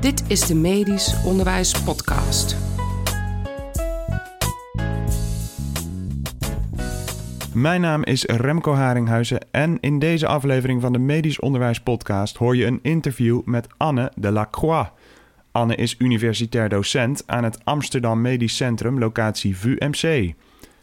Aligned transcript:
Dit 0.00 0.24
is 0.30 0.46
de 0.46 0.54
Medisch 0.54 1.24
Onderwijs 1.24 1.82
Podcast. 1.82 2.56
Mijn 7.54 7.80
naam 7.80 8.04
is 8.04 8.24
Remco 8.24 8.72
Haringhuizen 8.72 9.40
en 9.50 9.80
in 9.80 9.98
deze 9.98 10.26
aflevering 10.26 10.80
van 10.80 10.92
de 10.92 10.98
Medisch 10.98 11.40
Onderwijs 11.40 11.80
Podcast 11.80 12.36
hoor 12.36 12.56
je 12.56 12.66
een 12.66 12.78
interview 12.82 13.40
met 13.44 13.66
Anne 13.76 14.12
de 14.14 14.30
Lacroix. 14.30 14.90
Anne 15.52 15.74
is 15.74 15.94
universitair 15.98 16.68
docent 16.68 17.22
aan 17.26 17.44
het 17.44 17.64
Amsterdam 17.64 18.20
Medisch 18.20 18.56
Centrum, 18.56 18.98
locatie 18.98 19.56
VUMC. 19.56 20.34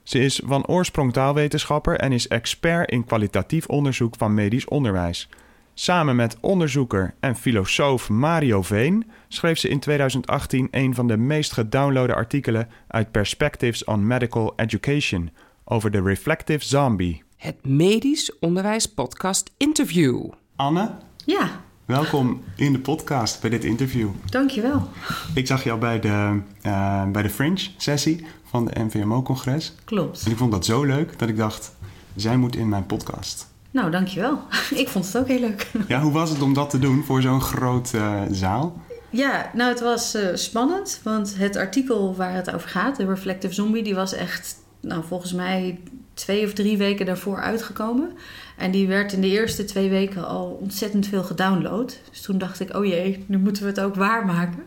Ze 0.03 0.19
is 0.19 0.41
van 0.45 0.67
oorsprong 0.67 1.13
taalwetenschapper 1.13 1.97
en 1.97 2.11
is 2.11 2.27
expert 2.27 2.91
in 2.91 3.05
kwalitatief 3.05 3.65
onderzoek 3.65 4.15
van 4.17 4.33
medisch 4.33 4.67
onderwijs. 4.67 5.29
Samen 5.73 6.15
met 6.15 6.37
onderzoeker 6.39 7.13
en 7.19 7.35
filosoof 7.35 8.09
Mario 8.09 8.61
Veen 8.61 9.09
schreef 9.27 9.57
ze 9.57 9.67
in 9.69 9.79
2018 9.79 10.67
een 10.71 10.95
van 10.95 11.07
de 11.07 11.17
meest 11.17 11.51
gedownloade 11.51 12.13
artikelen 12.13 12.69
uit 12.87 13.11
Perspectives 13.11 13.83
on 13.83 14.07
Medical 14.07 14.53
Education 14.55 15.29
over 15.63 15.91
de 15.91 16.01
reflective 16.01 16.65
zombie. 16.65 17.23
Het 17.37 17.65
Medisch 17.65 18.39
Onderwijs 18.39 18.85
Podcast 18.93 19.51
Interview. 19.57 20.29
Anne, 20.55 20.91
Ja, 21.25 21.49
welkom 21.85 22.41
in 22.55 22.71
de 22.73 22.79
podcast 22.79 23.41
bij 23.41 23.49
dit 23.49 23.63
interview. 23.63 24.09
dankjewel. 24.29 24.87
Ik 25.33 25.47
zag 25.47 25.63
jou 25.63 25.79
bij 25.79 25.99
de, 25.99 26.39
eh, 26.61 27.07
bij 27.11 27.21
de 27.21 27.29
Fringe 27.29 27.67
sessie 27.77 28.25
van 28.43 28.65
de 28.65 28.79
NVMO-congres. 28.79 29.73
Klopt. 29.85 30.23
En 30.25 30.31
ik 30.31 30.37
vond 30.37 30.51
dat 30.51 30.65
zo 30.65 30.83
leuk 30.83 31.19
dat 31.19 31.29
ik 31.29 31.37
dacht, 31.37 31.75
zij 32.15 32.37
moet 32.37 32.55
in 32.55 32.69
mijn 32.69 32.85
podcast. 32.85 33.51
Nou, 33.73 33.91
dankjewel. 33.91 34.39
Ik 34.83 34.87
vond 34.87 35.05
het 35.05 35.17
ook 35.17 35.27
heel 35.27 35.39
leuk. 35.39 35.71
Ja, 35.87 36.01
hoe 36.01 36.11
was 36.11 36.29
het 36.29 36.41
om 36.41 36.53
dat 36.53 36.69
te 36.69 36.79
doen 36.79 37.03
voor 37.03 37.21
zo'n 37.21 37.41
groot 37.41 37.93
eh, 37.93 38.21
zaal? 38.31 38.81
Ja, 39.09 39.51
nou, 39.53 39.69
het 39.69 39.79
was 39.79 40.13
eh, 40.13 40.27
spannend, 40.33 40.99
want 41.03 41.37
het 41.37 41.55
artikel 41.55 42.15
waar 42.15 42.33
het 42.33 42.53
over 42.53 42.69
gaat, 42.69 42.95
de 42.95 43.05
Reflective 43.05 43.53
Zombie, 43.53 43.83
die 43.83 43.95
was 43.95 44.13
echt, 44.13 44.55
nou, 44.79 45.03
volgens 45.07 45.33
mij 45.33 45.79
twee 46.13 46.45
of 46.45 46.53
drie 46.53 46.77
weken 46.77 47.05
daarvoor 47.05 47.39
uitgekomen. 47.39 48.11
En 48.57 48.71
die 48.71 48.87
werd 48.87 49.13
in 49.13 49.21
de 49.21 49.27
eerste 49.29 49.65
twee 49.65 49.89
weken 49.89 50.27
al 50.27 50.57
ontzettend 50.61 51.07
veel 51.07 51.23
gedownload. 51.23 51.99
Dus 52.09 52.21
toen 52.21 52.37
dacht 52.37 52.59
ik, 52.59 52.75
oh 52.75 52.85
jee, 52.85 53.23
nu 53.27 53.37
moeten 53.37 53.63
we 53.63 53.69
het 53.69 53.79
ook 53.79 53.95
waarmaken. 53.95 54.63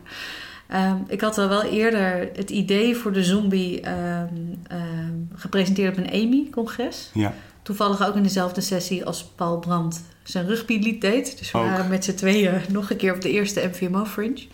Ehm, 0.67 0.97
ik 1.07 1.21
had 1.21 1.37
al 1.37 1.47
wel 1.47 1.63
eerder 1.63 2.29
het 2.35 2.49
idee 2.49 2.95
voor 2.95 3.13
de 3.13 3.23
zombie 3.23 3.81
ehm, 3.81 4.33
ehm, 4.67 5.13
gepresenteerd 5.35 5.97
op 5.97 6.03
een 6.03 6.09
EMI-congres. 6.09 7.09
Ja, 7.13 7.33
Toevallig 7.67 8.07
ook 8.07 8.15
in 8.15 8.23
dezelfde 8.23 8.61
sessie 8.61 9.05
als 9.05 9.23
Paul 9.35 9.59
Brandt 9.59 10.03
zijn 10.23 10.47
rugbylied 10.47 11.01
deed. 11.01 11.37
Dus 11.37 11.51
we 11.51 11.57
Ook. 11.57 11.63
waren 11.63 11.89
met 11.89 12.03
z'n 12.03 12.13
tweeën 12.13 12.61
nog 12.69 12.89
een 12.89 12.97
keer 12.97 13.13
op 13.13 13.21
de 13.21 13.31
eerste 13.31 13.69
MVMO 13.71 14.05
Fringe. 14.05 14.47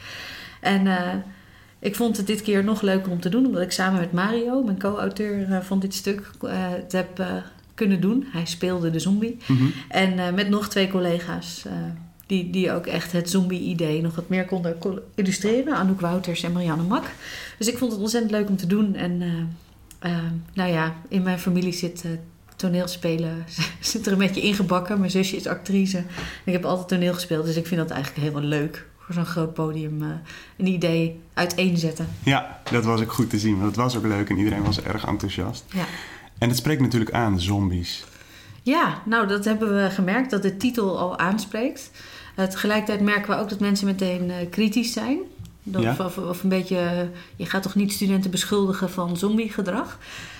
En 0.61 0.87
eh, 0.87 1.13
ik 1.79 1.95
vond 1.95 2.17
het 2.17 2.27
dit 2.27 2.41
keer 2.41 2.63
nog 2.63 2.81
leuker 2.81 3.11
om 3.11 3.19
te 3.21 3.29
doen, 3.29 3.45
omdat 3.45 3.61
ik 3.61 3.71
samen 3.71 3.99
met 3.99 4.11
Mario, 4.11 4.63
mijn 4.63 4.79
co-auteur 4.79 5.51
eh, 5.51 5.59
van 5.61 5.79
dit 5.79 5.93
stuk, 5.93 6.31
eh, 6.41 6.49
het 6.53 6.91
heb 6.91 7.25
kunnen 7.73 8.01
doen. 8.01 8.27
Hij 8.31 8.45
speelde 8.45 8.91
de 8.91 8.99
zombie. 8.99 9.37
Mhm. 9.47 9.63
En 9.89 10.35
met 10.35 10.49
nog 10.49 10.69
twee 10.69 10.87
collega's. 10.87 11.65
die, 12.27 12.49
die 12.49 12.71
ook 12.71 12.85
echt 12.85 13.11
het 13.11 13.29
zombie-idee 13.29 14.01
nog 14.01 14.15
wat 14.15 14.29
meer 14.29 14.45
konden 14.45 14.77
illustreren. 15.15 15.75
Anouk 15.75 16.01
Wouters 16.01 16.43
en 16.43 16.51
Marianne 16.51 16.83
Mak. 16.83 17.05
Dus 17.57 17.67
ik 17.67 17.77
vond 17.77 17.91
het 17.91 18.01
ontzettend 18.01 18.31
leuk 18.31 18.49
om 18.49 18.57
te 18.57 18.67
doen. 18.67 18.95
En 18.95 19.17
nou 20.53 20.71
ja, 20.71 20.95
in 21.07 21.23
mijn 21.23 21.39
familie 21.39 21.73
zit 21.73 22.03
toneelspelen 22.63 23.45
zit 23.79 24.05
er 24.05 24.11
een 24.11 24.17
beetje 24.17 24.41
ingebakken. 24.41 24.99
Mijn 24.99 25.11
zusje 25.11 25.35
is 25.35 25.47
actrice. 25.47 26.03
Ik 26.43 26.53
heb 26.53 26.65
altijd 26.65 26.87
toneel 26.87 27.13
gespeeld. 27.13 27.45
Dus 27.45 27.55
ik 27.55 27.67
vind 27.67 27.81
dat 27.81 27.89
eigenlijk 27.89 28.29
heel 28.29 28.41
leuk. 28.41 28.85
Voor 28.99 29.13
zo'n 29.13 29.25
groot 29.25 29.53
podium 29.53 30.01
eh, 30.01 30.07
een 30.57 30.67
idee 30.67 31.19
uiteenzetten. 31.33 32.07
ja, 32.23 32.61
dat 32.71 32.83
was 32.83 33.01
ook 33.01 33.11
goed 33.11 33.29
te 33.29 33.39
zien. 33.39 33.53
Want 33.53 33.65
het 33.65 33.75
was 33.75 33.97
ook 33.97 34.05
leuk 34.05 34.29
en 34.29 34.37
iedereen 34.37 34.63
was 34.63 34.81
erg 34.81 35.05
enthousiast. 35.05 35.65
Ja. 35.73 35.85
En 36.37 36.49
het 36.49 36.57
spreekt 36.57 36.81
natuurlijk 36.81 37.11
aan, 37.11 37.41
zombies. 37.41 38.03
Ja, 38.61 39.01
nou 39.05 39.27
dat 39.27 39.45
hebben 39.45 39.83
we 39.83 39.89
gemerkt 39.89 40.31
dat 40.31 40.41
de 40.41 40.57
titel 40.57 40.99
al 40.99 41.17
aanspreekt. 41.17 41.91
Uh, 42.39 42.45
tegelijkertijd 42.45 43.01
merken 43.01 43.35
we 43.35 43.41
ook 43.41 43.49
dat 43.49 43.59
mensen 43.59 43.85
meteen 43.85 44.31
eh, 44.31 44.49
kritisch 44.49 44.93
zijn. 44.93 45.19
Dat, 45.63 45.81
Ja. 45.81 45.95
of, 45.99 46.17
of 46.17 46.43
een 46.43 46.49
beetje, 46.49 46.77
eh, 46.77 46.97
je 47.35 47.45
gaat 47.45 47.63
toch 47.63 47.75
niet 47.75 47.91
studenten 47.93 48.31
beschuldigen 48.31 48.89
van 48.89 49.17
zombiegedrag. 49.17 49.97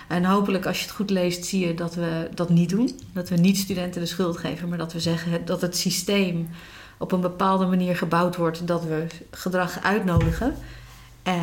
En 0.08 0.26
hopelijk 0.26 0.66
als 0.66 0.78
je 0.78 0.84
het 0.86 0.94
goed 0.96 1.10
leest 1.10 1.46
zie 1.46 1.68
je 1.68 1.74
dat 1.74 1.96
we 1.96 2.30
dat 2.36 2.50
niet 2.50 2.70
doen. 2.70 3.00
Dat 3.14 3.30
we 3.30 3.36
niet 3.36 3.58
studenten 3.58 4.02
de 4.02 4.08
schuld 4.08 4.38
geven, 4.38 4.70
maar 4.70 4.78
dat 4.78 4.94
we 4.94 5.00
zeggen 5.00 5.46
dat 5.46 5.62
het 5.62 5.78
systeem 5.78 6.50
op 6.98 7.12
een 7.12 7.22
bepaalde 7.22 7.66
manier 7.66 7.96
gebouwd 7.96 8.36
wordt 8.36 8.68
dat 8.68 8.84
we 8.84 9.06
gedrag 9.32 9.84
uitnodigen. 9.84 10.56
Eh, 11.24 11.42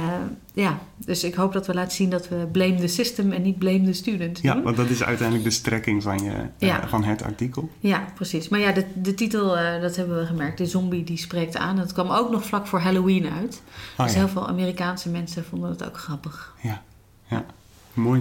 ja, 0.54 0.78
dus 0.96 1.24
ik 1.24 1.34
hoop 1.34 1.52
dat 1.52 1.66
we 1.66 1.74
laten 1.74 1.92
zien 1.96 2.10
dat 2.10 2.28
we 2.28 2.48
blame 2.52 2.74
the 2.74 2.86
system 2.86 3.32
en 3.32 3.42
niet 3.42 3.58
blame 3.58 3.82
the 3.84 3.92
student 3.92 4.38
Ja, 4.42 4.54
doen. 4.54 4.62
want 4.62 4.76
dat 4.76 4.88
is 4.90 5.02
uiteindelijk 5.02 5.48
de 5.48 5.54
strekking 5.54 6.02
van, 6.02 6.18
je, 6.22 6.32
eh, 6.58 6.86
van 6.86 7.04
het 7.04 7.22
artikel. 7.22 7.70
Ja, 7.78 8.04
precies. 8.14 8.48
Maar 8.48 8.60
ja, 8.60 8.72
de, 8.72 8.84
de 8.94 9.14
titel, 9.14 9.58
eh, 9.58 9.80
dat 9.80 9.96
hebben 9.96 10.18
we 10.18 10.26
gemerkt. 10.26 10.58
De 10.58 10.66
zombie 10.66 11.04
die 11.04 11.16
spreekt 11.16 11.56
aan. 11.56 11.76
Dat 11.76 11.92
kwam 11.92 12.10
ook 12.10 12.30
nog 12.30 12.44
vlak 12.44 12.66
voor 12.66 12.80
Halloween 12.80 13.26
uit. 13.30 13.62
Oh, 13.98 14.04
dus 14.04 14.12
ja. 14.14 14.18
heel 14.18 14.28
veel 14.28 14.48
Amerikaanse 14.48 15.08
mensen 15.08 15.44
vonden 15.44 15.70
het 15.70 15.86
ook 15.86 15.96
grappig. 15.98 16.54
Ja, 16.62 16.82
ja. 17.26 17.44
mooi. 17.92 18.20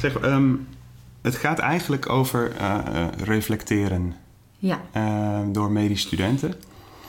Zeg, 0.00 0.18
ehm, 0.18 0.52
het 1.22 1.34
gaat 1.34 1.58
eigenlijk 1.58 2.08
over 2.08 2.52
reflecteren 3.24 4.14
Ja. 4.58 4.80
door 5.52 5.70
medische 5.72 6.06
studenten. 6.06 6.54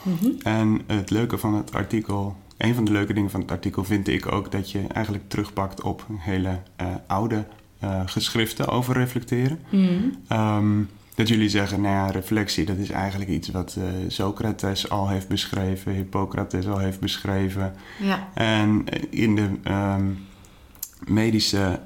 Mhm. 0.02 0.30
En 0.42 0.80
het 0.86 1.10
leuke 1.10 1.38
van 1.38 1.54
het 1.54 1.72
artikel, 1.74 2.36
een 2.56 2.74
van 2.74 2.84
de 2.84 2.92
leuke 2.92 3.12
dingen 3.12 3.30
van 3.30 3.40
het 3.40 3.50
artikel 3.50 3.84
vind 3.84 4.08
ik 4.08 4.32
ook 4.32 4.52
dat 4.52 4.70
je 4.70 4.86
eigenlijk 4.92 5.28
terugpakt 5.28 5.82
op 5.82 6.06
hele 6.18 6.60
eh, 6.76 6.86
oude 7.06 7.44
eh, 7.78 8.00
geschriften 8.06 8.68
over 8.68 8.94
reflecteren. 8.94 9.58
Mhm. 9.70 9.84
Ehm, 10.28 10.82
dat 11.14 11.28
jullie 11.28 11.48
zeggen, 11.48 11.80
nou 11.80 11.94
ja, 11.94 12.10
reflectie, 12.10 12.64
dat 12.64 12.76
is 12.76 12.90
eigenlijk 12.90 13.30
iets 13.30 13.48
wat 13.48 13.76
eh, 13.78 13.84
Socrates 14.08 14.90
al 14.90 15.08
heeft 15.08 15.28
beschreven, 15.28 15.92
Hippocrates 15.92 16.66
al 16.66 16.78
heeft 16.78 17.00
beschreven. 17.00 17.74
Ja. 18.02 18.28
En 18.34 18.84
in 19.10 19.34
de 19.36 19.48
ehm, 19.62 20.04
medische 21.04 21.80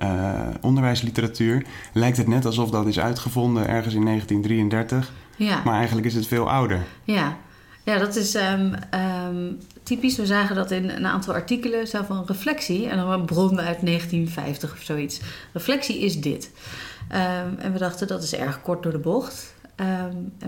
onderwijsliteratuur 0.61 1.67
lijkt 1.93 2.17
het 2.17 2.27
net 2.27 2.47
alsof 2.47 2.71
dat 2.71 2.87
is 2.87 3.01
uitgevonden 3.01 3.69
ergens 3.69 3.95
in 3.95 4.05
1933, 4.05 5.13
Ja. 5.37 5.63
maar 5.65 5.75
eigenlijk 5.75 6.07
is 6.07 6.15
het 6.15 6.27
veel 6.27 6.51
ouder. 6.51 6.87
Ja. 7.05 7.37
Ja, 7.85 7.99
dat 7.99 8.17
is 8.17 8.35
ehm, 8.35 8.75
ehm, 8.91 9.53
typisch. 9.83 10.17
We 10.17 10.27
zagen 10.27 10.57
dat 10.57 10.71
in 10.71 10.91
een 10.91 11.07
aantal 11.07 11.35
artikelen 11.35 11.87
zo 11.87 12.03
van 12.03 12.25
reflectie. 12.27 12.89
En 12.89 12.97
dan 12.97 13.11
een 13.11 13.25
bron 13.25 13.61
uit 13.61 13.83
1950 13.83 14.73
of 14.73 14.83
zoiets. 14.83 15.21
Reflectie 15.53 15.99
is 15.99 16.21
dit. 16.21 16.51
Ehm, 17.09 17.55
en 17.59 17.73
we 17.73 17.79
dachten 17.79 18.07
dat 18.07 18.23
is 18.23 18.35
erg 18.35 18.63
kort 18.63 18.83
door 18.83 18.93
de 18.93 18.99
bocht. 18.99 19.55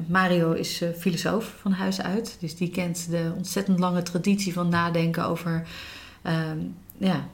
Mario 0.06 0.52
is 0.52 0.80
eh, 0.80 0.88
filosoof 0.98 1.56
van 1.60 1.72
huis 1.72 2.02
uit. 2.02 2.36
Dus 2.40 2.56
die 2.56 2.70
kent 2.70 3.10
de 3.10 3.32
ontzettend 3.36 3.78
lange 3.78 4.02
traditie 4.02 4.52
van 4.52 4.68
nadenken 4.68 5.24
over 5.24 5.66
ja, 6.98 7.28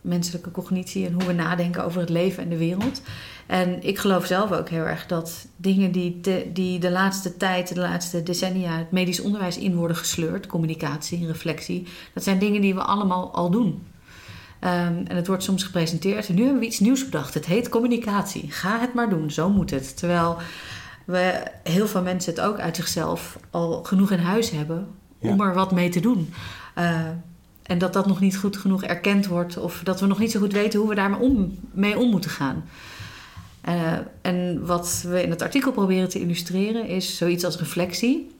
menselijke 0.00 0.50
cognitie 0.50 1.06
en 1.06 1.12
hoe 1.12 1.24
we 1.24 1.32
nadenken 1.32 1.84
over 1.84 2.00
het 2.00 2.08
leven 2.08 2.42
en 2.42 2.48
de 2.48 2.56
wereld. 2.56 3.02
En 3.46 3.82
ik 3.82 3.98
geloof 3.98 4.26
zelf 4.26 4.52
ook 4.52 4.68
heel 4.68 4.84
erg 4.84 5.06
dat 5.06 5.46
dingen 5.56 5.92
die 5.92 6.20
de, 6.20 6.50
die 6.52 6.78
de 6.78 6.90
laatste 6.90 7.36
tijd, 7.36 7.74
de 7.74 7.80
laatste 7.80 8.22
decennia, 8.22 8.78
het 8.78 8.90
medisch 8.90 9.20
onderwijs 9.20 9.58
in 9.58 9.74
worden 9.74 9.96
gesleurd, 9.96 10.46
communicatie, 10.46 11.26
reflectie, 11.26 11.86
dat 12.14 12.22
zijn 12.22 12.38
dingen 12.38 12.60
die 12.60 12.74
we 12.74 12.82
allemaal 12.82 13.34
al 13.34 13.50
doen. 13.50 13.82
Ehm, 14.60 15.02
en 15.06 15.16
het 15.16 15.26
wordt 15.26 15.42
soms 15.42 15.64
gepresenteerd. 15.64 16.28
En 16.28 16.34
nu 16.34 16.42
hebben 16.42 16.60
we 16.60 16.66
iets 16.66 16.80
nieuws 16.80 17.04
bedacht. 17.04 17.34
Het 17.34 17.46
heet 17.46 17.68
communicatie. 17.68 18.50
Ga 18.50 18.80
het 18.80 18.94
maar 18.94 19.08
doen. 19.08 19.30
Zo 19.30 19.50
moet 19.50 19.70
het. 19.70 19.96
Terwijl 19.96 20.36
we 21.04 21.42
heel 21.62 21.86
veel 21.86 22.02
mensen 22.02 22.34
het 22.34 22.44
ook 22.44 22.58
uit 22.58 22.76
zichzelf 22.76 23.38
al 23.50 23.82
genoeg 23.82 24.10
in 24.10 24.18
huis 24.18 24.50
hebben 24.50 24.86
om 25.18 25.40
er 25.40 25.54
wat 25.54 25.72
mee 25.72 25.88
te 25.88 26.00
doen. 26.00 26.32
Eh, 26.74 27.00
en 27.62 27.78
dat 27.78 27.92
dat 27.92 28.06
nog 28.06 28.20
niet 28.20 28.36
goed 28.36 28.56
genoeg 28.56 28.82
erkend 28.82 29.26
wordt, 29.26 29.56
of 29.56 29.80
dat 29.84 30.00
we 30.00 30.06
nog 30.06 30.18
niet 30.18 30.30
zo 30.30 30.40
goed 30.40 30.52
weten 30.52 30.80
hoe 30.80 30.88
we 30.88 30.94
daarmee 30.94 31.20
om, 31.20 31.58
mee 31.72 31.98
om 31.98 32.10
moeten 32.10 32.30
gaan. 32.30 32.64
Eh, 33.64 33.92
en 34.22 34.66
wat 34.66 35.04
we 35.08 35.22
in 35.22 35.30
het 35.30 35.42
artikel 35.42 35.72
proberen 35.72 36.08
te 36.08 36.20
illustreren 36.20 36.86
is 36.86 37.16
zoiets 37.16 37.44
als 37.44 37.58
reflectie. 37.58 38.30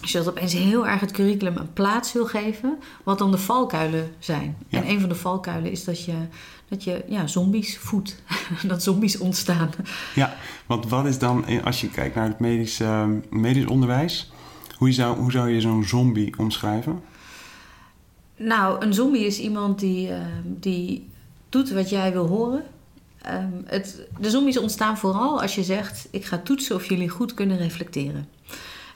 Als 0.00 0.12
je 0.12 0.18
dat 0.18 0.28
opeens 0.28 0.52
heel 0.52 0.86
erg 0.86 1.00
het 1.00 1.10
curriculum 1.10 1.56
een 1.56 1.72
plaats 1.72 2.12
wil 2.12 2.26
geven, 2.26 2.78
wat 3.04 3.18
dan 3.18 3.30
de 3.30 3.38
valkuilen 3.38 4.10
zijn. 4.18 4.56
Ja. 4.68 4.78
En 4.78 4.90
een 4.90 5.00
van 5.00 5.08
de 5.08 5.14
valkuilen 5.14 5.70
is 5.70 5.84
dat 5.84 6.04
je, 6.04 6.14
dat 6.68 6.84
je 6.84 7.04
ja, 7.08 7.26
zombies 7.26 7.78
voedt, 7.78 8.22
dat 8.68 8.82
zombies 8.82 9.18
ontstaan. 9.18 9.70
Ja, 10.14 10.36
want 10.66 10.88
wat 10.88 11.06
is 11.06 11.18
dan, 11.18 11.46
eh, 11.46 11.64
als 11.64 11.80
je 11.80 11.90
kijkt 11.90 12.14
naar 12.14 12.28
het 12.28 12.38
medisch, 12.38 12.80
ehm, 12.80 13.18
medisch 13.30 13.66
onderwijs, 13.66 14.32
hoe 14.76 14.92
zou, 14.92 15.18
hoe 15.18 15.30
zou 15.30 15.50
je 15.50 15.60
zo'n 15.60 15.84
zombie 15.84 16.38
omschrijven? 16.38 17.02
Nou, 18.36 18.84
een 18.84 18.94
zombie 18.94 19.26
is 19.26 19.38
iemand 19.38 19.78
die, 19.78 20.10
eh, 20.10 20.20
die 20.44 21.08
doet 21.48 21.70
wat 21.70 21.90
jij 21.90 22.12
wil 22.12 22.26
horen. 22.26 22.64
Ehm, 23.26 23.50
het, 23.64 24.06
de 24.18 24.30
zombies 24.30 24.58
ontstaan 24.58 24.98
vooral 24.98 25.42
als 25.42 25.54
je 25.54 25.62
zegt: 25.62 26.08
Ik 26.10 26.24
ga 26.24 26.38
toetsen 26.38 26.76
of 26.76 26.88
jullie 26.88 27.08
goed 27.08 27.34
kunnen 27.34 27.56
reflecteren. 27.56 28.28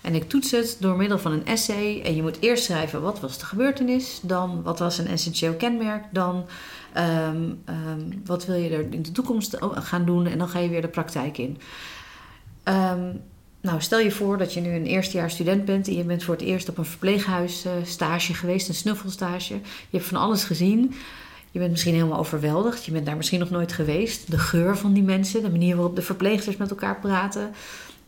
En 0.01 0.15
ik 0.15 0.29
toets 0.29 0.51
het 0.51 0.77
door 0.81 0.97
middel 0.97 1.19
van 1.19 1.33
een 1.33 1.47
essay. 1.47 2.03
En 2.05 2.15
je 2.15 2.23
moet 2.23 2.41
eerst 2.41 2.65
schrijven 2.65 3.03
wat 3.03 3.21
was 3.21 3.39
de 3.39 3.45
gebeurtenis, 3.45 4.21
dan 4.23 4.63
wat 4.63 4.79
was 4.79 4.99
een 4.99 5.07
essentieel 5.07 5.55
kenmerk, 5.55 6.05
dan 6.13 6.47
ehm, 6.93 7.53
ehm, 7.65 8.01
wat 8.25 8.47
wil 8.47 8.57
je 8.57 8.71
er 8.71 8.87
in 8.91 9.03
de 9.03 9.13
toekomst 9.13 9.57
gaan 9.61 10.05
doen 10.05 10.27
en 10.27 10.39
dan 10.39 10.49
ga 10.49 10.59
je 10.59 10.69
weer 10.69 10.81
de 10.81 10.89
praktijk 10.89 11.39
in. 11.39 11.59
Nou, 13.63 13.81
stel 13.81 13.99
je 13.99 14.11
voor 14.11 14.39
dat 14.39 14.55
je 14.55 14.61
nu 14.61 14.75
een 14.75 14.87
eerstejaars 14.87 15.35
student 15.35 15.65
bent 15.65 15.89
en 15.89 15.95
je 15.95 16.05
bent 16.05 16.23
voor 16.23 16.35
het 16.35 16.45
eerst 16.45 16.69
op 16.69 16.79
een 16.79 16.85
verpleeghuis 16.85 17.67
uh, 17.67 17.73
stage 17.85 18.35
geweest, 18.35 18.69
een 18.69 18.75
snuffelstage. 18.75 19.55
Je 19.55 19.97
hebt 19.97 20.05
van 20.05 20.21
alles 20.21 20.45
gezien. 20.45 20.95
Je 21.51 21.59
bent 21.59 21.71
misschien 21.71 21.95
helemaal 21.95 22.19
overweldigd. 22.19 22.85
Je 22.85 22.93
bent 22.93 23.07
daar 23.07 23.17
misschien 23.17 23.39
nog 23.39 23.51
nooit 23.51 23.73
geweest. 23.73 24.31
De 24.31 24.39
geur 24.39 24.77
van 24.77 24.93
die 24.93 25.03
mensen, 25.03 25.43
de 25.43 25.51
manier 25.51 25.77
waarop 25.77 25.97
de 25.97 26.03
verpleegsters 26.03 26.57
met 26.57 26.71
elkaar 26.71 26.99
praten. 26.99 27.51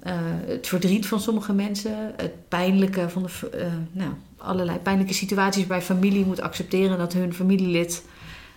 Uh, 0.06 0.12
het 0.46 0.66
verdriet 0.66 1.06
van 1.06 1.20
sommige 1.20 1.52
mensen, 1.52 2.12
het 2.16 2.48
pijnlijke 2.48 3.08
van 3.08 3.22
de, 3.22 3.50
uh, 3.58 3.66
nou, 3.92 4.10
allerlei 4.36 4.78
pijnlijke 4.78 5.14
situaties 5.14 5.66
bij 5.66 5.82
familie 5.82 6.24
moet 6.24 6.40
accepteren 6.40 6.98
dat 6.98 7.12
hun 7.12 7.34
familielid 7.34 8.04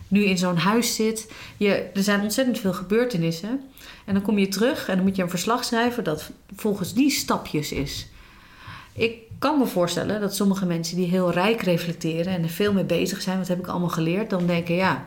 nu 0.08 0.24
in 0.24 0.38
zo'n 0.38 0.58
huis 0.58 0.96
zit. 0.96 1.32
Je, 1.58 1.70
er 1.94 2.04
zijn 2.04 2.22
ontzettend 2.22 2.60
veel 2.60 2.74
gebeurtenissen. 2.74 3.62
En 4.06 4.14
dan 4.14 4.24
kom 4.24 4.38
je 4.38 4.48
terug 4.48 4.88
en 4.88 4.96
dan 4.96 5.06
moet 5.06 5.16
je 5.16 5.24
een 5.24 5.30
verslag 5.30 5.64
schrijven 5.64 6.04
dat 6.04 6.32
volgens 6.56 6.94
die 6.94 7.10
stapjes 7.10 7.72
is. 7.72 8.08
Ik 8.94 9.18
kan 9.40 9.60
me 9.60 9.66
voorstellen 9.66 10.22
dat 10.22 10.36
sommige 10.36 10.66
mensen 10.66 10.96
die 10.96 11.08
heel 11.08 11.32
rijk 11.32 11.62
reflecteren 11.62 12.34
en 12.34 12.44
er 12.44 12.50
veel 12.50 12.74
mee 12.74 12.84
bezig 12.84 13.22
zijn, 13.22 13.38
wat 13.38 13.48
heb 13.48 13.60
ik 13.60 13.68
allemaal 13.68 13.90
geleerd, 13.90 14.30
dan 14.30 14.46
denken 14.46 14.76
ja, 14.76 15.06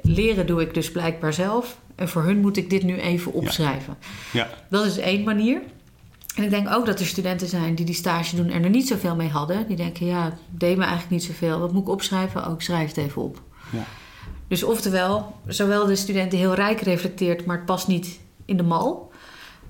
leren 0.00 0.46
doe 0.46 0.60
ik 0.60 0.74
dus 0.74 0.92
blijkbaar 0.92 1.32
zelf. 1.32 1.78
En 1.94 2.08
voor 2.08 2.22
hun 2.22 2.38
moet 2.38 2.56
ik 2.56 2.70
dit 2.70 2.82
nu 2.82 2.98
even 2.98 3.32
opschrijven. 3.32 3.96
Ja. 4.32 4.40
ja. 4.40 4.48
Dat 4.68 4.84
is 4.84 4.98
één 4.98 5.24
manier. 5.24 5.60
En 6.34 6.44
ik 6.44 6.50
denk 6.50 6.70
ook 6.70 6.86
dat 6.86 7.00
er 7.00 7.06
studenten 7.06 7.48
zijn 7.48 7.74
die 7.74 7.86
die 7.86 7.94
stage 7.94 8.36
doen 8.36 8.50
en 8.50 8.64
er 8.64 8.70
niet 8.70 8.88
zoveel 8.88 9.16
mee 9.16 9.28
hadden. 9.28 9.66
Die 9.66 9.76
denken, 9.76 10.06
ja, 10.06 10.24
het 10.24 10.34
deed 10.48 10.76
me 10.76 10.82
eigenlijk 10.82 11.10
niet 11.10 11.24
zoveel. 11.24 11.58
Wat 11.58 11.72
moet 11.72 11.82
ik 11.82 11.88
opschrijven? 11.88 12.44
Ook 12.46 12.54
oh, 12.54 12.60
schrijf 12.60 12.88
het 12.88 12.96
even 12.96 13.22
op. 13.22 13.42
Ja. 13.70 13.84
Dus 14.48 14.62
oftewel, 14.62 15.36
zowel 15.46 15.86
de 15.86 15.96
student 15.96 16.30
die 16.30 16.40
heel 16.40 16.54
rijk 16.54 16.80
reflecteert, 16.80 17.44
maar 17.44 17.56
het 17.56 17.64
past 17.64 17.88
niet 17.88 18.18
in 18.44 18.56
de 18.56 18.62
mal. 18.62 19.07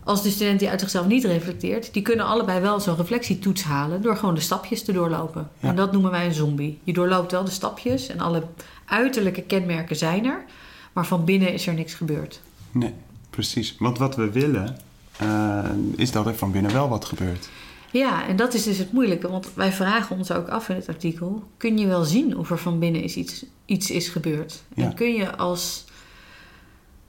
Als 0.09 0.23
de 0.23 0.31
student 0.31 0.59
die 0.59 0.69
uit 0.69 0.81
zichzelf 0.81 1.07
niet 1.07 1.25
reflecteert, 1.25 1.93
die 1.93 2.03
kunnen 2.03 2.27
allebei 2.27 2.61
wel 2.61 2.81
zo'n 2.81 2.97
reflectietoets 2.97 3.63
halen 3.63 4.03
door 4.03 4.17
gewoon 4.17 4.35
de 4.35 4.41
stapjes 4.41 4.85
te 4.85 4.93
doorlopen. 4.93 5.49
En 5.61 5.77
dat 5.77 5.93
noemen 5.93 6.11
wij 6.11 6.27
een 6.27 6.35
zombie. 6.35 6.79
Je 6.85 6.93
doorloopt 6.93 7.33
wel 7.33 7.45
de 7.45 7.51
stapjes 7.51 8.07
en 8.07 8.21
alle 8.21 8.43
uiterlijke 8.85 9.43
kenmerken 9.43 9.97
zijn 9.97 10.25
er, 10.25 10.45
maar 10.93 11.07
van 11.07 11.25
binnen 11.25 11.53
is 11.53 11.67
er 11.67 11.75
niks 11.75 11.95
gebeurd. 11.95 12.41
Nee, 12.71 12.95
precies. 13.31 13.77
Want 13.79 13.99
wat 13.99 14.17
we 14.17 14.31
willen, 14.31 14.77
uh, 15.23 15.65
is 15.97 16.11
dat 16.11 16.27
er 16.27 16.35
van 16.35 16.53
binnen 16.53 16.73
wel 16.73 16.89
wat 16.89 17.05
gebeurt. 17.05 17.49
Ja, 17.91 18.27
en 18.27 18.37
dat 18.37 18.55
is 18.55 18.63
dus 18.63 18.79
het 18.79 18.93
moeilijke, 18.93 19.29
want 19.29 19.55
wij 19.55 19.73
vragen 19.73 20.17
ons 20.17 20.33
ook 20.33 20.49
af 20.49 20.69
in 20.69 20.77
het 20.77 20.89
artikel: 20.89 21.43
kun 21.57 21.79
je 21.79 21.87
wel 21.87 22.05
zien 22.05 22.37
of 22.37 22.51
er 22.51 22.59
van 22.59 22.79
binnen 22.79 23.03
is 23.03 23.17
iets, 23.17 23.45
iets 23.65 23.91
is 23.91 24.09
gebeurd? 24.09 24.63
En 24.75 24.95
kun 24.95 25.13
je 25.13 25.37
als 25.37 25.85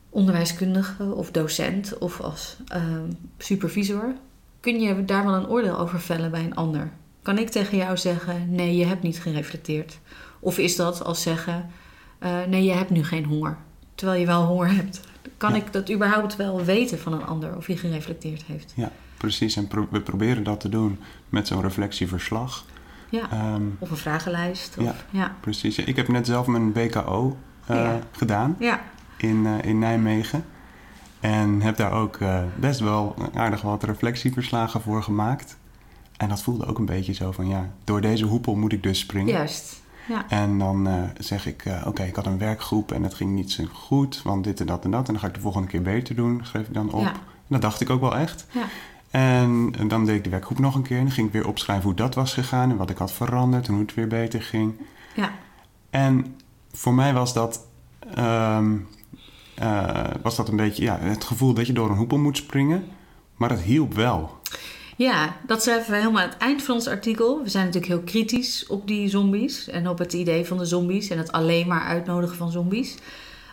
onderwijskundige 0.10 1.14
of 1.14 1.32
docent 1.32 1.98
of 1.98 2.22
als 2.22 2.58
uh, 2.76 2.84
supervisor, 3.38 4.14
kun 4.60 4.80
je 4.80 5.06
daar 5.06 5.26
wel 5.26 5.34
een 5.34 5.48
oordeel 5.48 5.78
over 5.78 6.00
vellen 6.00 6.32
bij 6.32 6.44
een 6.44 6.56
ander? 6.56 6.92
Kan 7.22 7.38
ik 7.38 7.50
tegen 7.50 7.78
jou 7.78 7.98
zeggen: 7.98 8.56
nee, 8.56 8.76
je 8.76 8.86
hebt 8.86 9.04
niet 9.04 9.20
gereflecteerd? 9.20 10.00
Of 10.40 10.58
is 10.58 10.76
dat 10.76 11.04
als 11.04 11.22
zeggen: 11.22 11.70
uh, 12.20 12.44
nee, 12.48 12.64
je 12.64 12.74
hebt 12.74 12.90
nu 12.90 13.04
geen 13.04 13.26
honger, 13.26 13.58
terwijl 13.96 14.20
je 14.20 14.26
wel 14.26 14.46
honger 14.46 14.76
hebt? 14.76 15.02
Kan 15.38 15.56
ik 15.56 15.74
dat 15.74 15.92
überhaupt 15.92 16.36
wel 16.36 16.64
weten 16.64 17.00
van 17.00 17.14
een 17.14 17.26
ander 17.26 17.56
of 17.56 17.66
hij 17.66 17.76
gereflecteerd 17.76 18.44
heeft? 18.44 18.74
Ja. 18.76 18.92
Precies, 19.18 19.56
en 19.56 19.68
we 19.92 20.02
proberen 20.02 20.44
dat 20.44 20.60
te 20.60 20.70
doen 20.70 21.00
met 21.30 21.48
zo'n 21.48 21.62
reflectieverslag. 21.62 22.66
Ja, 23.10 23.54
um, 23.54 23.76
of 23.80 23.92
een 23.92 23.98
vragenlijst. 23.98 24.76
Of, 24.78 24.84
ja, 24.84 24.96
ja, 25.10 25.36
precies. 25.40 25.78
Ik 25.78 25.96
heb 25.96 26.08
net 26.08 26.26
zelf 26.26 26.48
mijn 26.48 26.72
BKO 26.72 27.38
uh, 27.72 27.76
ja. 27.76 28.00
gedaan 28.12 28.56
ja. 28.60 28.82
In, 29.22 29.46
uh, 29.46 29.62
in 29.62 29.80
Nijmegen. 29.80 30.46
En 31.20 31.62
heb 31.62 31.78
daar 31.78 31.92
ook 31.92 32.18
uh, 32.20 32.40
best 32.60 32.80
wel 32.80 33.16
aardig 33.34 33.62
wat 33.62 33.84
reflectieverslagen 33.84 34.82
voor 34.82 35.04
gemaakt. 35.04 35.58
En 36.18 36.30
dat 36.30 36.42
voelde 36.42 36.66
ook 36.66 36.78
een 36.78 36.86
beetje 36.86 37.14
zo 37.14 37.32
van, 37.32 37.48
ja, 37.48 37.70
door 37.84 38.02
deze 38.02 38.26
hoepel 38.26 38.56
moet 38.56 38.74
ik 38.74 38.84
dus 38.84 39.00
springen. 39.00 39.34
Juist, 39.34 39.82
ja. 40.08 40.26
En 40.30 40.58
dan 40.58 40.90
zeg 41.18 41.46
ik, 41.46 41.64
oké, 41.86 42.04
ik 42.04 42.16
had 42.16 42.26
een 42.26 42.38
werkgroep 42.38 42.92
en 42.92 43.04
het 43.04 43.14
ging 43.14 43.32
niet 43.32 43.52
zo 43.52 43.64
goed, 43.74 44.22
want 44.24 44.44
dit 44.44 44.60
en 44.60 44.66
dat 44.66 44.84
en 44.84 44.92
dat. 44.92 45.08
En 45.08 45.14
dan 45.14 45.22
ga 45.22 45.28
ik 45.28 45.34
de 45.34 45.40
volgende 45.40 45.68
keer 45.68 45.82
beter 45.82 46.16
doen, 46.16 46.42
schreef 46.44 46.68
ik 46.68 46.74
dan 46.74 46.92
op. 46.92 47.06
En 47.06 47.14
dat 47.48 47.62
dacht 47.62 47.82
ik 47.82 47.90
ook 47.90 48.02
wel 48.02 48.16
echt. 48.16 48.46
Ja. 48.52 48.64
En 49.10 49.88
dan 49.88 50.06
deed 50.06 50.16
ik 50.16 50.24
de 50.24 50.30
werkgroep 50.30 50.60
nog 50.60 50.76
een 50.76 50.82
keer. 50.82 50.98
En 50.98 51.04
dan 51.04 51.14
ging 51.14 51.28
ik 51.28 51.34
weer 51.34 51.48
opschrijven 51.48 51.86
hoe 51.86 51.94
dat 51.94 52.16
was 52.16 52.34
gegaan 52.34 52.70
en 52.70 52.78
wat 52.78 52.90
ik 52.90 52.98
had 52.98 53.12
veranderd 53.12 53.68
en 53.68 53.74
hoe 53.74 53.82
het 53.82 53.94
weer 53.94 54.08
beter 54.08 54.42
ging. 54.42 54.74
Ja. 55.16 55.32
En 55.90 56.36
voor 56.72 56.94
mij 56.94 57.14
was 57.14 57.34
dat, 57.34 57.66
um, 58.18 58.88
uh, 59.62 60.04
was 60.22 60.36
dat 60.36 60.48
een 60.48 60.56
beetje 60.56 60.84
ja, 60.84 60.98
het 61.00 61.24
gevoel 61.24 61.54
dat 61.54 61.68
je 61.68 61.74
door 61.74 61.90
een 61.90 61.98
hoepel 61.98 62.18
moet 62.18 62.38
springen. 62.38 62.84
Maar 63.36 63.50
het 63.50 63.62
hielp 63.62 63.94
wel. 63.94 64.38
Ja, 64.96 65.36
dat 65.48 65.64
schrijven 65.64 65.92
wij 65.92 66.00
helemaal 66.00 66.22
aan 66.22 66.30
het 66.30 66.38
eind 66.38 66.64
van 66.64 66.76
ons 66.76 66.88
artikel. 66.88 67.44
We 67.44 67.50
zijn 67.50 67.66
natuurlijk 67.66 67.92
heel 67.92 68.04
kritisch 68.04 68.68
op 68.68 68.88
die 68.88 69.10
zombies 69.10 69.68
en 69.68 69.88
op 69.88 69.98
het 69.98 70.14
idee 70.14 70.46
van 70.46 70.58
de 70.58 70.66
zombies 70.66 71.10
en 71.10 71.18
het 71.18 71.32
alleen 71.32 71.68
maar 71.68 71.82
uitnodigen 71.82 72.36
van 72.38 72.52
zombies. 72.52 72.96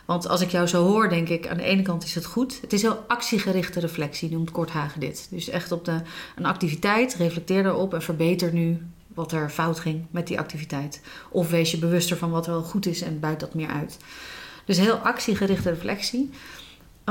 Want 0.05 0.27
als 0.27 0.41
ik 0.41 0.49
jou 0.49 0.67
zo 0.67 0.85
hoor, 0.85 1.09
denk 1.09 1.29
ik, 1.29 1.47
aan 1.47 1.57
de 1.57 1.63
ene 1.63 1.81
kant 1.81 2.03
is 2.03 2.15
het 2.15 2.25
goed. 2.25 2.61
Het 2.61 2.73
is 2.73 2.81
heel 2.81 3.03
actiegerichte 3.07 3.79
reflectie, 3.79 4.31
noemt 4.31 4.51
Korthagen 4.51 4.99
dit. 4.99 5.27
Dus 5.29 5.49
echt 5.49 5.71
op 5.71 5.85
de, 5.85 6.01
een 6.35 6.45
activiteit, 6.45 7.15
reflecteer 7.15 7.65
erop 7.65 7.93
en 7.93 8.01
verbeter 8.01 8.53
nu 8.53 8.81
wat 9.13 9.31
er 9.31 9.49
fout 9.49 9.79
ging 9.79 10.05
met 10.11 10.27
die 10.27 10.39
activiteit. 10.39 11.01
Of 11.29 11.49
wees 11.49 11.71
je 11.71 11.77
bewuster 11.77 12.17
van 12.17 12.31
wat 12.31 12.45
wel 12.45 12.63
goed 12.63 12.85
is 12.85 13.01
en 13.01 13.19
buit 13.19 13.39
dat 13.39 13.53
meer 13.53 13.69
uit. 13.69 13.97
Dus 14.67 14.77
heel 14.77 14.95
actiegerichte 14.95 15.69
reflectie 15.69 16.29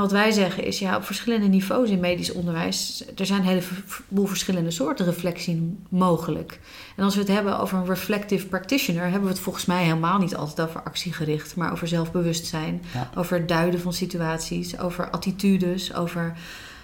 wat 0.01 0.11
wij 0.11 0.31
zeggen 0.31 0.63
is, 0.63 0.79
ja, 0.79 0.95
op 0.95 1.03
verschillende 1.03 1.47
niveaus 1.47 1.89
in 1.89 1.99
medisch 1.99 2.31
onderwijs, 2.31 3.03
er 3.15 3.25
zijn 3.25 3.39
een 3.39 3.47
heleboel 3.47 4.25
verschillende 4.25 4.71
soorten 4.71 5.05
reflectie 5.05 5.77
mogelijk. 5.89 6.59
En 6.95 7.03
als 7.03 7.13
we 7.13 7.19
het 7.19 7.29
hebben 7.29 7.59
over 7.59 7.77
een 7.77 7.85
reflective 7.85 8.47
practitioner, 8.47 9.03
hebben 9.03 9.21
we 9.21 9.29
het 9.29 9.39
volgens 9.39 9.65
mij 9.65 9.83
helemaal 9.83 10.19
niet 10.19 10.35
altijd 10.35 10.67
over 10.67 10.83
actiegericht, 10.83 11.55
maar 11.55 11.71
over 11.71 11.87
zelfbewustzijn, 11.87 12.81
over 13.15 13.37
het 13.37 13.47
duiden 13.47 13.79
van 13.79 13.93
situaties, 13.93 14.79
over 14.79 15.09
attitudes, 15.09 15.93
over 15.93 16.33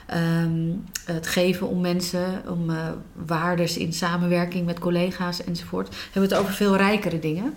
ehm, 0.06 0.72
het 1.06 1.28
geven 1.28 1.68
om 1.68 1.81
mensen, 1.81 2.44
om 2.48 2.69
uh, 2.69 2.78
waardes 3.26 3.78
in 3.78 3.94
samenwerking 3.94 4.66
met 4.66 4.80
collega's 4.80 5.44
enzovoort. 5.44 5.90
We 5.90 5.96
hebben 6.12 6.30
het 6.31 6.40
over 6.40 6.54
veel 6.54 6.76
rijkere 6.76 7.19
dingen. 7.19 7.54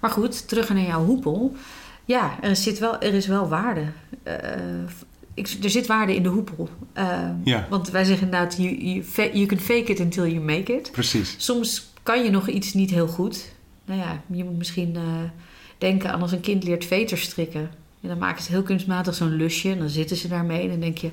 Maar 0.00 0.10
goed, 0.10 0.48
terug 0.48 0.68
naar 0.68 0.82
jouw 0.82 1.04
hoepel. 1.04 1.56
Ja, 2.04 2.38
er, 2.40 2.56
zit 2.56 2.78
wel, 2.78 3.00
er 3.00 3.14
is 3.14 3.26
wel 3.26 3.48
waarde. 3.48 3.84
Uh, 4.26 4.34
ik, 5.34 5.56
er 5.62 5.70
zit 5.70 5.86
waarde 5.86 6.14
in 6.14 6.22
de 6.22 6.28
hoepel. 6.28 6.68
Uh, 6.98 7.28
ja. 7.44 7.66
Want 7.70 7.90
wij 7.90 8.04
zeggen 8.04 8.24
inderdaad, 8.24 8.56
you, 8.56 8.76
you, 8.76 9.30
you 9.32 9.46
can 9.46 9.58
fake 9.58 9.92
it 9.92 10.00
until 10.00 10.26
you 10.26 10.40
make 10.40 10.72
it. 10.72 10.90
Precies. 10.92 11.34
Soms 11.38 11.92
kan 12.02 12.24
je 12.24 12.30
nog 12.30 12.48
iets 12.48 12.74
niet 12.74 12.90
heel 12.90 13.06
goed. 13.06 13.52
Nou 13.84 14.00
ja, 14.00 14.22
je 14.26 14.44
moet 14.44 14.58
misschien 14.58 14.94
uh, 14.94 15.02
denken 15.78 16.12
aan 16.12 16.22
als 16.22 16.32
een 16.32 16.40
kind 16.40 16.64
leert 16.64 16.84
veters 16.84 17.22
strikken. 17.22 17.70
En 18.00 18.08
dan 18.08 18.18
maken 18.18 18.42
ze 18.42 18.50
heel 18.50 18.62
kunstmatig 18.62 19.14
zo'n 19.14 19.36
lusje. 19.36 19.70
En 19.70 19.78
dan 19.78 19.88
zitten 19.88 20.16
ze 20.16 20.28
daarmee 20.28 20.62
en 20.62 20.68
dan 20.68 20.80
denk 20.80 20.98
je... 20.98 21.10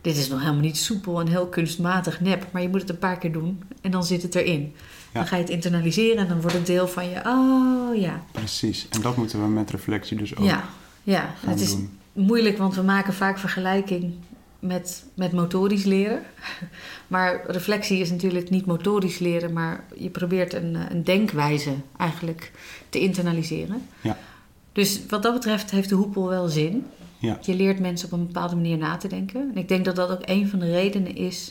dit 0.00 0.16
is 0.16 0.28
nog 0.28 0.40
helemaal 0.40 0.60
niet 0.60 0.76
soepel 0.76 1.20
en 1.20 1.28
heel 1.28 1.46
kunstmatig 1.46 2.20
nep. 2.20 2.46
Maar 2.50 2.62
je 2.62 2.68
moet 2.68 2.80
het 2.80 2.90
een 2.90 2.98
paar 2.98 3.18
keer 3.18 3.32
doen 3.32 3.62
en 3.80 3.90
dan 3.90 4.04
zit 4.04 4.22
het 4.22 4.34
erin. 4.34 4.74
Dan 5.18 5.26
ga 5.26 5.36
je 5.36 5.42
het 5.42 5.52
internaliseren 5.52 6.18
en 6.18 6.28
dan 6.28 6.40
wordt 6.40 6.56
het 6.56 6.66
deel 6.66 6.88
van 6.88 7.10
je. 7.10 7.20
Oh 7.26 7.96
ja. 7.96 8.22
Precies. 8.32 8.86
En 8.90 9.00
dat 9.00 9.16
moeten 9.16 9.42
we 9.42 9.48
met 9.48 9.70
reflectie 9.70 10.16
dus 10.16 10.36
ook. 10.36 10.44
Ja, 10.44 10.64
ja. 11.02 11.34
het 11.46 11.60
is 11.60 11.76
moeilijk, 12.12 12.58
want 12.58 12.74
we 12.74 12.82
maken 12.82 13.14
vaak 13.14 13.38
vergelijking 13.38 14.14
met, 14.58 15.04
met 15.14 15.32
motorisch 15.32 15.84
leren. 15.84 16.22
Maar 17.06 17.40
reflectie 17.46 17.98
is 17.98 18.10
natuurlijk 18.10 18.50
niet 18.50 18.66
motorisch 18.66 19.18
leren, 19.18 19.52
maar 19.52 19.84
je 19.94 20.10
probeert 20.10 20.54
een, 20.54 20.76
een 20.90 21.04
denkwijze 21.04 21.74
eigenlijk 21.96 22.52
te 22.88 23.00
internaliseren. 23.00 23.82
Ja. 24.00 24.18
Dus 24.72 25.00
wat 25.08 25.22
dat 25.22 25.34
betreft 25.34 25.70
heeft 25.70 25.88
de 25.88 25.94
hoepel 25.94 26.28
wel 26.28 26.48
zin. 26.48 26.86
Ja. 27.18 27.38
Je 27.40 27.54
leert 27.54 27.78
mensen 27.78 28.12
op 28.12 28.18
een 28.18 28.26
bepaalde 28.26 28.54
manier 28.54 28.78
na 28.78 28.96
te 28.96 29.08
denken. 29.08 29.50
En 29.54 29.56
ik 29.56 29.68
denk 29.68 29.84
dat 29.84 29.96
dat 29.96 30.10
ook 30.10 30.22
een 30.24 30.48
van 30.48 30.58
de 30.58 30.70
redenen 30.70 31.16
is 31.16 31.50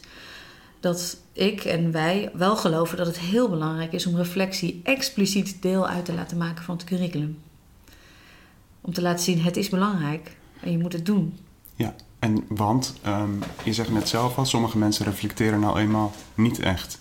dat 0.80 1.18
ik 1.34 1.64
en 1.64 1.92
wij 1.92 2.32
wel 2.34 2.56
geloven 2.56 2.98
dat 2.98 3.08
het 3.08 3.20
heel 3.20 3.50
belangrijk 3.50 3.94
is 3.94 4.06
om 4.06 4.16
reflectie 4.16 4.82
expliciet 4.84 5.62
deel 5.62 5.88
uit 5.88 6.06
te 6.06 6.14
laten 6.14 6.38
maken 6.38 6.64
van 6.64 6.76
het 6.76 6.86
curriculum. 6.86 7.40
Om 8.82 8.94
te 8.94 9.02
laten 9.02 9.24
zien, 9.24 9.42
het 9.42 9.58
is 9.58 9.70
belangrijk 9.70 10.38
en 10.62 10.72
je 10.72 10.78
moet 10.78 10.94
het 10.94 11.06
doen. 11.06 11.38
Ja, 11.76 11.96
en 12.20 12.44
want 12.48 12.94
um, 13.08 13.40
je 13.64 13.74
zegt 13.74 13.92
net 13.92 14.10
zelf 14.10 14.38
al, 14.38 14.46
sommige 14.46 14.78
mensen 14.78 15.06
reflecteren 15.06 15.60
nou 15.60 15.80
eenmaal 15.80 16.12
niet 16.36 16.60
echt 16.60 17.00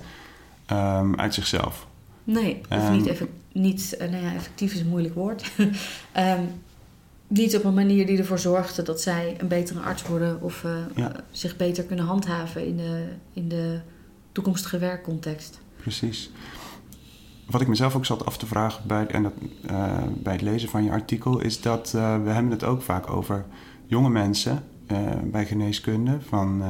um, 0.73 1.16
uit 1.16 1.35
zichzelf. 1.35 1.87
Nee, 2.25 2.61
of 2.71 2.88
um, 2.88 2.92
niet, 2.92 3.06
effect, 3.06 3.30
niet 3.52 3.97
uh, 4.00 4.09
nou 4.11 4.25
ja, 4.25 4.35
effectief 4.35 4.73
is 4.73 4.80
een 4.80 4.88
moeilijk 4.88 5.14
woord. 5.14 5.50
niet 7.26 7.56
op 7.56 7.64
een 7.64 7.75
manier 7.75 8.06
die 8.06 8.18
ervoor 8.18 8.38
zorgde 8.38 8.83
dat 8.83 9.00
zij 9.00 9.35
een 9.38 9.49
betere 9.49 9.80
arts 9.80 10.06
worden 10.06 10.42
of 10.42 10.62
uh, 10.64 10.73
ja. 10.95 11.12
zich 11.30 11.56
beter 11.56 11.85
kunnen 11.85 12.04
handhaven 12.04 12.66
in 12.66 12.76
de, 12.76 13.04
in 13.33 13.49
de 13.49 13.80
toekomstige 14.33 14.78
werkcontext. 14.78 15.61
Precies. 15.76 16.30
Wat 17.47 17.61
ik 17.61 17.68
mezelf 17.68 17.97
ook 17.97 18.06
zat 18.06 18.26
af 18.26 18.38
te 18.38 18.47
vragen 18.47 18.87
bij, 18.87 19.06
en 19.06 19.23
dat, 19.23 19.33
uh, 19.71 20.02
bij 20.23 20.33
het 20.33 20.42
lezen 20.42 20.68
van 20.68 20.85
je 20.85 20.90
artikel, 20.90 21.40
is 21.40 21.61
dat 21.61 21.92
uh, 21.97 22.23
we 22.23 22.30
hebben 22.30 22.52
het 22.52 22.64
ook 22.64 22.83
vaak 22.83 23.11
over 23.11 23.45
jonge 23.87 24.11
mensen 24.11 24.64
bij 25.25 25.47
geneeskunde 25.47 26.18
van 26.28 26.62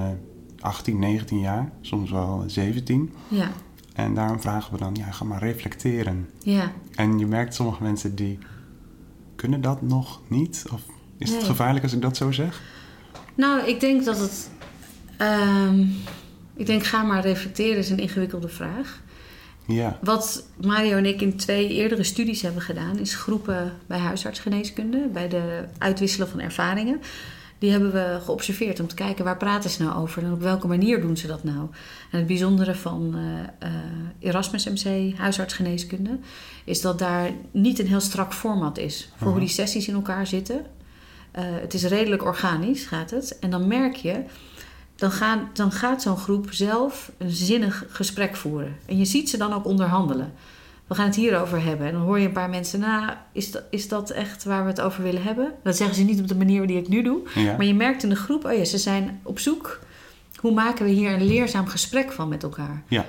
18, 0.61 0.99
19 0.99 1.39
jaar, 1.39 1.73
soms 1.81 2.11
wel 2.11 2.45
17. 2.47 3.13
Ja. 3.29 3.51
En 3.97 4.15
daarom 4.15 4.41
vragen 4.41 4.73
we 4.73 4.79
dan, 4.79 4.95
ja, 4.95 5.11
ga 5.11 5.25
maar 5.25 5.39
reflecteren. 5.39 6.29
Ja. 6.43 6.73
En 6.95 7.19
je 7.19 7.27
merkt 7.27 7.55
sommige 7.55 7.83
mensen 7.83 8.15
die 8.15 8.39
kunnen 9.37 9.61
dat 9.61 9.83
nog 9.83 10.21
niet? 10.28 10.64
Of 10.73 10.81
is 11.19 11.28
Nee. 11.28 11.38
het 11.38 11.47
gevaarlijk 11.47 11.85
als 11.85 11.93
ik 11.93 12.02
dat 12.02 12.16
zo 12.16 12.33
zeg? 12.33 12.61
Nou, 13.35 13.66
ik 13.66 13.81
denk 13.81 14.05
dat 14.05 14.19
het. 14.19 14.50
ehm, 15.16 15.81
ik 16.57 16.66
denk, 16.66 16.85
ga 16.85 17.02
maar 17.02 17.23
reflecteren 17.23 17.76
is 17.78 17.90
een 17.90 17.99
ingewikkelde 17.99 18.49
vraag. 18.49 19.00
Ja, 19.66 19.99
Wat 20.02 20.47
Mario 20.61 20.97
en 20.97 21.07
ik 21.07 21.21
in 21.21 21.37
twee 21.37 21.69
eerdere 21.69 22.02
studies 22.02 22.43
hebben 22.43 22.62
gedaan, 22.62 22.99
is 22.99 23.14
groepen 23.14 23.73
bij 23.87 23.99
huisartsgeneeskunde, 23.99 25.09
bij 25.12 25.28
de 25.28 25.64
uitwisselen 25.78 26.28
van 26.28 26.40
ervaringen. 26.40 27.00
Die 27.59 27.71
hebben 27.71 27.93
we 27.93 28.19
geobserveerd 28.25 28.81
om 28.81 28.87
te 28.87 28.95
kijken 28.95 29.25
waar 29.25 29.37
praten 29.37 29.71
ze 29.71 29.83
nou 29.83 29.97
over 30.01 30.25
en 30.25 30.33
op 30.33 30.41
welke 30.41 30.67
manier 30.67 31.01
doen 31.01 31.17
ze 31.17 31.27
dat 31.27 31.45
nou. 31.45 31.69
En 32.11 32.19
het 32.19 32.27
bijzondere 32.27 32.75
van 32.75 33.15
eh, 33.15 33.69
eh, 33.69 33.75
Erasmus 34.19 34.65
MC 34.65 35.17
huisartsgeneeskunde 35.17 36.19
is 36.65 36.81
dat 36.81 36.99
daar 36.99 37.31
niet 37.51 37.79
een 37.79 37.87
heel 37.87 38.01
strak 38.01 38.35
format 38.35 38.79
is 38.79 39.09
voor 39.17 39.27
hoe 39.27 39.37
Aha. 39.37 39.45
die 39.45 39.55
sessies 39.55 39.89
in 39.89 39.95
elkaar 39.95 40.27
zitten. 40.27 40.67
Eh, 41.31 41.45
het 41.47 41.75
is 41.75 41.85
redelijk 41.85 42.25
organisch, 42.25 42.87
gaat 42.87 43.11
het. 43.11 43.39
En 43.39 43.51
dan 43.51 43.67
merk 43.67 43.97
je, 43.97 44.25
dan, 44.97 45.11
gaan, 45.11 45.51
dan 45.53 45.73
gaat 45.73 46.03
zo'n 46.03 46.17
groep 46.17 46.47
zelf 46.51 47.13
een 47.19 47.31
zinnig 47.31 47.85
gesprek 47.89 48.37
voeren. 48.37 48.77
En 48.87 48.99
je 48.99 49.05
ziet 49.05 49.31
ze 49.31 49.37
dan 49.37 49.53
ook 49.53 49.65
onderhandelen. 49.65 50.33
We 50.87 50.95
gaan 50.95 51.07
het 51.07 51.16
hierover 51.16 51.62
hebben. 51.62 51.87
En 51.87 51.93
dan 51.93 52.02
hoor 52.02 52.19
je 52.19 52.26
een 52.26 52.33
paar 52.33 52.50
mensen, 52.50 52.81
nou, 52.81 53.12
is 53.33 53.50
dat, 53.50 53.62
is 53.71 53.88
dat 53.88 54.11
echt 54.11 54.45
waar 54.45 54.62
we 54.62 54.69
het 54.71 54.81
over 54.81 55.02
willen 55.02 55.23
hebben? 55.23 55.52
Dat 55.62 55.76
zeggen 55.76 55.97
ze 55.97 56.02
niet 56.02 56.21
op 56.21 56.28
de 56.28 56.37
manier 56.37 56.66
die 56.66 56.78
ik 56.78 56.88
nu 56.88 57.02
doe. 57.02 57.21
ja. 57.35 57.57
Maar 57.57 57.66
je 57.66 57.75
merkt 57.75 58.02
in 58.02 58.09
de 58.09 58.16
groep, 58.16 58.45
oh 58.45 58.52
ja, 58.52 58.64
ze 58.64 58.78
zijn 58.78 59.21
op 59.23 59.38
zoek. 59.38 59.81
Hoe 60.37 60.52
maken 60.52 60.85
we 60.85 60.90
hier 60.90 61.12
een 61.12 61.26
leerzaam 61.26 61.66
gesprek 61.66 62.12
van 62.12 62.28
met 62.28 62.43
elkaar? 62.43 62.83
ja. 62.88 63.07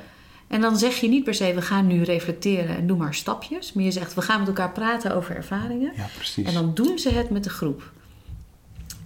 En 0.47 0.61
dan 0.61 0.77
zeg 0.77 0.95
je 0.95 1.07
niet 1.07 1.23
per 1.23 1.33
se, 1.33 1.53
we 1.53 1.61
gaan 1.61 1.87
nu 1.87 2.03
reflecteren 2.03 2.77
en 2.77 2.87
doe 2.87 2.97
maar 2.97 3.13
stapjes. 3.15 3.73
Maar 3.73 3.83
je 3.83 3.91
zegt, 3.91 4.13
we 4.13 4.21
gaan 4.21 4.39
met 4.39 4.47
elkaar 4.47 4.71
praten 4.71 5.15
over 5.15 5.35
ervaringen. 5.35 5.91
ja 5.95 6.05
precies. 6.15 6.47
En 6.47 6.53
dan 6.53 6.71
doen 6.73 6.99
ze 6.99 7.09
het 7.09 7.29
met 7.29 7.43
de 7.43 7.49
groep. 7.49 7.91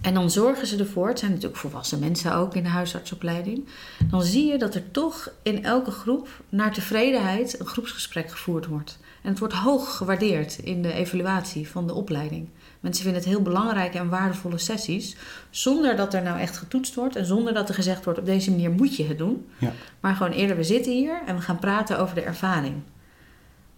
En 0.02 0.14
dan 0.14 0.30
zorgen 0.30 0.66
ze 0.66 0.78
ervoor, 0.78 1.08
het 1.08 1.18
zijn 1.18 1.30
natuurlijk 1.30 1.60
volwassen 1.60 1.98
mensen 1.98 2.34
ook 2.34 2.54
in 2.54 2.62
de 2.62 2.68
huisartsopleiding. 2.68 3.68
Dan 4.10 4.22
zie 4.22 4.46
je 4.46 4.58
dat 4.58 4.74
er 4.74 4.90
toch 4.90 5.32
in 5.42 5.64
elke 5.64 5.90
groep 5.90 6.28
naar 6.48 6.72
tevredenheid 6.72 7.60
een 7.60 7.66
groepsgesprek 7.66 8.30
gevoerd 8.30 8.66
wordt. 8.66 8.98
En 9.22 9.30
het 9.30 9.38
wordt 9.38 9.54
hoog 9.54 9.96
gewaardeerd 9.96 10.58
in 10.58 10.82
de 10.82 10.92
evaluatie 10.92 11.68
van 11.68 11.86
de 11.86 11.94
opleiding. 11.94 12.48
Mensen 12.80 13.04
vinden 13.04 13.22
het 13.22 13.30
heel 13.30 13.42
belangrijke 13.42 13.98
en 13.98 14.08
waardevolle 14.08 14.58
sessies. 14.58 15.16
Zonder 15.50 15.96
dat 15.96 16.14
er 16.14 16.22
nou 16.22 16.38
echt 16.38 16.56
getoetst 16.56 16.94
wordt 16.94 17.16
en 17.16 17.26
zonder 17.26 17.54
dat 17.54 17.68
er 17.68 17.74
gezegd 17.74 18.04
wordt: 18.04 18.18
op 18.18 18.26
deze 18.26 18.50
manier 18.50 18.70
moet 18.70 18.96
je 18.96 19.06
het 19.06 19.18
doen. 19.18 19.46
Ja. 19.58 19.72
Maar 20.00 20.14
gewoon 20.14 20.32
eerder, 20.32 20.56
we 20.56 20.64
zitten 20.64 20.92
hier 20.92 21.22
en 21.26 21.36
we 21.36 21.42
gaan 21.42 21.58
praten 21.58 21.98
over 21.98 22.14
de 22.14 22.22
ervaring. 22.22 22.74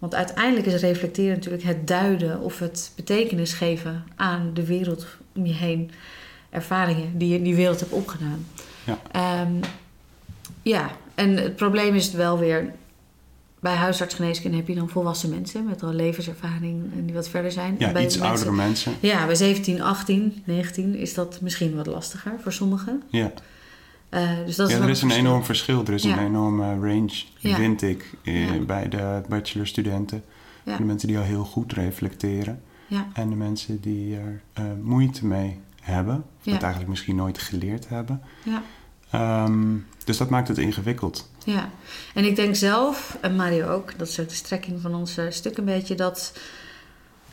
Want 0.05 0.17
uiteindelijk 0.17 0.65
is 0.65 0.81
reflecteren 0.81 1.35
natuurlijk 1.35 1.63
het 1.63 1.87
duiden 1.87 2.39
of 2.41 2.59
het 2.59 2.91
betekenis 2.95 3.53
geven 3.53 4.03
aan 4.15 4.51
de 4.53 4.65
wereld 4.65 5.05
om 5.35 5.45
je 5.45 5.53
heen. 5.53 5.91
Ervaringen 6.49 7.17
die 7.17 7.29
je 7.29 7.35
in 7.37 7.43
die 7.43 7.55
wereld 7.55 7.79
hebt 7.79 7.91
opgedaan. 7.91 8.45
Ja. 8.83 8.99
Ehm, 9.11 9.51
ja, 10.61 10.89
en 11.15 11.37
het 11.37 11.55
probleem 11.55 11.95
is 11.95 12.05
het 12.05 12.13
wel 12.15 12.37
weer. 12.39 12.71
Bij 13.59 13.75
huisartsgeneeskunde 13.75 14.57
heb 14.57 14.67
je 14.67 14.75
dan 14.75 14.89
volwassen 14.89 15.29
mensen 15.29 15.65
met 15.65 15.83
al 15.83 15.93
levenservaring 15.93 16.83
en 16.95 17.05
die 17.05 17.15
wat 17.15 17.29
verder 17.29 17.51
zijn. 17.51 17.75
ja, 17.79 17.87
En 17.87 17.93
bij 17.93 18.03
iets 18.03 18.17
mensen- 18.17 18.35
oudere 18.35 18.51
mensen. 18.65 18.93
Ja, 18.99 19.25
bij 19.25 19.35
17, 19.35 19.81
18, 19.81 20.41
19 20.45 20.95
is 20.95 21.13
dat 21.13 21.41
misschien 21.41 21.75
wat 21.75 21.85
lastiger 21.87 22.33
voor 22.41 22.53
sommigen. 22.53 23.03
Ja, 23.09 23.31
Eh, 24.15 24.29
dus 24.45 24.55
dat 24.55 24.69
ja 24.69 24.75
is 24.75 24.81
er 24.83 24.89
is 24.89 25.01
een 25.01 25.07
verschil. 25.09 25.25
enorm 25.27 25.43
verschil. 25.43 25.83
Er 25.85 25.93
is 25.93 26.03
Ja. 26.03 26.17
een 26.17 26.25
enorme 26.25 26.63
range, 26.79 27.23
Ja. 27.37 27.55
vind 27.55 27.81
ik, 27.81 28.13
eh, 28.23 28.51
bij 28.67 28.89
de 28.89 29.21
bachelorstudenten. 29.29 30.23
De 30.63 30.83
mensen 30.83 31.07
die 31.07 31.17
al 31.17 31.23
heel 31.23 31.43
goed 31.43 31.73
reflecteren. 31.73 32.61
En 33.13 33.29
de 33.29 33.35
mensen 33.35 33.81
die 33.81 34.15
er 34.17 34.41
eh, 34.53 34.63
moeite 34.81 35.25
mee 35.25 35.59
hebben. 35.81 36.15
Of 36.37 36.43
dat 36.53 36.61
eigenlijk 36.61 36.89
misschien 36.89 37.15
nooit 37.15 37.37
geleerd 37.37 37.89
hebben. 37.89 38.21
ja. 38.43 38.61
Ehm, 39.09 39.75
dus 40.03 40.17
dat 40.17 40.29
maakt 40.29 40.47
het 40.47 40.57
ingewikkeld. 40.57 41.29
Ja, 41.45 41.69
en 42.13 42.25
ik 42.25 42.35
denk 42.35 42.55
zelf, 42.55 43.17
en 43.21 43.35
Mario 43.35 43.67
ook, 43.67 43.97
dat 43.97 44.07
is 44.07 44.19
ook 44.19 44.29
de 44.29 44.35
strekking 44.35 44.81
van 44.81 44.95
ons 44.95 45.17
stuk 45.29 45.57
een 45.57 45.65
beetje, 45.65 45.95
dat 45.95 46.33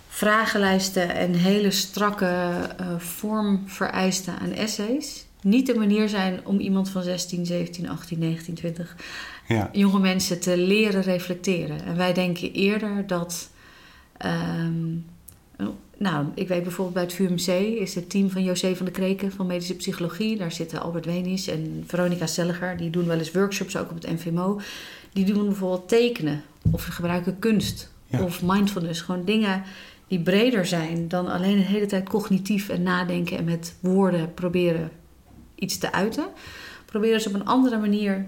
vragenlijsten 0.08 1.14
en 1.14 1.34
hele 1.34 1.70
strakke 1.70 2.26
eh 2.76 2.86
vormvereisten 2.98 4.38
aan 4.38 4.52
essays 4.52 5.26
niet 5.42 5.66
de 5.66 5.74
manier 5.74 6.08
zijn 6.08 6.40
om 6.44 6.58
iemand 6.58 6.88
van 6.90 7.02
16, 7.02 7.46
17, 7.46 7.88
18, 7.88 8.18
19, 8.18 8.54
20 8.54 8.96
Ja, 9.48 9.68
jonge 9.72 9.98
mensen 10.00 10.40
te 10.40 10.56
leren 10.56 11.02
reflecteren. 11.02 11.84
En 11.84 11.96
wij 11.96 12.12
denken 12.12 12.52
eerder 12.52 13.06
dat. 13.06 13.50
ehm, 14.16 14.96
nou, 15.98 16.26
ik 16.34 16.48
weet 16.48 16.62
bijvoorbeeld 16.62 16.94
bij 16.94 17.02
het 17.02 17.12
VUMC 17.46 17.80
is 17.80 17.94
het 17.94 18.10
team 18.10 18.30
van 18.30 18.42
José 18.44 18.76
van 18.76 18.86
de 18.86 18.92
Kreken 18.92 19.32
van 19.32 19.46
medische 19.46 19.76
psychologie. 19.76 20.36
Daar 20.36 20.52
zitten 20.52 20.82
Albert 20.82 21.04
Wenis 21.04 21.46
en 21.46 21.84
Veronica 21.86 22.26
Selliger. 22.26 22.76
Die 22.76 22.90
doen 22.90 23.06
wel 23.06 23.18
eens 23.18 23.30
workshops 23.32 23.76
ook 23.76 23.90
op 23.90 24.02
het 24.02 24.12
NVMO. 24.12 24.60
Die 25.12 25.24
doen 25.24 25.44
bijvoorbeeld 25.46 25.88
tekenen 25.88 26.42
of 26.70 26.82
ze 26.82 26.92
gebruiken 26.92 27.38
kunst 27.38 27.90
Ja. 28.06 28.22
of 28.22 28.42
mindfulness. 28.42 29.00
Gewoon 29.00 29.24
dingen 29.24 29.62
die 30.08 30.20
breder 30.20 30.66
zijn 30.66 31.08
dan 31.08 31.26
alleen 31.26 31.56
de 31.56 31.62
hele 31.62 31.86
tijd 31.86 32.08
cognitief 32.08 32.68
en 32.68 32.82
nadenken 32.82 33.38
en 33.38 33.44
met 33.44 33.74
woorden 33.80 34.34
proberen 34.34 34.90
iets 35.62 35.78
te 35.78 35.92
uiten. 35.92 36.26
Proberen 36.84 37.20
ze 37.20 37.28
op 37.28 37.34
een 37.34 37.46
andere 37.46 37.78
manier 37.78 38.26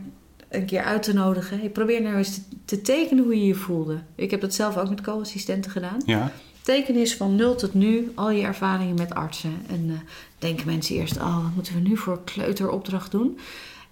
een 0.49 0.67
keer 0.67 0.83
uit 0.83 1.03
te 1.03 1.13
nodigen. 1.13 1.59
Hey, 1.59 1.71
probeer 1.71 2.03
nou 2.03 2.17
eens 2.17 2.35
te, 2.35 2.41
te 2.65 2.81
tekenen 2.81 3.25
hoe 3.25 3.39
je 3.39 3.47
je 3.47 3.55
voelde. 3.55 3.99
Ik 4.15 4.31
heb 4.31 4.41
dat 4.41 4.55
zelf 4.55 4.77
ook 4.77 4.89
met 4.89 5.01
co-assistenten 5.01 5.71
gedaan. 5.71 6.03
ja, 6.07 6.33
Tekenen 6.63 7.01
is 7.01 7.17
van 7.17 7.35
nul 7.35 7.55
tot 7.55 7.75
nu 7.75 8.13
al 8.15 8.31
je 8.31 8.43
ervaringen 8.43 8.95
met 8.95 9.15
artsen. 9.15 9.63
En 9.69 9.87
eh, 9.89 10.11
denken 10.39 10.67
mensen 10.67 10.97
eerst, 10.97 11.17
oh, 11.17 11.43
wat 11.43 11.55
moeten 11.55 11.75
we 11.75 11.81
nu 11.81 11.97
voor 11.97 12.25
kleuteropdracht 12.25 13.11
doen? 13.11 13.39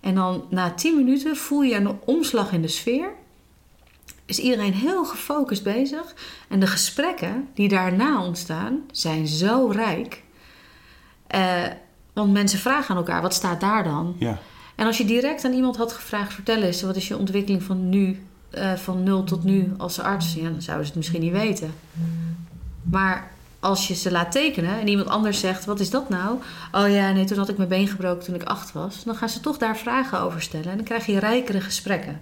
En 0.01 0.15
dan 0.15 0.45
na 0.51 0.71
tien 0.71 0.97
minuten 0.97 1.37
voel 1.37 1.63
je 1.63 1.75
een 1.75 1.99
omslag 2.05 2.53
in 2.53 2.63
de 2.63 2.69
sfeer. 2.69 3.13
Is 4.25 4.39
iedereen 4.39 4.73
heel 4.73 5.05
gefocust 5.05 5.63
bezig. 5.63 6.15
En 6.49 6.61
de 6.61 6.67
gesprekken 6.67 7.49
die 7.55 7.69
daarna 7.69 8.25
ontstaan 8.25 8.81
zijn 8.91 9.27
zo 9.27 9.67
rijk. 9.67 10.23
Eh, 11.27 11.65
want 12.13 12.33
mensen 12.33 12.59
vragen 12.59 12.91
aan 12.91 12.97
elkaar, 12.97 13.23
wat 13.23 13.35
staat 13.35 13.61
daar 13.61 13.85
dan? 13.85 14.17
ja. 14.19 14.39
En 14.75 14.87
als 14.87 14.99
je 14.99 15.05
direct 15.05 15.45
aan 15.45 15.53
iemand 15.53 15.77
had 15.77 15.93
gevraagd, 15.93 16.33
vertel 16.33 16.63
eens, 16.63 16.83
wat 16.83 16.97
is 16.97 17.09
je 17.09 17.19
ontwikkeling 17.19 17.63
van 17.63 17.89
nu, 17.89 18.23
eh, 18.51 18.73
van 18.73 19.03
nul 19.03 19.25
tot 19.25 19.45
nu 19.45 19.73
als 19.79 20.01
arts? 20.01 20.35
Ja, 20.35 20.49
dan 20.49 20.63
zouden 20.63 20.87
ze 20.87 20.93
het 20.93 20.95
misschien 20.95 21.21
niet 21.21 21.33
weten. 21.33 21.75
Maar 22.83 23.31
als 23.61 23.89
je 23.89 23.95
ze 23.95 24.11
laat 24.11 24.33
tekenen 24.33 24.81
en 24.81 24.89
iemand 24.89 25.09
anders 25.09 25.41
zegt, 25.41 25.65
wat 25.65 25.81
is 25.81 25.91
dat 25.91 26.09
nou? 26.09 26.39
Oh 26.73 26.89
ja, 26.89 27.13
nee, 27.13 27.25
toen 27.25 27.39
had 27.39 27.49
ik 27.49 27.57
mijn 27.57 27.69
been 27.69 27.89
gebroken 27.89 28.25
toen 28.25 28.35
ik 28.35 28.43
acht 28.43 28.73
was. 28.73 29.05
Dan 29.05 29.15
gaan 29.15 29.29
ze 29.29 29.41
toch 29.41 29.59
daar 29.59 29.77
vragen 29.77 30.21
over 30.21 30.43
stellen 30.43 30.71
en 30.71 30.77
dan 30.77 30.85
krijg 30.85 31.07
je 31.07 31.19
rijkere 31.19 31.61
gesprekken. 31.61 32.21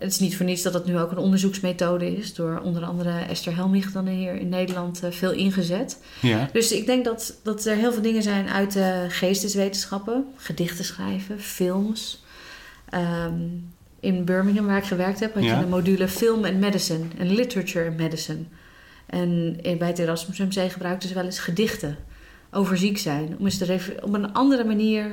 Het 0.00 0.10
is 0.12 0.18
niet 0.18 0.36
voor 0.36 0.46
niets 0.46 0.62
dat 0.62 0.74
het 0.74 0.84
nu 0.86 0.98
ook 0.98 1.10
een 1.10 1.18
onderzoeksmethode 1.18 2.16
is, 2.16 2.34
door 2.34 2.60
onder 2.64 2.84
andere 2.84 3.18
Esther 3.18 3.54
Helmich 3.54 3.92
dan 3.92 4.06
hier 4.06 4.34
in 4.34 4.48
Nederland 4.48 5.02
eh, 5.02 5.10
veel 5.10 5.32
ingezet. 5.32 5.98
ja. 6.20 6.48
Dus 6.52 6.72
ik 6.72 6.86
denk 6.86 7.04
dat, 7.04 7.34
dat 7.42 7.64
er 7.64 7.76
heel 7.76 7.92
veel 7.92 8.02
dingen 8.02 8.22
zijn 8.22 8.48
uit 8.48 8.72
de 8.72 9.06
geesteswetenschappen. 9.08 10.24
Gedichten 10.36 10.84
schrijven, 10.84 11.40
films. 11.40 12.22
Ehm, 12.88 13.34
in 14.00 14.24
Birmingham, 14.24 14.66
waar 14.66 14.76
ik 14.78 14.84
gewerkt 14.84 15.20
heb, 15.20 15.34
had 15.34 15.42
Ja. 15.44 15.56
je 15.58 15.62
een 15.64 15.68
module 15.70 16.08
film 16.08 16.44
en 16.44 16.58
medicine. 16.58 17.04
En 17.18 17.30
literature 17.34 17.88
and 17.88 17.96
medicine. 17.96 18.38
En 19.06 19.58
in- 19.62 19.78
bij 19.78 19.88
het 19.88 19.98
Erasmus 19.98 20.38
MC 20.38 20.70
gebruikten 20.72 21.08
ze 21.08 21.14
wel 21.14 21.24
eens 21.24 21.38
gedichten 21.38 21.96
over 22.50 22.76
ziek 22.78 22.98
zijn. 22.98 23.34
Om 23.38 23.44
eens 23.44 23.58
te 23.58 23.98
op 24.02 24.14
een 24.14 24.32
andere 24.32 24.64
manier... 24.64 25.06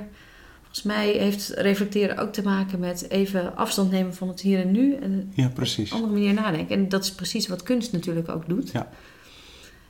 Volgens 0.72 0.84
mij 0.84 1.08
heeft 1.12 1.50
reflecteren 1.56 2.18
ook 2.18 2.34
te 2.34 2.42
maken 2.42 2.80
met 2.80 3.10
even 3.10 3.56
afstand 3.56 3.92
nemen 3.92 4.14
van 4.16 4.28
het 4.28 4.42
hier 4.42 4.60
en 4.62 4.72
nu. 4.72 4.94
En 4.96 5.32
Ja, 5.36 5.46
op 5.46 5.54
precies. 5.54 5.90
een 5.92 5.96
andere 5.96 6.14
manier 6.14 6.34
nadenken. 6.34 6.76
En 6.76 6.90
dat 6.90 7.04
is 7.04 7.12
precies 7.12 7.48
wat 7.48 7.64
kunst 7.64 7.92
natuurlijk 7.92 8.30
ook 8.30 8.50
doet. 8.50 8.72
Ja. 8.72 8.90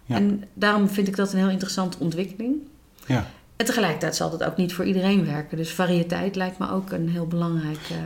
Ja. 0.06 0.16
En 0.16 0.44
daarom 0.54 0.90
vind 0.90 1.08
ik 1.08 1.16
dat 1.16 1.32
een 1.34 1.40
heel 1.40 1.50
interessante 1.50 1.98
ontwikkeling. 2.00 2.56
Ja, 3.08 3.28
En 3.56 3.66
tegelijkertijd 3.66 4.16
zal 4.16 4.30
dat 4.30 4.44
ook 4.44 4.58
niet 4.58 4.74
voor 4.74 4.86
iedereen 4.86 5.26
werken. 5.26 5.58
Dus 5.58 5.70
variëteit 5.72 6.36
lijkt 6.36 6.58
me 6.60 6.70
ook 6.72 6.92
een 6.92 7.10
heel 7.10 7.28
belangrijk. 7.28 7.80
eh, 7.92 7.98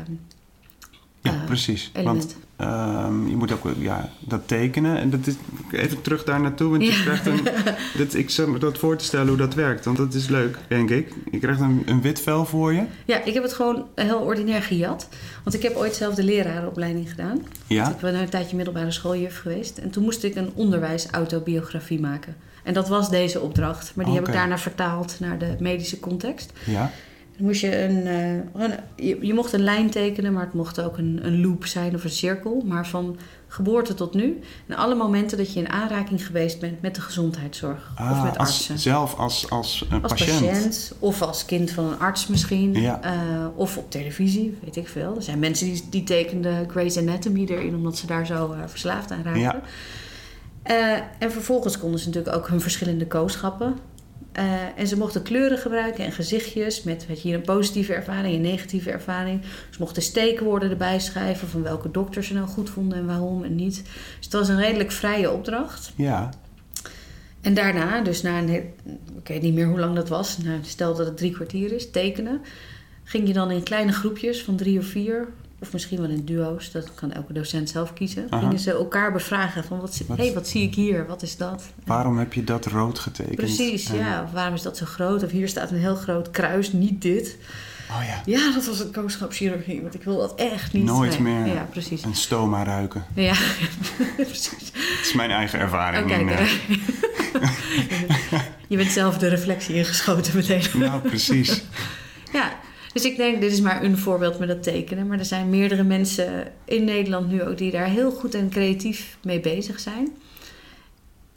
Ja, 1.21 1.31
eh, 1.31 1.45
precies. 1.45 1.89
element. 1.93 2.17
Want 2.23 2.35
ehm, 2.55 3.27
je 3.27 3.35
moet 3.35 3.51
ook 3.51 3.67
ja, 3.79 4.09
dat 4.19 4.47
tekenen. 4.47 4.97
En 4.97 5.09
dat 5.09 5.27
is, 5.27 5.33
even 5.71 6.01
terug 6.01 6.23
daar 6.23 6.41
naartoe. 6.41 6.69
Want 6.69 6.83
je 6.85 6.91
Ja. 6.91 7.01
krijgt 7.01 7.25
een. 7.25 7.39
Dat, 7.97 8.13
ik 8.13 8.29
zat 8.29 8.47
me 8.47 8.57
dat 8.59 8.77
voor 8.77 8.97
te 8.97 9.03
stellen 9.03 9.27
hoe 9.27 9.37
dat 9.37 9.53
werkt. 9.53 9.85
Want 9.85 9.97
dat 9.97 10.13
is 10.13 10.27
leuk, 10.27 10.57
denk 10.67 10.89
ik. 10.89 11.13
Je 11.31 11.39
krijgt 11.39 11.59
een, 11.59 11.83
een 11.85 12.01
wit 12.01 12.21
vel 12.21 12.45
voor 12.45 12.73
je. 12.73 12.83
Ja, 13.05 13.23
ik 13.23 13.33
heb 13.33 13.43
het 13.43 13.53
gewoon 13.53 13.85
heel 13.95 14.19
ordinair 14.19 14.61
gejat. 14.61 15.07
Want 15.43 15.55
ik 15.55 15.61
heb 15.61 15.75
ooit 15.75 15.95
zelf 15.95 16.15
de 16.15 16.23
lerarenopleiding 16.23 17.09
gedaan. 17.09 17.39
Ja. 17.67 17.89
Ik 17.89 17.97
ben 17.97 18.15
een 18.15 18.29
tijdje 18.29 18.55
middelbare 18.55 18.91
schooljuf 18.91 19.39
geweest. 19.39 19.77
En 19.77 19.89
toen 19.89 20.03
moest 20.03 20.23
ik 20.23 20.35
een 20.35 20.51
onderwijsautobiografie 20.55 21.99
maken. 21.99 22.35
En 22.63 22.73
dat 22.73 22.87
was 22.87 23.09
deze 23.09 23.39
opdracht. 23.39 23.91
Maar 23.95 24.05
die 24.05 24.13
heb 24.13 24.27
ik 24.27 24.33
daarna 24.33 24.57
vertaald 24.57 25.15
naar 25.19 25.37
de 25.37 25.55
medische 25.59 25.99
context. 25.99 26.51
Ja. 26.65 26.91
Moest 27.41 27.62
je 27.62 27.83
een... 27.83 28.07
eh, 28.07 28.69
je, 28.95 29.17
je 29.21 29.33
mocht 29.33 29.53
een 29.53 29.63
lijn 29.63 29.89
tekenen, 29.89 30.33
maar 30.33 30.43
het 30.45 30.53
mocht 30.53 30.81
ook 30.81 30.98
een, 30.98 31.19
een 31.24 31.41
loop 31.41 31.65
zijn 31.65 31.95
of 31.95 32.03
een 32.03 32.10
cirkel. 32.10 32.63
Maar 32.65 32.88
van 32.88 33.17
geboorte 33.48 33.93
tot 33.93 34.13
nu. 34.13 34.39
En 34.67 34.75
alle 34.75 34.95
momenten 34.95 35.38
dat 35.38 35.53
je 35.53 35.60
in 35.60 35.69
aanraking 35.69 36.25
geweest 36.25 36.60
bent 36.60 36.81
met 36.81 36.95
de 36.95 37.01
gezondheidszorg. 37.01 37.91
of 37.93 38.00
Ah, 38.00 38.24
met 38.24 38.38
als, 38.38 38.48
artsen. 38.50 38.79
zelf 38.79 39.15
als, 39.17 39.50
als 39.50 39.86
een 39.89 40.01
Als 40.03 40.12
patiënt. 40.12 40.39
patiënt. 40.39 40.93
of 41.00 41.21
als 41.21 41.45
kind 41.45 41.71
van 41.71 41.86
een 41.86 42.00
arts 42.00 42.27
misschien. 42.27 42.74
Ja. 42.74 43.01
Eh, 43.01 43.12
of 43.55 43.77
op 43.77 43.91
televisie, 43.91 44.57
weet 44.63 44.75
ik 44.75 44.88
veel. 44.88 45.15
Er 45.15 45.24
zijn 45.24 45.39
mensen 45.39 45.65
die, 45.65 45.83
die 45.89 46.03
tekenden 46.03 46.69
Grey's 46.69 46.98
Anatomy 46.98 47.45
erin... 47.45 47.75
omdat 47.75 47.98
ze 47.98 48.05
daar 48.07 48.25
zo 48.25 48.51
eh, 48.51 48.60
verslaafd 48.65 49.12
aan 49.12 49.24
raken. 49.24 49.39
Ja. 49.41 49.62
Eh, 50.63 50.98
en 51.19 51.31
vervolgens 51.31 51.77
konden 51.77 52.00
ze 52.00 52.07
natuurlijk 52.07 52.36
ook 52.36 52.48
hun 52.48 52.62
verschillende 52.62 53.07
kooschappen. 53.07 53.75
Eh, 54.31 54.43
en 54.75 54.88
ze 54.88 54.97
mochten 54.97 55.21
kleuren 55.21 55.57
gebruiken 55.57 56.05
en 56.05 56.11
gezichtjes... 56.11 56.83
met 56.83 57.07
weet 57.07 57.21
je, 57.21 57.27
hier 57.27 57.38
een 57.38 57.43
positieve 57.43 57.93
ervaring, 57.93 58.35
een 58.35 58.41
negatieve 58.41 58.91
ervaring. 58.91 59.41
Ze 59.69 59.77
mochten 59.79 60.01
steekwoorden 60.01 60.69
erbij 60.69 61.00
schrijven... 61.00 61.47
van 61.47 61.63
welke 61.63 61.91
dokter 61.91 62.23
ze 62.23 62.33
nou 62.33 62.47
goed 62.47 62.69
vonden 62.69 62.97
en 62.97 63.05
waarom 63.05 63.43
en 63.43 63.55
niet. 63.55 63.83
Dus 63.83 64.25
het 64.25 64.33
was 64.33 64.50
een 64.50 64.59
redelijk 64.59 64.91
vrije 64.91 65.31
opdracht. 65.31 65.91
Ja. 65.95 66.29
En 67.41 67.53
daarna, 67.53 68.01
dus 68.01 68.21
na 68.21 68.38
een 68.38 68.50
heel- 68.50 68.73
ik 69.17 69.27
weet 69.27 69.41
niet 69.41 69.53
meer 69.53 69.67
hoe 69.67 69.79
lang 69.79 69.95
dat 69.95 70.09
was, 70.09 70.38
nou, 70.38 70.59
stel 70.61 70.95
dat 70.95 71.05
het 71.05 71.17
drie 71.17 71.31
kwartier 71.31 71.71
is, 71.71 71.91
tekenen, 71.91 72.41
ging 73.03 73.27
je 73.27 73.33
dan 73.33 73.51
in 73.51 73.63
kleine 73.63 73.91
groepjes 73.91 74.43
van 74.43 74.55
drie 74.55 74.79
of 74.79 74.85
vier, 74.85 75.27
of 75.62 75.74
misschien 75.74 76.01
wel 76.01 76.10
in 76.10 76.25
duo's, 76.25 76.72
dat 76.72 76.94
kan 76.96 77.12
elke 77.12 77.34
docent 77.34 77.70
zelf 77.70 77.94
kiezen, 77.94 78.27
Aha. 78.30 78.41
gingen 78.41 78.60
ze 78.60 78.72
elkaar 78.72 79.12
bevragen 79.12 79.63
van 79.63 79.80
wat, 79.80 79.96
zie- 79.96 80.06
Wat- 80.08 80.18
hey, 80.18 80.34
wat 80.34 80.48
zie 80.48 80.63
ik 80.63 80.75
hier, 80.75 81.08
wat 81.08 81.22
is 81.22 81.38
dat? 81.38 81.63
Waarom 81.86 82.18
heb 82.18 82.34
je 82.34 82.44
dat 82.44 82.65
rood 82.65 83.00
getekend? 83.00 83.36
Precies, 83.36 83.89
En- 83.89 83.96
ja. 83.98 84.24
Of 84.24 84.32
waarom 84.32 84.53
is 84.53 84.62
dat 84.62 84.77
zo 84.77 84.86
groot? 84.86 85.24
Of 85.24 85.32
hier 85.32 85.48
staat 85.48 85.72
een 85.72 85.77
heel 85.80 85.96
groot 85.96 86.32
kruis, 86.32 86.72
niet 86.72 87.01
dit. 87.01 87.38
Oh 87.91 88.03
ja. 88.08 88.22
Ja, 88.25 88.51
dat 88.53 88.65
was 88.65 88.80
een 88.80 88.91
kooschapschirurgie, 88.91 89.82
want 89.82 89.94
ik 89.94 90.03
wil 90.03 90.18
dat 90.18 90.36
echt 90.36 90.74
niet. 90.74 90.84
Nooit 90.84 91.20
Nee. 91.20 91.34
meer 91.34 91.53
Ja, 91.53 91.68
precies. 91.72 92.03
Een 92.03 92.15
stoma 92.15 92.63
ruiken. 92.63 93.06
Ja, 93.15 93.34
precies. 94.15 94.72
Dat 94.72 95.01
is 95.06 95.13
mijn 95.13 95.32
eigen 95.32 95.60
ervaring. 95.60 96.03
Oh, 96.03 96.10
kijk, 96.18 96.30
eh, 96.39 96.51
je 98.68 98.77
bent 98.77 98.91
zelf 98.91 99.18
de 99.18 99.27
reflectie 99.27 99.75
ingeschoten 99.75 100.36
meteen. 100.36 100.63
nou, 100.74 101.01
precies. 101.01 101.63
Ja, 102.34 102.51
dus 102.93 103.03
ik 103.05 103.17
denk, 103.17 103.41
dit 103.41 103.51
is 103.51 103.62
maar 103.62 103.83
een 103.83 103.98
voorbeeld 103.98 104.39
met 104.39 104.48
dat 104.48 104.63
tekenen. 104.63 105.07
Maar 105.07 105.19
er 105.19 105.25
zijn 105.25 105.50
meerdere 105.50 105.83
mensen 105.83 106.51
in 106.65 106.83
Nederland 106.83 107.29
nu 107.31 107.43
ook 107.43 107.57
die 107.57 107.71
daar 107.71 107.86
heel 107.88 108.12
goed 108.12 108.36
en 108.36 108.50
creatief 108.50 109.17
mee 109.24 109.39
bezig 109.39 109.79
zijn. 109.79 110.10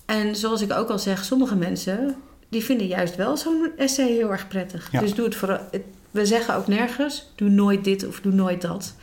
En 0.06 0.36
zoals 0.36 0.60
ik 0.62 0.72
ook 0.72 0.88
al 0.90 0.98
zeg, 0.98 1.24
sommige 1.24 1.56
mensen 1.56 2.14
die 2.48 2.64
vinden 2.64 2.86
juist 2.86 3.16
wel 3.16 3.36
zo'n 3.36 3.70
essay 3.76 4.06
heel 4.12 4.30
erg 4.30 4.48
prettig. 4.48 4.88
Ja. 4.92 5.00
Dus 5.00 5.14
doe 5.14 5.24
het 5.24 5.34
vooral. 5.34 5.58
We 6.10 6.26
zeggen 6.26 6.54
ook 6.56 6.66
nergens, 6.66 7.30
doe 7.34 7.48
nooit 7.48 7.84
dit 7.84 8.06
of 8.06 8.20
doe 8.20 8.32
nooit 8.32 8.60
dat. 8.62 8.94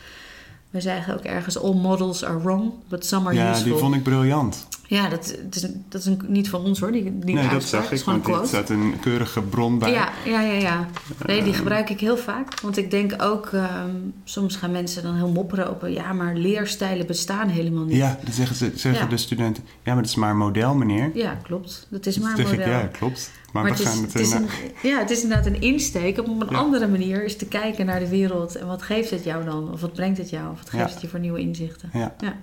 We 0.69 0.81
zeggen 0.81 1.13
ook 1.13 1.23
ergens, 1.23 1.57
all 1.57 1.73
models 1.73 2.23
are 2.23 2.41
wrong, 2.41 2.71
but 2.87 3.05
some 3.05 3.25
are 3.27 3.35
Ja, 3.37 3.49
useful. 3.51 3.71
die 3.71 3.79
vond 3.79 3.95
ik 3.95 4.03
briljant. 4.03 4.67
Ja, 4.91 5.09
dat, 5.09 5.35
het 5.45 5.55
is, 5.55 5.61
dat 5.89 6.01
is 6.01 6.05
een, 6.05 6.21
niet 6.27 6.49
van 6.49 6.61
ons 6.65 6.79
hoor, 6.79 6.91
die, 6.91 7.03
die 7.19 7.35
nee, 7.35 7.49
dat 7.49 7.63
zag 7.63 7.89
Het 7.89 7.99
ik, 7.99 8.05
want 8.05 8.17
een 8.17 8.23
er 8.23 8.29
quote. 8.37 8.47
staat 8.47 8.69
een 8.69 8.93
keurige 9.01 9.41
bron 9.41 9.79
bij. 9.79 9.91
Ja, 9.91 10.09
ja, 10.25 10.41
ja, 10.41 10.53
ja. 10.53 10.87
Nee, 11.25 11.43
die 11.43 11.53
gebruik 11.53 11.89
ik 11.89 11.99
heel 11.99 12.17
vaak. 12.17 12.59
Want 12.61 12.77
ik 12.77 12.91
denk 12.91 13.21
ook, 13.23 13.45
ehm, 13.47 13.89
soms 14.23 14.55
gaan 14.55 14.71
mensen 14.71 15.03
dan 15.03 15.15
heel 15.15 15.31
mopperen 15.31 15.69
op... 15.69 15.87
ja, 15.87 16.13
maar 16.13 16.35
leerstijlen 16.35 17.05
bestaan 17.07 17.47
helemaal 17.47 17.83
niet. 17.83 17.95
Ja, 17.95 18.17
dan 18.23 18.33
zeggen, 18.33 18.55
ze, 18.55 18.71
zeggen 18.75 19.03
Ja. 19.03 19.09
de 19.09 19.17
studenten... 19.17 19.63
Ja, 19.83 19.93
maar 19.93 20.01
dat 20.01 20.11
is 20.11 20.15
maar 20.15 20.29
een 20.31 20.37
model, 20.37 20.75
meneer. 20.75 21.11
Ja, 21.13 21.37
klopt. 21.43 21.87
Dat 21.89 22.05
is 22.05 22.19
maar 22.19 22.33
een 22.33 22.39
ik, 22.45 22.57
model. 22.57 22.69
ja, 22.69 22.87
klopt. 22.91 23.31
Maar, 23.53 23.63
Maar 23.63 23.71
we 23.71 23.77
het 23.77 23.87
is, 23.87 23.93
gaan 23.93 24.03
het, 24.03 24.13
het... 24.13 24.21
is 24.21 24.31
een, 24.31 24.47
ja, 24.83 24.99
het 24.99 25.09
is 25.09 25.21
inderdaad 25.23 25.45
een 25.45 25.61
insteek 25.61 26.19
op 26.19 26.27
een 26.27 26.47
Ja. 26.49 26.57
andere 26.57 26.87
manier. 26.87 27.23
Is 27.23 27.37
te 27.37 27.45
kijken 27.45 27.85
naar 27.85 27.99
de 27.99 28.09
wereld. 28.09 28.55
En 28.55 28.67
wat 28.67 28.81
geeft 28.81 29.09
het 29.09 29.23
jou 29.23 29.43
dan? 29.45 29.71
Of 29.71 29.81
wat 29.81 29.93
brengt 29.93 30.17
het 30.17 30.29
jou? 30.29 30.51
Of 30.51 30.57
wat 30.57 30.69
geeft 30.69 30.83
Ja. 30.87 30.91
het 30.91 31.01
je 31.01 31.07
voor 31.07 31.19
nieuwe 31.19 31.39
inzichten? 31.39 31.89
ja. 31.93 32.15
Ja. 32.19 32.35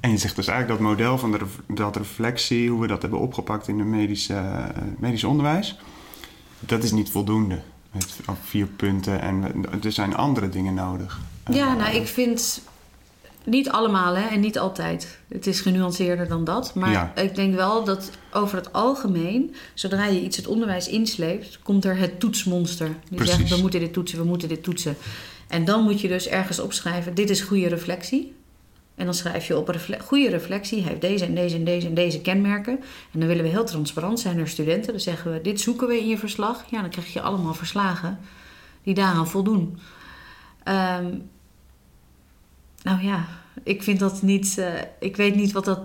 En 0.00 0.10
je 0.10 0.18
zegt 0.18 0.36
dus 0.36 0.46
eigenlijk 0.46 0.80
dat 0.80 0.88
model 0.90 1.18
van 1.18 1.32
de, 1.32 1.38
dat 1.66 1.96
reflectie... 1.96 2.70
hoe 2.70 2.80
we 2.80 2.86
dat 2.86 3.02
hebben 3.02 3.20
opgepakt 3.20 3.68
in 3.68 3.78
het 3.78 3.88
medische, 3.88 4.34
eh, 4.34 4.64
medisch 4.98 5.24
onderwijs... 5.24 5.78
dat 6.60 6.82
is 6.82 6.92
niet 6.92 7.10
voldoende. 7.10 7.60
Met 7.92 8.16
vier 8.42 8.66
punten 8.66 9.20
en 9.20 9.44
er 9.82 9.92
zijn 9.92 10.16
andere 10.16 10.48
dingen 10.48 10.74
nodig. 10.74 11.20
Ja, 11.50 11.68
Eh, 11.70 11.76
nou, 11.76 11.94
ik 11.96 12.06
vind 12.06 12.62
niet 13.44 13.68
allemaal 13.70 14.14
hè, 14.16 14.26
en 14.26 14.40
niet 14.40 14.58
altijd. 14.58 15.18
Het 15.28 15.46
is 15.46 15.60
genuanceerder 15.60 16.28
dan 16.28 16.44
dat. 16.44 16.74
Maar 16.74 16.90
Ja. 16.90 17.12
ik 17.14 17.34
denk 17.34 17.54
wel 17.54 17.84
dat 17.84 18.10
over 18.32 18.56
het 18.56 18.72
algemeen, 18.72 19.54
zodra 19.74 20.06
je 20.06 20.22
iets 20.22 20.36
het 20.36 20.46
onderwijs 20.46 20.88
insleept, 20.88 21.58
komt 21.62 21.84
er 21.84 21.96
het 21.98 22.20
toetsmonster. 22.20 22.88
Die 23.08 23.16
Precies. 23.18 23.36
zegt: 23.36 23.50
we 23.50 23.60
moeten 23.60 23.80
dit 23.80 23.92
toetsen, 23.92 24.18
we 24.18 24.24
moeten 24.24 24.48
dit 24.48 24.62
toetsen. 24.62 24.96
En 25.48 25.64
dan 25.64 25.82
moet 25.82 26.00
je 26.00 26.08
dus 26.08 26.28
ergens 26.28 26.58
opschrijven: 26.58 27.14
dit 27.14 27.30
is 27.30 27.40
goede 27.40 27.68
reflectie. 27.68 28.34
En 28.96 29.04
dan 29.04 29.14
schrijf 29.14 29.46
je 29.46 29.56
op: 29.56 29.68
refle 29.68 29.98
goede 30.00 30.28
reflectie 30.28 30.82
heeft 30.82 31.00
deze 31.00 31.24
en 31.24 31.34
deze 31.34 31.56
en 31.56 31.64
deze 31.64 31.86
en 31.86 31.94
deze 31.94 32.20
kenmerken. 32.20 32.78
En 33.12 33.18
dan 33.18 33.28
willen 33.28 33.42
we 33.42 33.50
heel 33.50 33.64
transparant 33.64 34.20
zijn 34.20 34.36
naar 34.36 34.48
studenten. 34.48 34.92
Dan 34.92 35.00
zeggen 35.00 35.32
we: 35.32 35.40
dit 35.40 35.60
zoeken 35.60 35.88
we 35.88 35.98
in 35.98 36.08
je 36.08 36.18
verslag. 36.18 36.64
Ja, 36.70 36.80
dan 36.80 36.90
krijg 36.90 37.12
je 37.12 37.20
allemaal 37.20 37.54
verslagen 37.54 38.18
die 38.82 38.94
daaraan 38.94 39.28
voldoen. 39.28 39.78
Ehm, 40.62 41.14
nou 42.82 43.02
ja, 43.02 43.24
ik 43.62 43.82
vind 43.82 43.98
dat 43.98 44.22
niet. 44.22 44.58
eh, 44.58 44.72
ik 45.00 45.16
weet 45.16 45.34
niet 45.34 45.52
wat 45.52 45.64
dat 45.64 45.80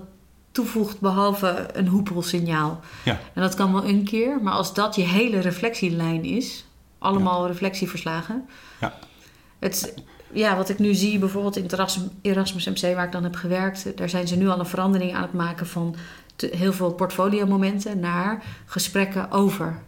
toevoegt 0.51 0.99
behalve 0.99 1.69
een 1.73 1.87
hoepelsignaal. 1.87 2.79
Ja. 3.05 3.19
En 3.33 3.41
dat 3.41 3.55
kan 3.55 3.73
wel 3.73 3.85
een 3.85 4.03
keer, 4.03 4.41
maar 4.41 4.53
als 4.53 4.73
dat 4.73 4.95
je 4.95 5.03
hele 5.03 5.39
reflectielijn 5.39 6.23
is, 6.23 6.65
allemaal 6.97 7.47
reflectieverslagen. 7.47 8.49
Ja. 8.79 8.97
Het, 9.59 9.93
ja, 10.33 10.55
wat 10.55 10.69
ik 10.69 10.79
nu 10.79 10.93
zie, 10.93 11.19
bijvoorbeeld 11.19 11.55
in 11.57 11.63
het 11.63 11.73
Erasmus- 12.21 12.65
MC, 12.65 12.95
waar 12.95 13.05
ik 13.05 13.11
dan 13.11 13.23
heb 13.23 13.35
gewerkt, 13.35 13.97
daar 13.97 14.09
zijn 14.09 14.27
ze 14.27 14.35
nu 14.35 14.47
al 14.49 14.59
een 14.59 14.65
verandering 14.65 15.15
aan 15.15 15.21
het 15.21 15.33
maken 15.33 15.67
van 15.67 15.95
te- 16.35 16.49
heel 16.55 16.73
veel 16.73 16.93
portfoliomomenten 16.93 17.99
naar 17.99 18.43
gesprekken 18.65 19.31
over. 19.31 19.79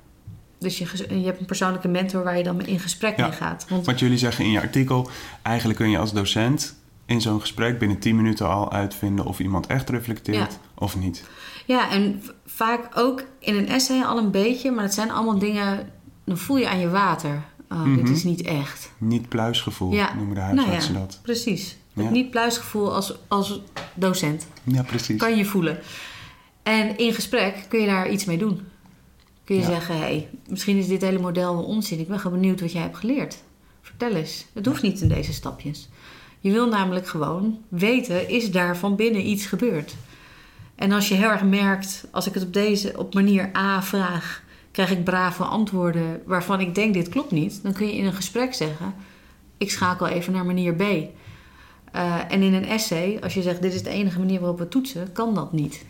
Dus 0.60 0.77
je, 0.77 0.86
je 1.19 1.25
hebt 1.25 1.39
een 1.39 1.45
persoonlijke 1.45 1.88
mentor 1.88 2.23
waar 2.23 2.38
je 2.38 2.43
dan 2.43 2.65
in 2.65 2.79
gesprek 2.79 3.17
Ja. 3.17 3.27
mee 3.27 3.36
gaat. 3.38 3.65
Want 3.69 3.86
Want 3.86 3.99
jullie 3.99 4.17
zeggen 4.17 4.45
in 4.45 4.51
je 4.51 4.62
artikel... 4.62 5.10
eigenlijk 5.41 5.79
kun 5.79 5.89
je 5.89 5.97
als 5.97 6.13
docent 6.13 6.75
in 7.06 7.21
zo'n 7.21 7.39
gesprek 7.39 7.79
binnen 7.79 7.99
10 7.99 8.15
minuten 8.15 8.49
al 8.49 8.71
uitvinden... 8.71 9.25
of 9.25 9.39
iemand 9.39 9.67
echt 9.67 9.89
reflecteert 9.89 10.38
Ja. 10.38 10.58
of 10.75 10.95
niet. 10.95 11.23
Ja, 11.65 11.91
en 11.91 12.23
vaak 12.45 12.89
ook 12.95 13.23
in 13.39 13.56
een 13.56 13.67
essay 13.67 14.01
al 14.03 14.17
een 14.17 14.32
beetje, 14.32 14.71
maar 14.71 14.84
het 14.84 14.93
zijn 14.93 15.12
allemaal 15.12 15.39
dingen. 15.39 15.89
Dan 16.25 16.38
voel 16.38 16.58
je 16.58 16.69
aan 16.69 16.79
je 16.79 16.89
water. 16.89 17.41
Oh, 17.74 17.86
Mhm. 17.86 17.96
dit 17.96 18.10
is 18.10 18.24
niet 18.24 18.42
echt. 18.42 18.92
Niet 18.98 19.30
pluisgevoel 19.30 19.92
Ja. 19.94 20.14
noemen 20.16 20.36
de 20.36 20.42
Nou 20.42 20.56
huisartsen 20.58 20.94
ja, 20.94 21.00
dat. 21.00 21.20
precies. 21.22 21.78
Ja. 21.94 22.02
Het 22.04 22.12
niet 22.12 22.30
pluisgevoel 22.32 22.94
als, 22.94 23.14
als 23.28 23.62
docent. 23.94 24.48
Ja, 24.64 24.84
precies. 24.84 25.18
Kan 25.20 25.38
je 25.38 25.46
voelen. 25.46 25.80
En 26.64 26.98
in 26.98 27.14
gesprek 27.14 27.66
kun 27.70 27.80
je 27.80 27.86
daar 27.86 28.10
iets 28.10 28.26
mee 28.26 28.38
doen. 28.38 28.62
Kun 29.44 29.56
je 29.56 29.62
Ja. 29.62 29.68
zeggen, 29.68 29.96
hé, 29.96 30.02
hey, 30.02 30.30
misschien 30.48 30.78
is 30.78 30.88
dit 30.88 31.02
hele 31.02 31.20
model 31.20 31.56
wel 31.56 31.64
onzin. 31.66 32.00
Ik 32.00 32.08
ben 32.08 32.20
gewoon 32.20 32.40
benieuwd 32.40 32.62
wat 32.62 32.72
jij 32.72 32.82
hebt 32.82 32.98
geleerd. 32.98 33.38
Vertel 33.82 34.12
eens. 34.16 34.46
Het 34.54 34.66
hoeft 34.66 34.82
niet 34.82 35.02
in 35.02 35.08
deze 35.08 35.34
stapjes. 35.34 35.90
Je 36.40 36.52
wil 36.52 36.68
namelijk 36.68 37.08
gewoon 37.08 37.58
weten, 37.68 38.30
is 38.30 38.52
daar 38.52 38.78
van 38.78 38.96
binnen 38.96 39.28
iets 39.28 39.46
gebeurd? 39.46 39.96
En 40.76 40.92
als 40.92 41.08
je 41.08 41.16
heel 41.16 41.30
erg 41.30 41.44
merkt, 41.44 42.06
als 42.12 42.28
ik 42.28 42.34
het 42.34 42.44
op 42.44 42.54
deze 42.54 42.94
op 42.98 43.14
manier 43.14 43.52
A 43.58 43.82
vraag, 43.82 44.42
krijg 44.74 44.92
ik 44.92 45.04
brave 45.04 45.44
antwoorden 45.44 46.22
waarvan 46.26 46.60
ik 46.60 46.76
denk 46.76 46.94
dit 46.94 47.10
klopt 47.10 47.32
niet, 47.32 47.64
dan 47.64 47.74
kun 47.74 47.88
je 47.88 47.96
in 47.96 48.06
een 48.06 48.14
gesprek 48.14 48.54
zeggen: 48.54 48.94
ik 49.58 49.72
schakel 49.72 50.08
even 50.08 50.34
naar 50.34 50.46
manier 50.46 50.74
B. 50.74 50.82
Eh, 51.92 52.32
en 52.32 52.42
in 52.42 52.54
een 52.54 52.66
essay, 52.66 53.20
als 53.22 53.34
je 53.34 53.42
zegt 53.42 53.62
dit 53.62 53.74
is 53.74 53.84
de 53.84 53.90
enige 53.90 54.20
manier 54.20 54.40
waarop 54.40 54.60
we 54.60 54.68
toetsen, 54.68 55.12
kan 55.12 55.34
dat 55.34 55.52
niet. 55.52 55.86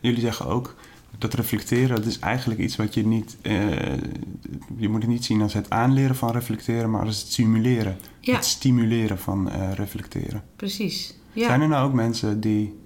Jullie 0.00 0.20
zeggen 0.20 0.46
ook 0.46 0.74
dat 1.18 1.34
reflecteren, 1.34 1.96
dat 1.96 2.04
is 2.04 2.18
eigenlijk 2.18 2.60
iets 2.60 2.76
wat 2.76 2.94
je 2.94 3.06
niet... 3.06 3.36
eh, 3.42 3.70
je 4.76 4.88
moet 4.88 5.02
het 5.02 5.10
niet 5.10 5.24
zien 5.24 5.42
als 5.42 5.54
het 5.54 5.70
aanleren 5.70 6.16
van 6.16 6.32
reflecteren, 6.32 6.90
maar 6.90 7.04
als 7.04 7.20
het 7.20 7.32
simuleren. 7.32 7.96
Ja. 8.20 8.34
Het 8.34 8.44
stimuleren 8.44 9.18
van 9.18 9.50
eh, 9.50 9.72
reflecteren. 9.72 10.42
Precies. 10.56 11.14
Ja. 11.32 11.46
Zijn 11.46 11.60
er 11.60 11.68
nou 11.68 11.86
ook 11.86 11.94
mensen 11.94 12.40
die... 12.40 12.78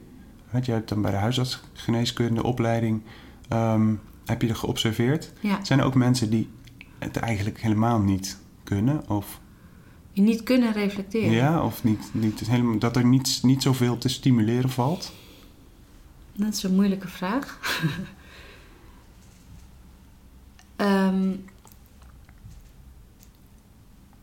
Weet 0.51 0.65
je, 0.65 0.71
je 0.71 0.77
hebt 0.77 0.89
dan 0.89 1.03
bij 1.03 1.11
de 1.11 1.17
huisartsgeneeskunde 1.17 2.43
opleiding... 2.43 3.03
ehm, 3.49 3.95
heb 4.31 4.43
je 4.43 4.49
er 4.49 4.57
geobserveerd? 4.57 5.33
ja. 5.41 5.65
Zijn 5.65 5.79
er 5.79 5.85
ook 5.85 5.95
mensen 5.95 6.31
die 6.31 6.49
het 6.99 7.17
eigenlijk 7.17 7.61
helemaal 7.61 7.99
niet 8.01 8.39
kunnen? 8.65 9.09
Of 9.09 9.41
niet 10.13 10.43
kunnen 10.43 10.73
reflecteren. 10.73 11.31
Ja, 11.31 11.65
of 11.65 11.85
niet, 11.85 12.09
niet 12.13 12.41
helemaal, 12.41 12.79
dat 12.79 12.97
er 12.97 13.05
niet, 13.05 13.39
niet 13.43 13.63
zoveel 13.63 13.99
te 13.99 14.09
stimuleren 14.09 14.71
valt? 14.71 15.13
Dat 16.33 16.55
is 16.55 16.63
een 16.63 16.75
moeilijke 16.75 17.09
vraag. 17.09 17.59
Ehm, 20.77 21.33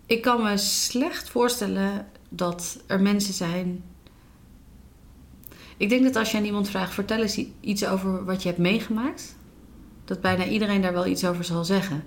ik 0.05 0.21
kan 0.21 0.43
me 0.43 0.57
slecht 0.57 1.29
voorstellen 1.29 2.07
dat 2.29 2.79
er 2.85 3.01
mensen 3.01 3.33
zijn. 3.33 3.83
Ik 5.77 5.89
denk 5.89 6.03
dat 6.03 6.15
als 6.15 6.31
je 6.31 6.37
aan 6.37 6.45
iemand 6.45 6.69
vraagt: 6.69 6.93
vertel 6.93 7.21
eens 7.21 7.41
iets 7.59 7.85
over 7.85 8.25
wat 8.25 8.41
je 8.41 8.47
hebt 8.47 8.61
meegemaakt, 8.61 9.35
dat 10.07 10.21
bijna 10.21 10.45
iedereen 10.45 10.81
daar 10.81 10.93
wel 10.93 11.05
iets 11.07 11.25
over 11.25 11.43
zal 11.43 11.65
zeggen. 11.65 12.03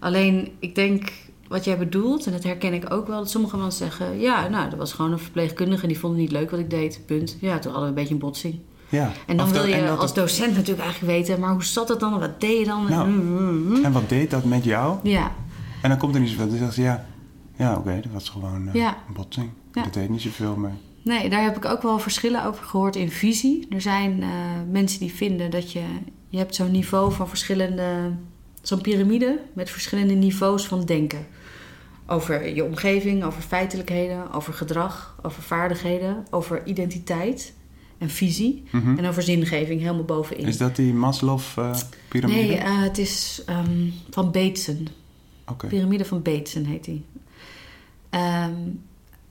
Alleen, 0.00 0.52
ik 0.58 0.74
denk 0.74 1.12
wat 1.48 1.64
jij 1.64 1.78
bedoelt, 1.78 2.26
en 2.26 2.32
dat 2.32 2.42
herken 2.44 2.72
ik 2.74 2.92
ook 2.92 3.06
wel, 3.06 3.18
dat 3.18 3.30
sommige 3.30 3.56
mensen 3.56 3.86
zeggen: 3.88 4.20
ja, 4.20 4.48
nou, 4.48 4.70
dat 4.70 4.78
was 4.78 4.92
gewoon 4.92 5.12
een 5.12 5.18
verpleegkundige 5.18 5.82
en 5.82 5.88
die 5.88 5.98
vond 5.98 6.12
het 6.12 6.22
niet 6.22 6.32
leuk 6.32 6.50
wat 6.50 6.60
ik 6.60 6.70
deed. 6.70 7.00
Punt. 7.06 7.36
Ja, 7.40 7.58
toen 7.58 7.72
hadden 7.72 7.80
we 7.82 7.86
een 7.88 7.94
beetje 7.94 8.14
een 8.14 8.20
botsing. 8.20 8.58
Ja. 8.88 9.10
En 9.26 9.36
dan 9.36 9.46
Of 9.46 9.52
wil 9.52 9.62
dat- 9.62 9.70
je 9.70 9.80
dat 9.86 9.98
als 9.98 10.10
het- 10.10 10.14
docent 10.18 10.54
natuurlijk 10.56 10.82
eigenlijk 10.84 11.12
weten, 11.18 11.40
maar 11.40 11.52
hoe 11.52 11.64
zat 11.64 11.88
het 11.88 12.00
dan? 12.00 12.18
Wat 12.20 12.40
deed 12.40 12.58
je 12.58 12.64
dan? 12.64 12.86
Nou. 12.88 13.08
Mm, 13.08 13.36
mm, 13.36 13.66
mm. 13.78 13.84
En 13.84 13.92
wat 13.92 14.08
deed 14.08 14.30
dat 14.30 14.44
met 14.44 14.64
jou? 14.64 14.98
Ja, 15.02 15.32
En 15.82 15.88
dan 15.90 15.98
komt 15.98 16.14
er 16.14 16.20
niet 16.20 16.30
zoveel. 16.30 16.48
Dan 16.48 16.58
zegt 16.58 16.74
ze, 16.74 16.82
ja, 16.82 17.06
ja 17.56 17.76
oké, 17.76 18.00
dat 18.02 18.12
was 18.12 18.28
gewoon 18.28 18.68
eh, 18.68 18.74
Ja. 18.74 18.96
een 19.08 19.14
botsing. 19.14 19.50
Ja. 19.72 19.82
Dat 19.82 19.94
deed 19.94 20.08
niet 20.08 20.20
zoveel 20.20 20.56
meer. 20.56 20.72
nee, 21.02 21.28
daar 21.30 21.42
heb 21.42 21.56
ik 21.56 21.64
ook 21.64 21.82
wel 21.82 21.98
verschillen 21.98 22.44
over 22.44 22.64
gehoord 22.64 22.96
in 22.96 23.10
visie. 23.10 23.66
Er 23.70 23.80
zijn 23.80 24.22
eh, 24.22 24.28
mensen 24.70 25.00
die 25.00 25.12
vinden 25.12 25.50
dat 25.50 25.72
je, 25.72 25.82
je 26.34 26.40
hebt 26.40 26.54
zo'n 26.54 26.70
niveau 26.70 27.12
van 27.12 27.28
verschillende, 27.28 28.12
zo'n 28.62 28.80
piramide 28.80 29.40
met 29.52 29.70
verschillende 29.70 30.14
niveaus 30.14 30.66
van 30.66 30.84
denken. 30.84 31.26
Over 32.06 32.54
je 32.54 32.64
omgeving, 32.64 33.24
over 33.24 33.42
feitelijkheden, 33.42 34.32
over 34.32 34.52
gedrag, 34.52 35.16
over 35.22 35.42
vaardigheden, 35.42 36.26
over 36.30 36.66
identiteit 36.66 37.54
en 37.98 38.10
visie. 38.10 38.62
Mhm. 38.70 38.98
En 38.98 39.06
over 39.06 39.22
zingeving 39.22 39.80
helemaal 39.80 40.04
bovenin. 40.04 40.46
Is 40.46 40.58
dat 40.58 40.76
die 40.76 40.94
Maslow-pyramide? 40.94 42.42
nee, 42.42 42.56
eh, 42.56 42.82
het 42.82 42.98
is 42.98 43.42
ehm, 43.46 43.88
van 44.10 44.30
Bateson. 44.30 44.88
Oké. 45.46 45.66
Pyramide 45.66 46.04
van 46.04 46.22
Bateson 46.22 46.64
heet 46.64 46.84
die. 46.84 47.04
Ehm, 48.10 48.54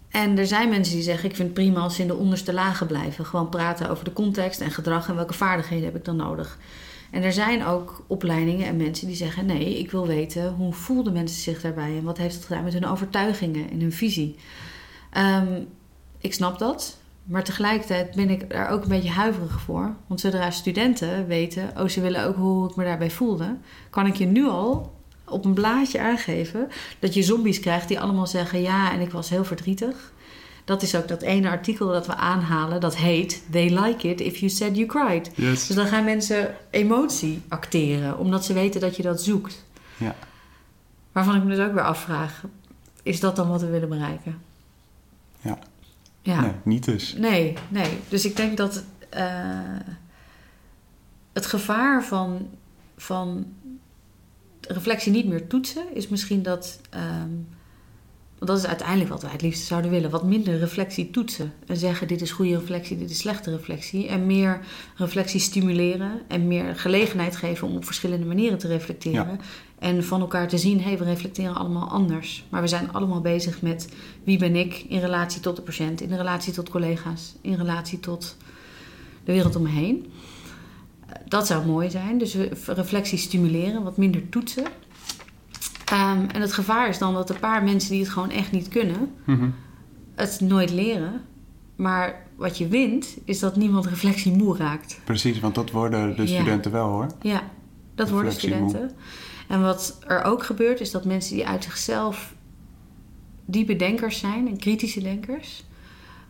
en 0.09 0.37
er 0.37 0.47
zijn 0.47 0.69
mensen 0.69 0.93
die 0.93 1.03
zeggen: 1.03 1.29
Ik 1.29 1.35
vind 1.35 1.47
het 1.47 1.57
prima 1.57 1.79
als 1.79 1.95
ze 1.95 2.01
in 2.01 2.07
de 2.07 2.15
onderste 2.15 2.53
lagen 2.53 2.87
blijven. 2.87 3.25
Gewoon 3.25 3.49
praten 3.49 3.89
over 3.89 4.05
de 4.05 4.13
context 4.13 4.61
en 4.61 4.71
gedrag 4.71 5.09
en 5.09 5.15
welke 5.15 5.33
vaardigheden 5.33 5.85
heb 5.85 5.95
ik 5.95 6.05
dan 6.05 6.15
nodig. 6.15 6.57
En 7.13 7.23
er 7.23 7.33
zijn 7.33 7.65
ook 7.65 8.03
opleidingen 8.07 8.67
en 8.67 8.77
mensen 8.77 9.07
die 9.07 9.15
zeggen: 9.15 9.45
Nee, 9.45 9.79
ik 9.79 9.91
wil 9.91 10.07
weten 10.07 10.53
hoe 10.53 10.73
voelden 10.73 11.13
mensen 11.13 11.41
zich 11.41 11.61
daarbij 11.61 11.97
en 11.97 12.03
wat 12.03 12.17
heeft 12.17 12.35
het 12.35 12.45
gedaan 12.45 12.63
met 12.63 12.73
hun 12.73 12.85
overtuigingen 12.85 13.69
en 13.69 13.79
hun 13.79 13.91
visie. 13.91 14.35
Ehm, 15.09 15.61
ik 16.17 16.33
snap 16.33 16.59
dat, 16.59 16.97
maar 17.23 17.43
tegelijkertijd 17.43 18.15
ben 18.15 18.29
ik 18.29 18.49
daar 18.49 18.69
ook 18.69 18.83
een 18.83 18.89
beetje 18.89 19.09
huiverig 19.09 19.61
voor. 19.61 19.95
Want 20.07 20.19
zodra 20.19 20.51
studenten 20.51 21.27
weten: 21.27 21.71
Oh, 21.77 21.87
ze 21.87 22.01
willen 22.01 22.25
ook 22.25 22.35
hoe 22.35 22.69
ik 22.69 22.75
me 22.75 22.83
daarbij 22.83 23.11
voelde, 23.11 23.57
kan 23.89 24.05
ik 24.05 24.15
je 24.15 24.25
nu 24.25 24.47
al 24.47 24.93
op 25.25 25.45
een 25.45 25.53
blaadje 25.53 25.99
aangeven 25.99 26.67
dat 26.99 27.13
je 27.13 27.23
zombies 27.23 27.59
krijgt 27.59 27.87
die 27.87 27.99
allemaal 27.99 28.27
zeggen: 28.27 28.61
Ja, 28.61 28.91
en 28.91 28.99
ik 28.99 29.11
was 29.11 29.29
heel 29.29 29.45
verdrietig. 29.45 30.13
Dat 30.65 30.81
is 30.81 30.95
ook 30.95 31.07
dat 31.07 31.21
ene 31.21 31.49
artikel 31.49 31.87
dat 31.87 32.07
we 32.07 32.15
aanhalen, 32.15 32.81
dat 32.81 32.95
heet 32.95 33.43
They 33.51 33.79
like 33.79 34.09
it 34.09 34.21
if 34.21 34.37
you 34.37 34.51
said 34.51 34.75
you 34.75 34.87
cried. 34.87 35.31
Yes. 35.35 35.67
Dus 35.67 35.75
dan 35.75 35.87
gaan 35.87 36.03
mensen 36.03 36.55
emotie 36.69 37.41
acteren, 37.47 38.17
omdat 38.17 38.45
ze 38.45 38.53
weten 38.53 38.81
dat 38.81 38.95
je 38.95 39.03
dat 39.03 39.21
zoekt. 39.21 39.65
Ja. 39.97 40.15
Waarvan 41.11 41.35
ik 41.35 41.43
me 41.43 41.55
dus 41.55 41.65
ook 41.65 41.73
weer 41.73 41.83
afvraag: 41.83 42.43
is 43.03 43.19
dat 43.19 43.35
dan 43.35 43.49
wat 43.49 43.61
we 43.61 43.67
willen 43.69 43.89
bereiken? 43.89 44.41
Ja. 45.41 45.59
Ja. 46.21 46.41
Nee, 46.41 46.51
niet 46.63 46.85
dus. 46.85 47.13
Nee, 47.13 47.57
nee. 47.69 47.99
Dus 48.09 48.25
ik 48.25 48.35
denk 48.35 48.57
dat 48.57 48.83
eh, 49.09 49.25
het 51.33 51.45
gevaar 51.45 52.03
van, 52.03 52.49
van 52.97 53.53
reflectie 54.61 55.11
niet 55.11 55.27
meer 55.27 55.47
toetsen 55.47 55.95
is 55.95 56.07
misschien 56.07 56.43
dat. 56.43 56.79
ehm, 56.89 57.29
want 58.43 58.55
dat 58.55 58.65
is 58.65 58.71
uiteindelijk 58.71 59.09
wat 59.09 59.21
wij 59.21 59.31
het 59.31 59.41
liefst 59.41 59.65
zouden 59.65 59.91
willen. 59.91 60.09
Wat 60.09 60.23
minder 60.23 60.59
reflectie 60.59 61.09
toetsen. 61.09 61.53
En 61.67 61.77
zeggen: 61.77 62.07
dit 62.07 62.21
is 62.21 62.31
goede 62.31 62.57
reflectie, 62.57 62.97
dit 62.97 63.09
is 63.09 63.17
slechte 63.17 63.51
reflectie. 63.51 64.07
En 64.07 64.25
meer 64.25 64.59
reflectie 64.95 65.39
stimuleren. 65.39 66.21
En 66.27 66.47
meer 66.47 66.75
gelegenheid 66.75 67.35
geven 67.35 67.67
om 67.67 67.75
op 67.75 67.85
verschillende 67.85 68.25
manieren 68.25 68.57
te 68.57 68.67
reflecteren. 68.67 69.39
En 69.79 70.03
van 70.03 70.21
elkaar 70.21 70.47
te 70.47 70.57
zien: 70.57 70.77
hé, 70.77 70.83
hey, 70.83 70.97
we 70.97 71.03
reflecteren 71.03 71.55
allemaal 71.55 71.89
anders. 71.89 72.45
Maar 72.49 72.61
we 72.61 72.67
zijn 72.67 72.93
allemaal 72.93 73.21
bezig 73.21 73.61
met 73.61 73.89
wie 74.23 74.37
ben 74.37 74.55
ik 74.55 74.85
in 74.89 74.99
relatie 74.99 75.41
tot 75.41 75.55
de 75.55 75.61
patiënt, 75.61 76.01
in 76.01 76.15
relatie 76.15 76.53
tot 76.53 76.69
collega's, 76.69 77.35
in 77.41 77.55
relatie 77.55 77.99
tot 77.99 78.37
de 79.23 79.31
wereld 79.31 79.55
om 79.55 79.63
me 79.63 79.69
heen. 79.69 80.11
Dat 81.27 81.47
zou 81.47 81.65
mooi 81.65 81.89
zijn. 81.89 82.17
Dus 82.17 82.35
reflectie 82.65 83.17
stimuleren, 83.17 83.83
wat 83.83 83.97
minder 83.97 84.29
toetsen. 84.29 84.65
Ehm, 85.93 86.25
en 86.31 86.41
het 86.41 86.53
gevaar 86.53 86.89
is 86.89 86.97
dan 86.97 87.13
dat 87.13 87.29
een 87.29 87.39
paar 87.39 87.63
mensen 87.63 87.91
die 87.91 87.99
het 88.01 88.09
gewoon 88.09 88.29
echt 88.31 88.51
niet 88.51 88.67
kunnen, 88.67 89.11
Mhm. 89.25 89.49
het 90.15 90.39
nooit 90.41 90.71
leren. 90.71 91.21
Maar 91.75 92.25
wat 92.35 92.57
je 92.57 92.67
wint, 92.67 93.17
is 93.25 93.39
dat 93.39 93.55
niemand 93.55 93.85
reflectie 93.85 94.31
moe 94.31 94.57
raakt. 94.57 94.99
Precies, 95.03 95.39
want 95.39 95.55
dat 95.55 95.71
worden 95.71 96.15
de 96.15 96.21
Ja. 96.21 96.27
studenten 96.27 96.71
wel 96.71 96.87
hoor. 96.87 97.07
Ja, 97.21 97.43
dat 97.95 98.09
worden 98.09 98.31
studenten. 98.31 98.91
En 99.47 99.61
wat 99.61 99.99
er 100.07 100.23
ook 100.23 100.43
gebeurt, 100.43 100.79
is 100.79 100.91
dat 100.91 101.05
mensen 101.05 101.35
die 101.35 101.47
uit 101.47 101.63
zichzelf 101.63 102.35
diepe 103.45 103.75
denkers 103.75 104.19
zijn 104.19 104.47
en 104.47 104.57
kritische 104.57 105.01
denkers, 105.01 105.63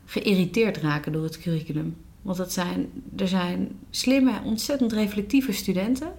geïrriteerd 0.06 0.78
raken 0.78 1.12
door 1.12 1.24
het 1.24 1.40
curriculum. 1.40 1.96
Want 2.22 2.38
dat 2.38 2.54
zijn, 2.54 2.90
er 3.18 3.28
zijn 3.28 3.72
slimme, 3.90 4.32
ontzettend 4.44 4.92
reflectieve 4.94 5.52
studenten. 5.52 6.12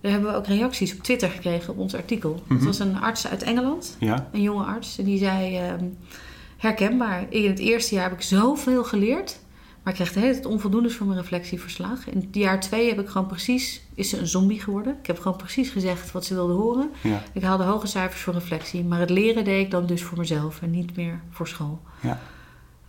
Daar 0.00 0.12
hebben 0.12 0.30
we 0.30 0.36
ook 0.36 0.46
reacties 0.46 0.94
op 0.94 1.02
Twitter 1.02 1.30
gekregen 1.30 1.72
op 1.72 1.78
ons 1.78 1.94
artikel. 1.94 2.42
Mhm. 2.44 2.54
Het 2.54 2.64
was 2.64 2.78
een 2.78 3.00
arts 3.00 3.26
uit 3.28 3.42
Engeland, 3.42 3.96
Ja, 4.00 4.28
een 4.32 4.42
jonge 4.42 4.64
arts, 4.64 4.98
en 4.98 5.04
die 5.04 5.18
zei: 5.18 5.56
ehm, 5.56 5.84
herkenbaar. 6.56 7.26
In 7.28 7.48
het 7.50 7.58
eerste 7.58 7.94
jaar 7.94 8.04
heb 8.08 8.12
ik 8.18 8.22
zoveel 8.24 8.84
geleerd, 8.84 9.38
maar 9.82 9.92
ik 9.92 9.98
kreeg 10.00 10.12
de 10.12 10.20
hele 10.20 10.32
tijd 10.32 10.46
onvoldoendes 10.46 10.94
voor 10.96 11.06
mijn 11.06 11.18
reflectieverslag. 11.20 12.08
In 12.08 12.16
het 12.20 12.34
jaar 12.34 12.60
twee 12.60 12.88
heb 12.88 13.00
ik 13.00 13.08
gewoon 13.08 13.26
precies, 13.26 13.82
is 13.94 14.08
ze 14.08 14.18
een 14.18 14.26
zombie 14.26 14.60
geworden. 14.60 14.96
Ik 15.00 15.06
heb 15.06 15.18
gewoon 15.20 15.36
precies 15.36 15.70
gezegd 15.70 16.12
wat 16.12 16.24
ze 16.24 16.34
wilde 16.34 16.52
horen. 16.52 16.90
ja, 17.02 17.22
Ik 17.32 17.42
haalde 17.42 17.64
hoge 17.64 17.86
cijfers 17.86 18.20
voor 18.22 18.34
reflectie, 18.34 18.84
maar 18.84 19.00
het 19.00 19.10
leren 19.10 19.44
deed 19.44 19.64
ik 19.64 19.70
dan 19.70 19.86
dus 19.86 20.02
voor 20.02 20.18
mezelf 20.18 20.62
en 20.62 20.70
niet 20.70 20.96
meer 20.96 21.20
voor 21.30 21.48
school. 21.48 21.80
ja. 22.00 22.20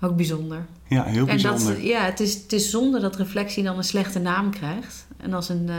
Ook 0.02 0.16
bijzonder. 0.16 0.66
Ja, 0.88 1.04
heel 1.04 1.28
En 1.28 1.38
dat, 1.42 1.52
bijzonder. 1.52 1.84
ja, 1.84 2.02
het 2.02 2.20
is, 2.20 2.34
het 2.34 2.54
is 2.54 2.70
zonde 2.70 3.00
dat 3.00 3.16
reflectie 3.16 3.64
dan 3.64 3.78
een 3.78 3.84
slechte 3.84 4.20
naam 4.20 4.52
krijgt. 4.52 5.08
En 5.18 5.34
als 5.34 5.50
een, 5.50 5.70
eh, 5.70 5.76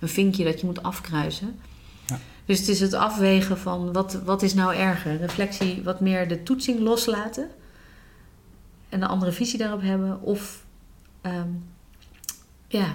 een 0.00 0.08
vinkje 0.08 0.44
dat 0.44 0.60
je 0.60 0.66
moet 0.66 0.82
afkruisen. 0.82 1.60
Ja. 2.06 2.18
Dus 2.44 2.58
het 2.58 2.68
is 2.68 2.80
het 2.80 2.94
afwegen 2.94 3.58
van 3.58 3.92
wat, 3.92 4.22
wat 4.24 4.42
is 4.42 4.54
nou 4.54 4.74
erger? 4.74 5.16
Reflectie 5.16 5.82
wat 5.82 6.00
meer 6.00 6.28
de 6.28 6.42
toetsing 6.42 6.80
loslaten. 6.80 7.48
En 8.88 9.02
een 9.02 9.08
andere 9.08 9.32
visie 9.32 9.58
daarop 9.58 9.82
hebben. 9.82 10.22
Of 10.22 10.64
ehm, 11.20 11.48
ja, 12.68 12.94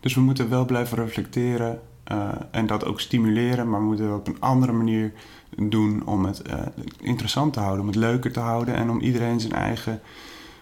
Dus 0.00 0.14
we 0.14 0.20
moeten 0.20 0.48
wel 0.48 0.64
blijven 0.64 0.96
reflecteren 0.98 1.80
eh, 2.04 2.28
en 2.50 2.66
dat 2.66 2.84
ook 2.84 3.00
stimuleren, 3.00 3.70
maar 3.70 3.80
we 3.80 3.86
moeten 3.86 4.14
op 4.14 4.28
een 4.28 4.40
andere 4.40 4.72
manier 4.72 5.12
doen 5.56 6.06
om 6.06 6.24
het 6.24 6.42
eh, 6.42 6.60
interessant 7.00 7.52
te 7.52 7.60
houden, 7.60 7.80
om 7.80 7.86
het 7.86 7.96
leuker 7.96 8.32
te 8.32 8.40
houden 8.40 8.74
en 8.74 8.90
om 8.90 9.00
iedereen 9.00 9.40
zijn 9.40 9.52
eigen 9.52 10.00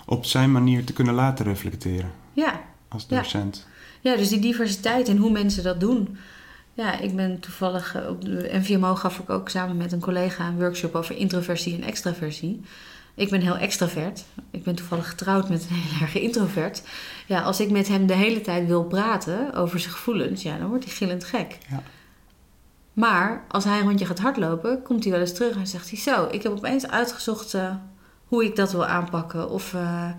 op 0.06 0.24
zijn 0.24 0.52
manier 0.52 0.84
te 0.84 0.92
kunnen 0.92 1.14
laten 1.14 1.44
reflecteren 1.44 2.10
ja, 2.32 2.60
als 2.88 3.06
docent. 3.06 3.66
Ja, 4.00 4.16
dus 4.16 4.28
die 4.28 4.38
diversiteit 4.38 5.08
en 5.08 5.16
hoe 5.16 5.30
mensen 5.30 5.62
dat 5.62 5.80
doen. 5.80 6.18
Ja, 6.74 6.98
ik 6.98 7.16
ben 7.16 7.40
toevallig 7.40 7.94
eh, 7.94 8.08
op 8.08 8.24
de 8.24 8.50
NVMO 8.52 8.94
gaf 8.94 9.18
ik 9.18 9.30
ook 9.30 9.48
samen 9.48 9.76
met 9.76 9.92
een 9.92 10.00
collega 10.00 10.46
een 10.46 10.58
workshop 10.58 10.94
over 10.94 11.16
introversie 11.16 11.74
en 11.74 11.82
extraversie. 11.82 12.60
Ik 13.14 13.30
ben 13.30 13.40
heel 13.40 13.56
extravert. 13.56 14.24
Ik 14.50 14.62
ben 14.62 14.74
toevallig 14.74 15.08
getrouwd 15.08 15.48
met 15.48 15.66
een 15.70 15.76
heel 15.76 16.00
erg 16.00 16.14
introvert. 16.14 16.82
Ja, 17.26 17.42
als 17.42 17.60
ik 17.60 17.70
met 17.70 17.88
hem 17.88 18.06
de 18.06 18.14
hele 18.14 18.40
tijd 18.40 18.66
wil 18.66 18.84
praten 18.84 19.54
over 19.54 19.80
zijn 19.80 19.92
gevoelens, 19.92 20.42
ja, 20.42 20.58
dan 20.58 20.68
wordt 20.68 20.84
hij 20.84 20.92
gillend 20.94 21.24
gek. 21.24 21.58
Ja. 21.68 21.82
Maar 23.00 23.44
als 23.48 23.64
hij 23.64 23.78
een 23.78 23.86
rondje 23.86 24.06
gaat 24.06 24.18
hardlopen, 24.18 24.82
komt 24.82 25.02
hij 25.02 25.12
wel 25.12 25.20
eens 25.20 25.34
terug 25.34 25.56
en 25.56 25.66
zegt 25.66 25.90
hij: 25.90 25.98
Zo, 25.98 26.28
ik 26.30 26.42
heb 26.42 26.52
opeens 26.52 26.88
uitgezocht 26.88 27.54
eh, 27.54 27.74
hoe 28.26 28.44
ik 28.44 28.56
dat 28.56 28.72
wil 28.72 28.86
aanpakken. 28.86 29.50
Of 29.50 29.74
eh, 29.74 30.10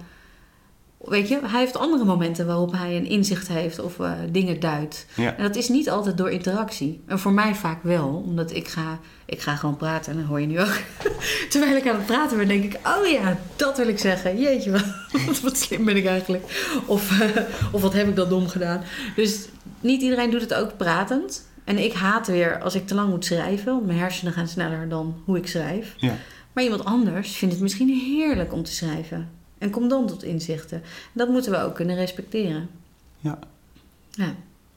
weet 0.97 1.27
je, 1.27 1.39
hij 1.43 1.59
heeft 1.59 1.77
andere 1.77 2.03
momenten 2.03 2.45
waarop 2.45 2.71
hij 2.71 2.97
een 2.97 3.05
inzicht 3.05 3.47
heeft 3.47 3.79
of 3.79 3.99
eh, 3.99 4.11
dingen 4.31 4.59
duidt. 4.59 5.05
Ja. 5.15 5.35
En 5.37 5.43
dat 5.43 5.55
is 5.55 5.69
niet 5.69 5.89
altijd 5.89 6.17
door 6.17 6.29
interactie. 6.29 7.01
En 7.05 7.19
voor 7.19 7.31
mij 7.31 7.55
vaak 7.55 7.83
wel, 7.83 8.23
omdat 8.25 8.55
ik 8.55 8.67
ga, 8.67 8.99
ik 9.25 9.41
ga 9.41 9.55
gewoon 9.55 9.77
praten 9.77 10.11
en 10.11 10.17
dan 10.17 10.27
hoor 10.27 10.41
je 10.41 10.47
nu 10.47 10.59
ook. 10.59 10.77
Terwijl 11.49 11.75
ik 11.75 11.87
aan 11.87 11.95
het 11.95 12.05
praten 12.05 12.37
ben, 12.37 12.47
denk 12.47 12.63
ik: 12.63 12.79
Oh 12.87 13.07
ja, 13.07 13.37
dat 13.55 13.77
wil 13.77 13.87
ik 13.87 13.99
zeggen. 13.99 14.39
Jeetje, 14.39 14.71
wat, 14.71 14.85
wat 15.43 15.57
slim 15.57 15.85
ben 15.85 15.97
ik 15.97 16.05
eigenlijk. 16.05 16.75
Of, 16.85 17.21
of 17.71 17.81
wat 17.81 17.93
heb 17.93 18.07
ik 18.07 18.15
dan 18.15 18.29
dom 18.29 18.47
gedaan. 18.47 18.83
Dus 19.15 19.47
niet 19.79 20.01
iedereen 20.01 20.29
doet 20.29 20.41
het 20.41 20.53
ook 20.53 20.77
pratend. 20.77 21.49
En 21.71 21.83
ik 21.83 21.93
haat 21.93 22.27
weer 22.27 22.61
als 22.61 22.75
ik 22.75 22.87
te 22.87 22.95
lang 22.95 23.09
moet 23.09 23.25
schrijven, 23.25 23.73
want 23.73 23.85
mijn 23.85 23.99
hersenen 23.99 24.33
gaan 24.33 24.47
sneller 24.47 24.89
dan 24.89 25.15
hoe 25.25 25.37
ik 25.37 25.47
schrijf. 25.47 25.93
Ja. 25.97 26.13
Maar 26.53 26.63
iemand 26.63 26.85
anders 26.85 27.31
vindt 27.35 27.53
het 27.53 27.63
misschien 27.63 27.89
heerlijk 27.89 28.53
om 28.53 28.63
te 28.63 28.71
schrijven. 28.71 29.29
En 29.57 29.69
komt 29.69 29.89
dan 29.89 30.07
tot 30.07 30.23
inzichten. 30.23 30.81
Dat 31.13 31.29
moeten 31.29 31.51
we 31.51 31.61
ook 31.61 31.75
kunnen 31.75 31.95
respecteren. 31.95 32.69
Ja. 33.19 33.39
Ja. 34.11 34.33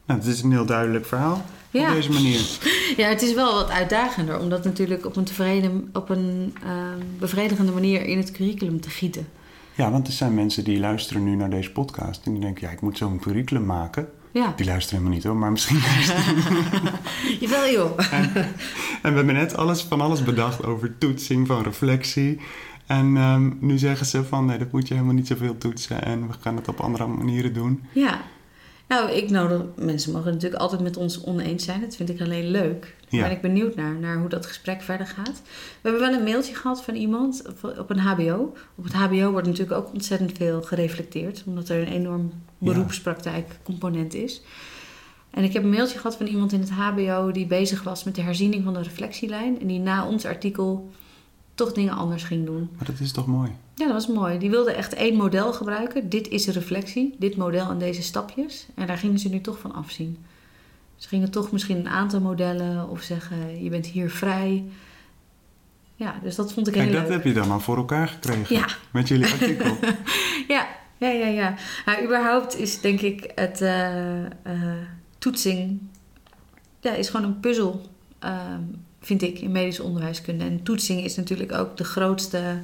Nou, 0.07 0.21
het 0.21 0.29
is 0.29 0.43
een 0.43 0.51
heel 0.51 0.67
duidelijk 0.67 1.07
verhaal 1.07 1.45
Ja. 1.71 1.89
op 1.89 1.95
deze 1.95 2.13
manier. 2.13 2.41
Ja, 2.97 3.09
het 3.09 3.23
is 3.23 3.35
wel 3.35 3.55
wat 3.55 3.71
uitdagender 3.71 4.41
om 4.41 4.49
dat 4.49 4.65
natuurlijk 4.65 5.07
op 5.07 5.17
een, 5.17 5.25
tevreden, 5.25 5.91
op 5.93 6.09
een 6.09 6.55
ehm, 6.63 6.99
bevredigende 7.19 7.73
manier 7.73 8.05
in 8.05 8.19
het 8.19 8.31
curriculum 8.31 8.81
te 8.81 8.91
gieten. 8.91 9.29
Ja, 9.75 9.91
want 9.91 10.07
er 10.07 10.13
zijn 10.13 10.35
mensen 10.35 10.65
die 10.65 10.79
luisteren 10.79 11.25
nu 11.25 11.35
naar 11.35 11.51
deze 11.51 11.73
podcast 11.73 12.27
en 12.27 12.33
die 12.33 12.41
denken, 12.41 12.67
ja, 12.67 12.73
ik 12.73 12.81
moet 12.81 12.99
zo'n 12.99 13.19
curriculum 13.19 13.67
maken. 13.67 14.09
Ja, 14.35 14.53
Die 14.57 14.67
luisteren 14.67 14.99
helemaal 14.99 15.17
niet 15.19 15.25
hoor, 15.27 15.37
maar 15.37 15.51
misschien 15.51 15.77
jawel 17.41 17.71
joh. 17.73 17.99
En 19.03 19.11
we 19.11 19.17
hebben 19.17 19.35
net 19.35 19.57
alles, 19.57 19.83
van 19.83 20.01
alles 20.01 20.23
bedacht 20.23 20.65
over 20.65 20.99
toetsing, 20.99 21.47
van 21.47 21.63
reflectie. 21.63 22.41
En 22.87 23.17
ehm, 23.17 23.51
nu 23.61 23.79
zeggen 23.79 24.07
ze 24.07 24.25
van 24.25 24.45
nee, 24.45 24.59
dat 24.59 24.73
moet 24.73 24.89
je 24.89 24.95
helemaal 24.95 25.15
niet 25.15 25.27
zoveel 25.27 25.59
toetsen 25.59 26.05
en 26.05 26.27
we 26.27 26.35
gaan 26.41 26.57
het 26.57 26.69
op 26.69 26.81
andere 26.81 27.07
manieren 27.07 27.53
doen. 27.53 27.83
Ja. 27.93 28.21
Nou, 28.89 29.11
ik 29.11 29.31
nodig... 29.31 29.63
Mensen 29.77 30.13
mogen 30.13 30.33
natuurlijk 30.33 30.63
altijd 30.63 30.81
met 30.81 30.97
ons 30.97 31.25
oneens 31.25 31.65
zijn. 31.65 31.81
Dat 31.81 31.97
vind 31.97 32.09
ik 32.11 32.21
alleen 32.21 32.51
leuk. 32.51 32.81
Daar 33.01 33.21
Ja. 33.21 33.23
ben 33.23 33.31
ik 33.37 33.41
benieuwd 33.43 33.75
naar, 33.75 33.95
naar 33.95 34.19
hoe 34.19 34.29
dat 34.29 34.47
gesprek 34.47 34.83
verder 34.83 35.07
gaat. 35.07 35.43
We 35.83 35.89
hebben 35.89 36.01
wel 36.01 36.13
een 36.19 36.25
mailtje 36.25 36.55
gehad 36.55 36.85
van 36.85 36.95
iemand 36.95 37.43
op- 37.79 37.91
een 37.91 37.99
hbo. 37.99 38.53
Op 38.75 38.85
het 38.85 38.93
hbo 38.93 39.31
wordt 39.31 39.47
natuurlijk 39.47 39.79
ook 39.79 39.93
ontzettend 39.93 40.33
veel 40.37 40.63
gereflecteerd. 40.63 41.43
Omdat 41.47 41.69
er 41.69 41.81
een 41.81 41.93
enorm 41.93 42.33
beroepspraktijkcomponent 42.59 44.15
is. 44.15 44.43
En 45.31 45.45
ik 45.45 45.53
heb 45.53 45.63
een 45.63 45.71
mailtje 45.71 45.97
gehad 45.99 46.17
van 46.17 46.27
iemand 46.27 46.53
in 46.53 46.61
het 46.61 46.71
hbo... 46.71 47.31
die 47.33 47.47
bezig 47.47 47.83
was 47.83 48.05
met 48.05 48.15
de 48.15 48.23
herziening 48.23 48.65
van 48.65 48.73
de 48.75 48.83
reflectielijn. 48.83 49.61
En 49.61 49.67
die 49.67 49.81
na 49.81 50.07
ons 50.07 50.25
artikel 50.25 50.91
toch 51.55 51.73
dingen 51.73 51.95
anders 51.95 52.23
ging 52.23 52.47
doen. 52.47 52.71
Maar 52.77 52.87
dat 52.87 53.01
is 53.01 53.13
toch 53.13 53.27
mooi? 53.27 53.51
Ja, 53.75 53.85
dat 53.85 53.93
was 53.95 54.07
mooi. 54.17 54.39
Die 54.39 54.51
wilden 54.51 54.77
echt 54.77 54.95
één 54.95 55.17
model 55.17 55.53
gebruiken. 55.53 56.09
Dit 56.09 56.29
is 56.29 56.47
reflectie, 56.49 57.15
dit 57.19 57.37
model 57.37 57.71
en 57.71 57.79
deze 57.79 58.03
stapjes. 58.03 58.67
En 58.75 58.87
daar 58.87 58.99
gingen 58.99 59.19
ze 59.19 59.29
nu 59.29 59.41
toch 59.41 59.59
van 59.59 59.75
afzien. 59.75 60.19
Ze 60.97 61.09
gingen 61.09 61.31
toch 61.31 61.53
misschien 61.53 61.77
een 61.79 61.89
aantal 61.89 62.21
modellen 62.21 62.89
of 62.89 63.01
zeggen: 63.03 63.63
je 63.63 63.71
bent 63.71 63.87
hier 63.87 64.11
vrij. 64.11 64.65
Ja, 65.97 66.15
dus 66.23 66.35
dat 66.35 66.53
vond 66.53 66.67
ik 66.67 66.73
Kijk, 66.73 66.85
heel 66.89 66.95
dat 66.95 67.03
leuk. 67.03 67.13
heb 67.13 67.25
je 67.25 67.33
dan 67.33 67.51
al 67.51 67.61
voor 67.61 67.77
elkaar 67.77 68.09
gekregen 68.09 68.57
Ja. 68.57 68.67
met 68.91 69.09
jullie 69.09 69.27
artikel. 69.33 69.77
Ja, 70.49 70.67
ja, 70.99 71.09
ja, 71.09 71.27
ja. 71.27 71.55
Nou, 71.87 72.05
überhaupt 72.05 72.59
is 72.59 72.81
denk 72.81 73.01
ik 73.01 73.33
het 73.35 73.61
eh, 73.61 74.25
eh, 74.25 74.31
toetsing... 75.19 75.81
Ja, 76.81 76.93
is 76.93 77.09
gewoon 77.09 77.27
een 77.27 77.41
puzzel, 77.41 77.81
ehm, 78.19 78.61
vind 79.05 79.23
ik, 79.23 79.39
in 79.39 79.53
medisch 79.53 79.81
onderwijskunde. 79.81 80.45
En 80.45 80.63
toetsing 80.63 81.01
is 81.05 81.17
natuurlijk 81.17 81.53
ook 81.53 81.77
de 81.77 81.85
grootste 81.85 82.59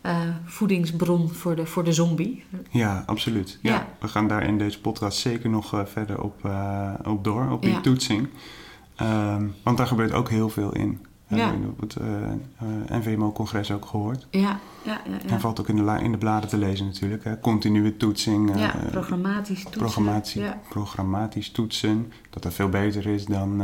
eh, 0.00 0.18
voedingsbron 0.44 1.28
voor 1.30 1.56
de, 1.56 1.66
voor 1.66 1.84
de 1.84 1.92
zombie. 1.92 2.44
Ja, 2.70 3.02
absoluut. 3.06 3.58
Ja, 3.62 3.72
Ja. 3.72 3.86
We 4.00 4.08
gaan 4.08 4.28
daar 4.28 4.42
in 4.46 4.58
deze 4.58 4.80
podcast 4.80 5.18
zeker 5.18 5.50
nog 5.50 5.72
eh, 5.74 5.80
verder 5.84 6.20
op, 6.22 6.44
eh, 6.44 6.90
op 7.04 7.24
door, 7.24 7.50
op 7.50 7.62
die 7.62 7.70
Ja. 7.70 7.80
toetsing. 7.80 8.28
Ehm, 8.96 9.46
want 9.62 9.76
daar 9.76 9.86
gebeurt 9.86 10.12
ook 10.12 10.28
heel 10.30 10.48
veel 10.48 10.74
in. 10.74 11.06
Ja. 11.26 11.36
Hebben 11.36 11.60
we 11.60 11.68
op 11.68 11.80
het 11.80 11.96
NVMO-congres 12.90 13.70
ook 13.70 13.86
gehoord. 13.86 14.26
Ja, 14.30 14.58
ja, 14.84 15.00
ja. 15.06 15.28
En 15.28 15.40
valt 15.40 15.60
ook 15.60 15.68
in 15.68 15.76
de, 15.76 15.98
in 16.02 16.12
de 16.12 16.18
bladen 16.18 16.48
te 16.48 16.56
lezen 16.58 16.86
natuurlijk. 16.86 17.24
Hè. 17.24 17.40
Continue 17.40 17.96
toetsing. 17.96 18.58
ja, 18.58 18.74
programmatisch 18.90 19.62
toetsen. 19.62 19.80
programmatie, 19.80 20.42
Ja, 20.42 20.60
programmatisch 20.68 21.50
toetsen. 21.50 22.12
Dat 22.30 22.42
dat 22.42 22.54
veel 22.54 22.68
beter 22.68 23.06
is 23.06 23.24
dan 23.24 23.62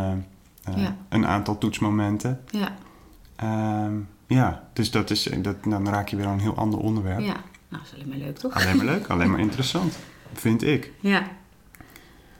eh, 0.65 0.77
Ja. 0.77 0.97
een 1.09 1.27
aantal 1.27 1.59
toetsmomenten. 1.59 2.41
ja, 2.51 2.75
Ehm, 3.37 3.95
ja, 4.27 4.69
dus 4.73 4.91
dat 4.91 5.11
is, 5.11 5.23
dat, 5.43 5.65
dan 5.65 5.89
raak 5.89 6.09
je 6.09 6.17
weer 6.17 6.27
aan 6.27 6.33
een 6.33 6.39
heel 6.41 6.57
ander 6.57 6.79
onderwerp. 6.79 7.21
ja. 7.21 7.27
Nou, 7.69 7.83
dat 7.83 7.93
is 7.93 7.95
alleen 7.95 8.09
maar 8.09 8.19
leuk, 8.27 8.39
toch? 8.39 8.55
Alleen 8.55 8.77
maar 8.77 8.87
leuk, 8.87 9.07
alleen 9.11 9.31
maar 9.31 9.41
interessant. 9.41 9.99
Vind 10.33 10.63
ik. 10.63 10.93
Ja. 11.01 11.23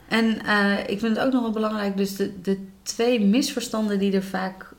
En 0.07 0.45
eh, 0.45 0.79
ik 0.79 0.99
vind 0.99 1.15
het 1.15 1.25
ook 1.25 1.31
nog 1.33 1.41
wel 1.41 1.51
belangrijk, 1.51 1.97
dus 1.97 2.15
de, 2.15 2.41
de 2.41 2.65
twee 2.83 3.25
misverstanden 3.25 3.99
die 3.99 4.11
er 4.13 4.23
vaak, 4.23 4.73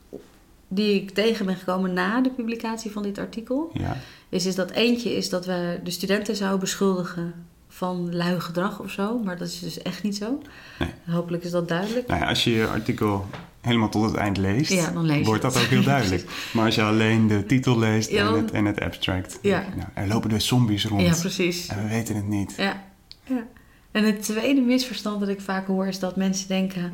die 0.69 0.95
ik 0.95 1.11
tegen 1.11 1.47
ben 1.47 1.57
gekomen 1.57 1.93
na 1.93 2.21
de 2.21 2.31
publicatie 2.31 2.91
van 2.91 3.03
dit 3.03 3.19
artikel, 3.19 3.71
Ja, 3.73 3.97
is, 4.29 4.47
is 4.47 4.55
dat 4.55 4.71
eentje 4.71 5.17
is 5.17 5.29
dat 5.29 5.47
we 5.47 5.81
de 5.85 5.91
studenten 5.91 6.37
zouden 6.37 6.61
beschuldigen 6.61 7.35
van 7.83 8.17
lui 8.17 8.41
gedrag 8.41 8.81
of 8.81 8.91
zo, 8.91 9.19
maar 9.19 9.37
dat 9.39 9.49
is 9.49 9.59
dus 9.59 9.83
echt 9.83 10.03
niet 10.03 10.17
zo. 10.17 10.43
Nee. 10.79 10.89
Hopelijk 11.07 11.45
is 11.45 11.51
dat 11.51 11.69
duidelijk. 11.69 12.07
nou 12.07 12.21
ja, 12.21 12.29
als 12.29 12.45
je 12.45 12.51
je 12.51 12.67
artikel 12.67 13.27
helemaal 13.61 13.89
tot 13.89 14.03
het 14.05 14.15
eind 14.15 14.37
leest, 14.37 14.73
Ja, 14.73 14.91
dan 14.91 15.05
lees 15.05 15.19
je 15.19 15.25
wordt 15.25 15.43
dat 15.43 15.57
ook 15.57 15.67
heel 15.67 15.83
duidelijk. 15.83 16.25
maar 16.55 16.65
als 16.65 16.75
je 16.75 16.83
alleen 16.83 17.27
de 17.27 17.47
titel 17.47 17.79
leest 17.79 18.11
Ja, 18.11 18.27
en, 18.29 18.35
het, 18.35 18.51
en 18.51 18.65
het 18.65 18.81
abstract, 18.81 19.39
Ja. 19.43 19.65
nou, 19.77 19.89
er 19.95 20.07
lopen 20.07 20.31
dus 20.31 20.47
zombies 20.47 20.85
rond. 20.87 21.03
Ja, 21.03 21.15
precies. 21.21 21.67
en 21.67 21.83
we 21.83 21.89
weten 21.89 22.17
het 22.17 22.29
niet. 22.29 22.55
Ja, 22.57 22.83
ja. 23.25 23.47
En 23.91 24.05
het 24.05 24.23
tweede 24.23 24.61
misverstand 24.61 25.21
dat 25.21 25.29
ik 25.29 25.41
vaak 25.41 25.67
hoor 25.67 25.87
is 25.87 25.99
dat 25.99 26.17
mensen 26.17 26.49
denken 26.49 26.93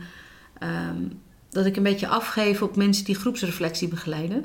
ehm, 0.59 1.03
dat 1.51 1.66
ik 1.66 1.77
een 1.77 1.83
beetje 1.83 2.09
afgeef 2.09 2.62
op 2.62 2.77
mensen 2.77 3.05
die 3.05 3.14
groepsreflectie 3.14 3.88
begeleiden. 3.88 4.44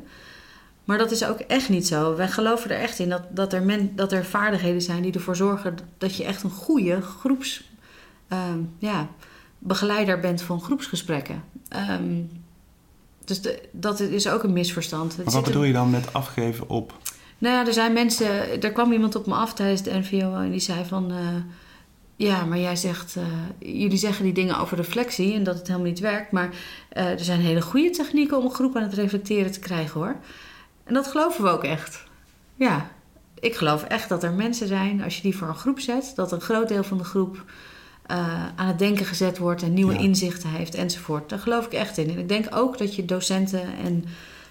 Maar 0.83 0.97
dat 0.97 1.11
is 1.11 1.25
ook 1.25 1.39
echt 1.39 1.69
niet 1.69 1.87
zo. 1.87 2.15
Wij 2.15 2.27
geloven 2.27 2.69
er 2.71 2.79
echt 2.79 2.99
in 2.99 3.09
dat, 3.09 3.21
dat, 3.29 3.53
er, 3.53 3.63
men, 3.63 3.95
dat 3.95 4.11
er 4.11 4.25
vaardigheden 4.25 4.81
zijn 4.81 5.01
die 5.01 5.13
ervoor 5.13 5.35
zorgen 5.35 5.75
dat 5.97 6.15
je 6.15 6.23
echt 6.23 6.43
een 6.43 6.49
goede 6.51 7.01
groeps, 7.01 7.69
ehm, 8.27 8.59
ja, 8.77 9.07
begeleider 9.59 10.19
bent 10.19 10.41
van 10.41 10.61
groepsgesprekken. 10.61 11.43
Ehm, 11.69 12.21
dus 13.25 13.41
de, 13.41 13.61
dat 13.71 13.99
is 13.99 14.27
ook 14.27 14.43
een 14.43 14.53
misverstand. 14.53 15.17
Maar 15.23 15.33
wat 15.33 15.43
bedoel 15.43 15.63
je 15.63 15.73
dan 15.73 15.89
met 15.89 16.13
afgeven 16.13 16.69
op... 16.69 16.97
nou 17.37 17.55
ja, 17.55 17.67
er 17.67 17.73
zijn 17.73 17.93
mensen. 17.93 18.61
Er 18.61 18.71
kwam 18.71 18.91
iemand 18.91 19.15
op 19.15 19.25
me 19.25 19.33
af 19.33 19.53
tijdens 19.53 19.83
de 19.83 19.93
NVO 19.99 20.35
en 20.35 20.51
die 20.51 20.59
zei 20.59 20.85
van. 20.85 21.11
eh, 21.11 21.17
ja, 22.15 22.45
maar 22.45 22.59
jij 22.59 22.75
zegt. 22.75 23.15
eh, 23.15 23.23
jullie 23.59 23.97
zeggen 23.97 24.23
die 24.23 24.33
dingen 24.33 24.59
over 24.59 24.77
reflectie 24.77 25.33
en 25.33 25.43
dat 25.43 25.57
het 25.57 25.67
helemaal 25.67 25.87
niet 25.87 25.99
werkt. 25.99 26.31
Maar 26.31 26.49
eh, 26.89 27.05
er 27.09 27.23
zijn 27.23 27.39
hele 27.39 27.61
goede 27.61 27.89
technieken 27.89 28.37
om 28.37 28.45
een 28.45 28.53
groep 28.53 28.75
aan 28.75 28.83
het 28.83 28.93
reflecteren 28.93 29.51
te 29.51 29.59
krijgen 29.59 29.99
hoor. 29.99 30.15
En 30.83 30.93
dat 30.93 31.07
geloven 31.07 31.43
we 31.43 31.49
ook 31.49 31.63
echt. 31.63 32.03
Ja, 32.55 32.91
ik 33.39 33.55
geloof 33.55 33.83
echt 33.83 34.09
dat 34.09 34.23
er 34.23 34.31
mensen 34.33 34.67
zijn, 34.67 35.03
als 35.03 35.15
je 35.15 35.21
die 35.21 35.37
voor 35.37 35.47
een 35.47 35.55
groep 35.55 35.79
zet, 35.79 36.11
dat 36.15 36.31
een 36.31 36.41
groot 36.41 36.67
deel 36.67 36.83
van 36.83 36.97
de 36.97 37.03
groep 37.03 37.43
eh, 38.05 38.47
aan 38.55 38.67
het 38.67 38.79
denken 38.79 39.05
gezet 39.05 39.37
wordt 39.37 39.63
en 39.63 39.73
nieuwe 39.73 39.93
Ja. 39.93 39.99
inzichten 39.99 40.49
heeft 40.49 40.75
enzovoort. 40.75 41.29
Daar 41.29 41.39
geloof 41.39 41.65
ik 41.65 41.73
echt 41.73 41.97
in. 41.97 42.09
En 42.09 42.17
ik 42.17 42.27
denk 42.29 42.55
ook 42.55 42.77
dat 42.77 42.95
je 42.95 43.05
docenten 43.05 43.61
en 43.83 44.05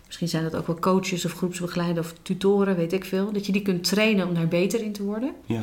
misschien 0.06 0.28
zijn 0.28 0.42
dat 0.42 0.54
ook 0.56 0.66
wel 0.66 0.78
coaches 0.78 1.24
of 1.24 1.32
groepsbegeleiders 1.32 2.06
of 2.06 2.14
tutoren, 2.22 2.76
weet 2.76 2.92
ik 2.92 3.04
veel, 3.04 3.32
dat 3.32 3.46
je 3.46 3.52
die 3.52 3.62
kunt 3.62 3.84
trainen 3.84 4.28
om 4.28 4.34
daar 4.34 4.48
beter 4.48 4.82
in 4.82 4.92
te 4.92 5.02
worden. 5.02 5.32
Ja, 5.46 5.62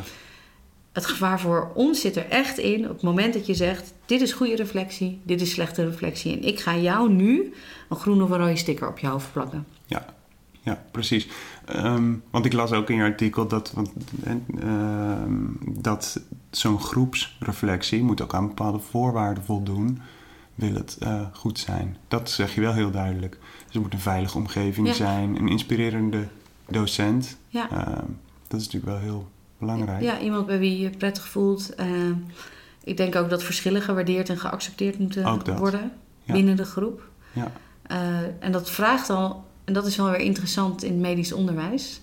Het 0.92 1.06
gevaar 1.06 1.40
voor 1.40 1.72
ons 1.74 2.02
zit 2.02 2.16
er 2.16 2.26
echt 2.30 2.58
in 2.58 2.84
op 2.84 2.94
het 2.94 3.02
moment 3.02 3.34
dat 3.34 3.46
je 3.46 3.54
zegt: 3.54 3.94
dit 4.06 4.22
is 4.22 4.32
goede 4.34 4.56
reflectie, 4.56 5.20
dit 5.24 5.42
is 5.42 5.52
slechte 5.52 5.86
reflectie 5.86 6.34
en 6.38 6.44
ik 6.44 6.60
ga 6.60 6.76
jou 6.78 7.10
nu 7.12 7.54
een 7.90 7.98
groene 7.98 8.24
of 8.24 8.30
een 8.30 8.38
rode 8.40 8.56
sticker 8.56 8.88
op 8.88 9.00
je 9.00 9.08
hoofd 9.08 9.32
plakken. 9.32 9.66
ja, 9.86 10.06
ja 10.62 10.84
precies. 10.92 11.28
Ehm, 11.66 12.14
want 12.30 12.46
ik 12.46 12.54
las 12.54 12.72
ook 12.72 12.90
in 12.90 12.96
je 12.96 13.04
artikel 13.04 13.48
dat, 13.48 13.72
want, 13.72 13.92
ehm, 14.60 15.34
dat 15.82 16.22
zo'n 16.50 16.80
groepsreflectie 16.80 18.04
moet 18.04 18.22
ook 18.22 18.34
aan 18.34 18.48
bepaalde 18.48 18.80
voorwaarden 18.80 19.44
voldoen. 19.44 20.00
Wil 20.56 20.74
het 20.74 20.98
eh, 21.00 21.22
goed 21.34 21.60
zijn? 21.60 21.98
Dat 22.08 22.30
zeg 22.30 22.56
je 22.56 22.62
wel 22.62 22.74
heel 22.74 22.92
duidelijk. 22.92 23.32
Dus 23.66 23.74
het 23.74 23.82
moet 23.82 23.94
een 23.94 24.00
veilige 24.00 24.38
omgeving 24.38 24.88
Ja. 24.88 24.94
zijn, 24.94 25.36
een 25.36 25.48
inspirerende 25.48 26.28
docent. 26.70 27.38
Ja. 27.48 27.70
Ehm, 27.72 28.06
dat 28.48 28.60
is 28.60 28.66
natuurlijk 28.66 28.86
wel 28.86 28.98
heel 29.02 29.30
belangrijk. 29.58 30.02
Ja, 30.02 30.20
iemand 30.20 30.46
bij 30.46 30.60
wie 30.60 30.80
je 30.80 30.90
prettig 30.90 31.28
voelt. 31.28 31.74
Ik 32.84 32.98
denk 32.98 33.16
ook 33.16 33.30
dat 33.30 33.44
verschillen 33.44 33.82
gewaardeerd 33.82 34.30
en 34.30 34.38
geaccepteerd 34.38 35.00
moeten 35.00 35.58
worden 35.58 35.92
Ja. 36.24 36.34
binnen 36.34 36.56
de 36.58 36.66
groep. 36.66 37.02
Ja. 37.34 37.52
Eh, 37.82 38.18
en 38.40 38.52
dat 38.52 38.70
vraagt 38.70 39.10
al, 39.10 39.46
en 39.70 39.76
dat 39.76 39.86
is 39.86 39.96
wel 39.96 40.10
weer 40.10 40.20
interessant 40.20 40.84
in 40.84 41.00
medisch 41.00 41.32
onderwijs, 41.32 42.02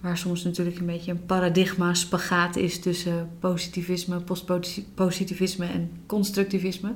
waar 0.00 0.18
soms 0.18 0.44
natuurlijk 0.44 0.78
een 0.78 0.86
beetje 0.86 1.10
een 1.10 1.26
paradigma 1.26 1.94
spagaat 1.94 2.56
is 2.56 2.80
tussen 2.80 3.30
positivisme, 3.40 4.20
postpositivisme 4.20 5.66
en 5.66 5.90
constructivisme. 6.06 6.92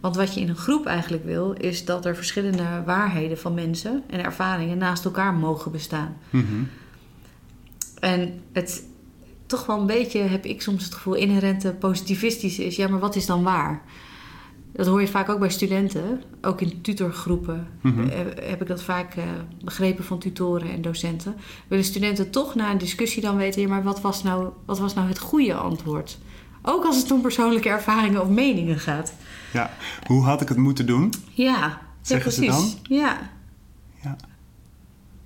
Want 0.00 0.16
wat 0.16 0.34
je 0.34 0.40
in 0.40 0.48
een 0.48 0.56
groep 0.56 0.86
eigenlijk 0.86 1.24
wil, 1.24 1.52
is 1.52 1.84
dat 1.84 2.04
er 2.04 2.16
verschillende 2.16 2.82
waarheden 2.86 3.38
van 3.38 3.54
mensen 3.54 4.02
en 4.06 4.24
ervaringen 4.24 4.78
naast 4.78 5.04
elkaar 5.04 5.34
mogen 5.34 5.72
bestaan. 5.72 6.16
Mhm. 6.30 6.62
En 8.00 8.40
het 8.52 8.84
toch 9.46 9.66
wel 9.66 9.80
een 9.80 9.86
beetje, 9.86 10.18
heb 10.18 10.44
ik 10.44 10.62
soms 10.62 10.84
het 10.84 10.94
gevoel, 10.94 11.14
inherente 11.14 11.72
positivistische 11.72 12.64
is. 12.64 12.76
Ja, 12.76 12.88
maar 12.88 13.00
wat 13.00 13.16
is 13.16 13.26
dan 13.26 13.42
waar? 13.42 13.82
Dat 14.72 14.86
hoor 14.86 15.00
je 15.00 15.08
vaak 15.08 15.28
ook 15.28 15.38
bij 15.38 15.50
studenten, 15.50 16.22
ook 16.40 16.60
in 16.60 16.80
tutorgroepen. 16.80 17.66
Mhm. 17.80 18.08
eh, 18.08 18.18
heb 18.48 18.60
ik 18.60 18.66
dat 18.66 18.82
vaak 18.82 19.14
eh, 19.14 19.24
begrepen 19.64 20.04
van 20.04 20.18
tutoren 20.18 20.70
en 20.70 20.82
docenten. 20.82 21.34
Willen 21.68 21.84
studenten 21.84 22.30
toch 22.30 22.54
na 22.54 22.70
een 22.70 22.78
discussie 22.78 23.22
dan 23.22 23.36
weten, 23.36 23.60
ja, 23.60 23.68
maar 23.68 23.82
wat 23.82 24.00
was 24.00 24.22
nou, 24.22 24.48
wat 24.64 24.78
was 24.78 24.94
nou 24.94 25.08
het 25.08 25.18
goede 25.18 25.54
antwoord? 25.54 26.18
Ook 26.62 26.84
als 26.84 26.96
het 26.96 27.10
om 27.10 27.20
persoonlijke 27.20 27.68
ervaringen 27.68 28.22
of 28.22 28.28
meningen 28.28 28.78
gaat. 28.78 29.14
ja. 29.52 29.70
Hoe 30.06 30.22
had 30.22 30.40
ik 30.40 30.48
het 30.48 30.58
moeten 30.58 30.86
doen? 30.86 31.12
Ja, 31.30 31.44
ja 31.44 31.80
Zeggen 32.02 32.32
ze 32.32 32.40
precies. 32.40 32.76
Ja. 32.82 33.30
Ja. 34.02 34.16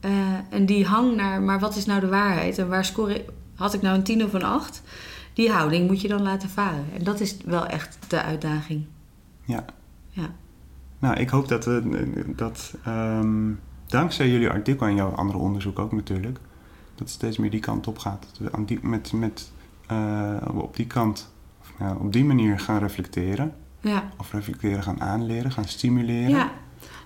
Eh, 0.01 0.11
en 0.51 0.67
die 0.67 0.87
hang 0.87 1.17
naar, 1.17 1.43
maar 1.43 1.61
wat 1.61 1.77
is 1.77 1.87
nou 1.87 2.01
de 2.01 2.09
waarheid? 2.09 2.59
En 2.59 2.69
waar 2.69 2.85
score 2.85 3.25
had 3.55 3.75
ik 3.75 3.83
nou 3.83 3.97
een 3.97 4.03
10 4.03 4.25
of 4.25 4.33
een 4.33 4.45
8? 4.45 4.83
Die 5.33 5.51
houding 5.51 5.87
moet 5.87 6.01
je 6.01 6.09
dan 6.09 6.23
laten 6.23 6.49
varen. 6.49 6.87
En 6.97 7.05
dat 7.05 7.21
is 7.21 7.37
wel 7.45 7.67
echt 7.67 7.99
de 8.09 8.23
uitdaging. 8.23 8.85
Ja. 9.47 9.65
Ja. 10.11 10.35
Nou, 10.99 11.17
ik 11.17 11.29
hoop 11.29 11.49
dat, 11.49 11.67
eh, 11.67 11.77
dat 12.27 12.75
ehm, 12.85 13.53
dankzij 13.87 14.31
jullie 14.31 14.51
artikel 14.51 14.87
en 14.87 14.95
jouw 14.95 15.11
andere 15.11 15.39
onderzoek 15.39 15.79
ook 15.79 15.93
natuurlijk, 15.93 16.39
dat 16.95 16.99
het 16.99 17.11
steeds 17.11 17.37
meer 17.39 17.51
die 17.51 17.61
kant 17.61 17.87
op 17.87 17.99
gaat. 17.99 18.27
Dat 18.31 18.39
we 18.39 18.57
aan 18.57 18.65
die, 18.65 18.79
met, 18.83 19.13
met, 19.13 19.51
eh, 19.87 20.37
op 20.55 20.77
die 20.77 20.87
kant, 20.87 21.33
of, 21.61 21.73
nou, 21.79 22.01
op 22.05 22.13
die 22.13 22.25
manier 22.25 22.59
gaan 22.61 22.79
reflecteren. 22.79 23.53
Ja. 23.81 24.11
Of 24.19 24.33
reflecteren 24.33 24.83
gaan 24.83 25.01
aanleren, 25.01 25.51
gaan 25.53 25.65
stimuleren. 25.65 26.31
Ja. 26.31 26.51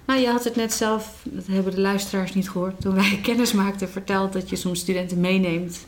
Nou, 0.07 0.21
je 0.21 0.29
had 0.29 0.45
het 0.45 0.57
net 0.57 0.73
zelf, 0.73 1.25
dat 1.31 1.47
hebben 1.47 1.75
de 1.75 1.81
luisteraars 1.81 2.35
niet 2.35 2.51
gehoord, 2.51 2.81
toen 2.81 2.95
wij 2.95 3.19
kennis 3.23 3.53
maakten, 3.53 3.89
verteld 3.89 4.33
dat 4.33 4.51
je 4.51 4.57
soms 4.57 4.81
studenten 4.81 5.21
meeneemt 5.21 5.87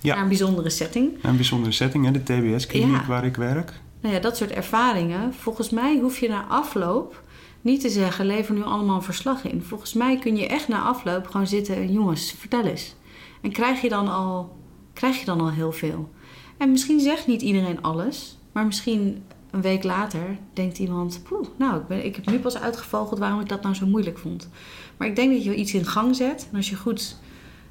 Ja. 0.00 0.14
naar 0.14 0.22
een 0.22 0.28
bijzondere 0.28 0.70
setting. 0.70 1.24
Een 1.24 1.36
bijzondere 1.36 1.72
setting, 1.72 2.04
hè, 2.04 2.10
de 2.10 2.22
TBS-kliniek 2.22 3.00
Ja. 3.00 3.06
waar 3.06 3.24
ik 3.24 3.36
werk. 3.36 3.72
Nou 4.00 4.14
ja, 4.14 4.20
dat 4.20 4.36
soort 4.36 4.50
ervaringen. 4.50 5.34
Volgens 5.34 5.70
mij 5.70 5.98
hoef 5.98 6.18
je 6.18 6.28
na 6.28 6.46
afloop 6.46 7.22
niet 7.60 7.80
te 7.80 7.88
zeggen: 7.88 8.26
lever 8.26 8.54
nu 8.54 8.62
allemaal 8.62 8.96
een 8.96 9.02
verslag 9.02 9.44
in. 9.44 9.62
Volgens 9.62 9.92
mij 9.92 10.18
kun 10.18 10.36
je 10.36 10.46
echt 10.46 10.68
na 10.68 10.82
afloop 10.82 11.26
gewoon 11.26 11.46
zitten 11.46 11.76
en 11.76 11.92
jongens, 11.92 12.34
vertel 12.38 12.64
eens. 12.64 12.94
En 13.40 13.52
krijg 13.52 13.80
je 13.80 13.88
dan 13.88 14.08
al, 14.08 14.56
krijg 14.92 15.18
je 15.18 15.24
dan 15.24 15.40
al 15.40 15.50
heel 15.50 15.72
veel. 15.72 16.10
En 16.56 16.70
misschien 16.70 17.00
zegt 17.00 17.26
niet 17.26 17.42
iedereen 17.42 17.82
alles, 17.82 18.38
maar 18.52 18.66
misschien 18.66 19.22
een 19.50 19.60
week 19.60 19.84
later 19.84 20.38
denkt 20.52 20.78
iemand: 20.78 21.20
poeh, 21.28 21.46
nou, 21.56 21.80
ik, 21.80 21.86
ben, 21.86 22.04
ik 22.04 22.16
heb 22.16 22.26
nu 22.26 22.38
pas 22.38 22.58
uitgevogeld 22.58 23.18
waarom 23.18 23.40
ik 23.40 23.48
dat 23.48 23.62
nou 23.62 23.74
zo 23.74 23.86
moeilijk 23.86 24.18
vond. 24.18 24.48
Maar 24.96 25.08
ik 25.08 25.16
denk 25.16 25.32
dat 25.32 25.44
je 25.44 25.54
iets 25.54 25.74
in 25.74 25.86
gang 25.86 26.16
zet. 26.16 26.48
En 26.50 26.56
als 26.56 26.70
je 26.70 26.76
goed 26.76 27.16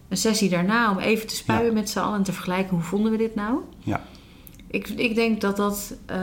een 0.10 0.18
sessie 0.18 0.50
daarna 0.50 0.92
om 0.92 0.98
even 0.98 1.28
te 1.28 1.36
spuien 1.36 1.74
met 1.74 1.90
z'n 1.90 2.00
allen 2.00 2.18
en 2.18 2.24
te 2.24 2.34
vergelijken 2.34 2.76
hoe 2.76 2.84
vonden 2.84 3.12
we 3.12 3.18
dit 3.18 3.36
nou. 3.36 3.60
Ja. 3.84 4.06
Ik, 4.68 4.88
ik 4.88 5.16
denk 5.16 5.42
dat 5.42 5.58
dat. 5.58 5.94
eh, 6.06 6.20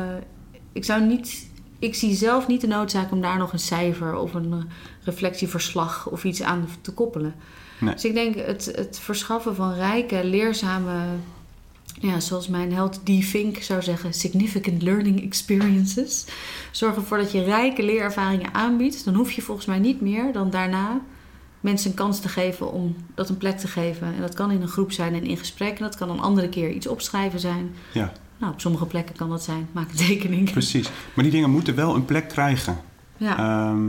ik 0.73 0.85
zou 0.85 1.03
niet. 1.07 1.49
Ik 1.79 1.95
zie 1.95 2.15
zelf 2.15 2.47
niet 2.47 2.61
de 2.61 2.67
noodzaak 2.67 3.13
om 3.13 3.21
daar 3.21 3.39
nog 3.39 3.53
een 3.53 3.59
cijfer 3.59 4.17
of 4.17 4.35
een 4.35 4.53
eh, 4.53 4.59
reflectieverslag 5.05 6.09
of 6.11 6.25
iets 6.25 6.43
aan 6.43 6.69
te 6.81 6.93
koppelen. 6.93 7.35
Nee. 7.81 7.95
Dus 7.95 8.05
ik 8.05 8.15
denk 8.15 8.35
het, 8.35 8.73
het 8.75 8.99
verschaffen 8.99 9.55
van 9.55 9.75
rijke, 9.75 10.25
leerzame. 10.25 10.93
Ja, 12.01 12.21
zoals 12.21 12.49
mijn 12.49 12.73
held 12.73 13.01
D. 13.05 13.25
Fink 13.25 13.59
zou 13.59 13.83
zeggen, 13.83 14.13
significant 14.15 14.83
learning 14.83 15.23
experiences. 15.23 16.25
Zorg 16.71 16.97
ervoor 16.97 17.17
dat 17.19 17.33
je 17.33 17.43
rijke 17.43 17.83
leerervaringen 17.83 18.55
aanbiedt. 18.55 19.05
Dan 19.05 19.15
hoef 19.15 19.33
je 19.33 19.43
volgens 19.43 19.67
mij 19.67 19.79
niet 19.79 20.01
meer 20.01 20.33
dan 20.33 20.51
daarna 20.51 21.01
mensen 21.61 21.91
een 21.91 21.97
kans 21.97 22.21
te 22.21 22.29
geven 22.29 22.73
om 22.73 22.97
dat 23.15 23.29
een 23.29 23.37
plek 23.37 23.59
te 23.59 23.69
geven. 23.69 24.07
En 24.15 24.21
dat 24.21 24.35
kan 24.35 24.51
in 24.51 24.63
een 24.63 24.69
groep 24.69 24.93
zijn 24.93 25.15
en 25.15 25.25
in 25.25 25.37
gesprek. 25.37 25.77
En 25.79 25.85
dat 25.85 25.97
kan 25.97 26.11
een 26.11 26.21
andere 26.21 26.49
keer 26.49 26.71
iets 26.71 26.87
opschrijven 26.87 27.41
zijn. 27.41 27.75
Ja, 27.93 28.13
Nou, 28.45 28.57
op 28.57 28.63
sommige 28.63 28.87
plekken 28.87 29.17
kan 29.17 29.29
dat 29.29 29.43
zijn. 29.43 29.69
Maak 29.73 29.91
een 29.91 29.97
tekening. 30.09 30.51
precies. 30.51 30.91
Maar 31.15 31.25
die 31.25 31.33
dingen 31.33 31.51
moeten 31.51 31.75
wel 31.75 31.95
een 31.95 32.05
plek 32.05 32.29
krijgen. 32.29 32.77
Ja, 33.17 33.39
Ehm, 33.39 33.89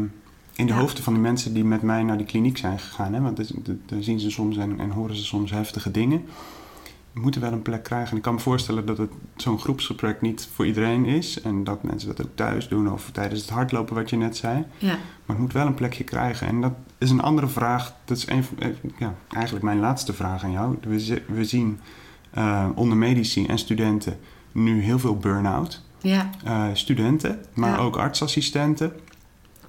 in 0.56 0.66
de 0.68 0.74
Ja. 0.74 0.80
hoofden 0.80 1.04
van 1.04 1.14
de 1.14 1.20
mensen 1.20 1.54
die 1.54 1.64
met 1.64 1.82
mij 1.82 2.04
naar 2.04 2.18
die 2.18 2.26
kliniek 2.26 2.58
zijn 2.58 2.80
gegaan. 2.80 3.14
Hè? 3.14 3.22
Want 3.22 3.38
daar 3.86 4.04
zien 4.04 4.20
ze 4.20 4.30
soms 4.32 4.58
en, 4.58 4.80
en 4.80 4.90
horen 4.92 5.16
ze 5.16 5.24
soms 5.26 5.52
heftige 5.52 5.92
dingen. 5.92 6.26
Moeten 7.14 7.42
wel 7.42 7.52
een 7.52 7.62
plek 7.62 7.84
krijgen. 7.84 8.12
En 8.12 8.18
ik 8.18 8.22
kan 8.22 8.34
me 8.34 8.40
voorstellen 8.40 8.86
dat 8.86 8.98
het 8.98 9.10
zo'n 9.36 9.60
groepsgesprek 9.60 10.22
niet 10.22 10.50
voor 10.54 10.66
iedereen 10.66 11.06
is. 11.06 11.42
En 11.42 11.64
dat 11.64 11.84
mensen 11.84 12.08
dat 12.16 12.26
ook 12.26 12.36
thuis 12.36 12.68
doen 12.68 12.92
of 12.92 13.10
tijdens 13.12 13.42
het 13.42 13.50
hardlopen 13.50 13.96
wat 13.96 14.10
je 14.10 14.16
net 14.18 14.38
zei. 14.38 14.66
ja, 14.78 14.88
Maar 14.88 15.36
het 15.36 15.38
moet 15.40 15.54
wel 15.54 15.66
een 15.66 15.74
plekje 15.74 16.04
krijgen. 16.04 16.48
En 16.48 16.62
dat 16.62 16.74
is 16.98 17.10
een 17.10 17.22
andere 17.22 17.48
vraag. 17.48 17.94
Dat 18.06 18.18
is 18.18 18.28
een, 18.28 18.44
van- 18.44 18.60
eh, 18.60 18.70
ja, 18.98 19.14
eigenlijk 19.30 19.66
mijn 19.66 19.80
laatste 19.80 20.14
vraag 20.14 20.44
aan 20.44 20.52
jou. 20.52 20.76
We, 20.88 21.00
zi- 21.00 21.24
we 21.28 21.46
zien 21.46 21.80
eh, 22.32 22.68
onder 22.76 22.98
medici 22.98 23.46
en 23.46 23.58
studenten 23.58 24.20
nu 24.56 24.82
heel 24.82 25.00
veel 25.00 25.18
burn-out. 25.18 25.82
ja, 26.02 26.30
Eh, 26.44 26.68
studenten, 26.74 27.46
maar 27.54 27.70
Ja. 27.70 27.78
ook 27.78 27.98
artsassistenten. 27.98 28.94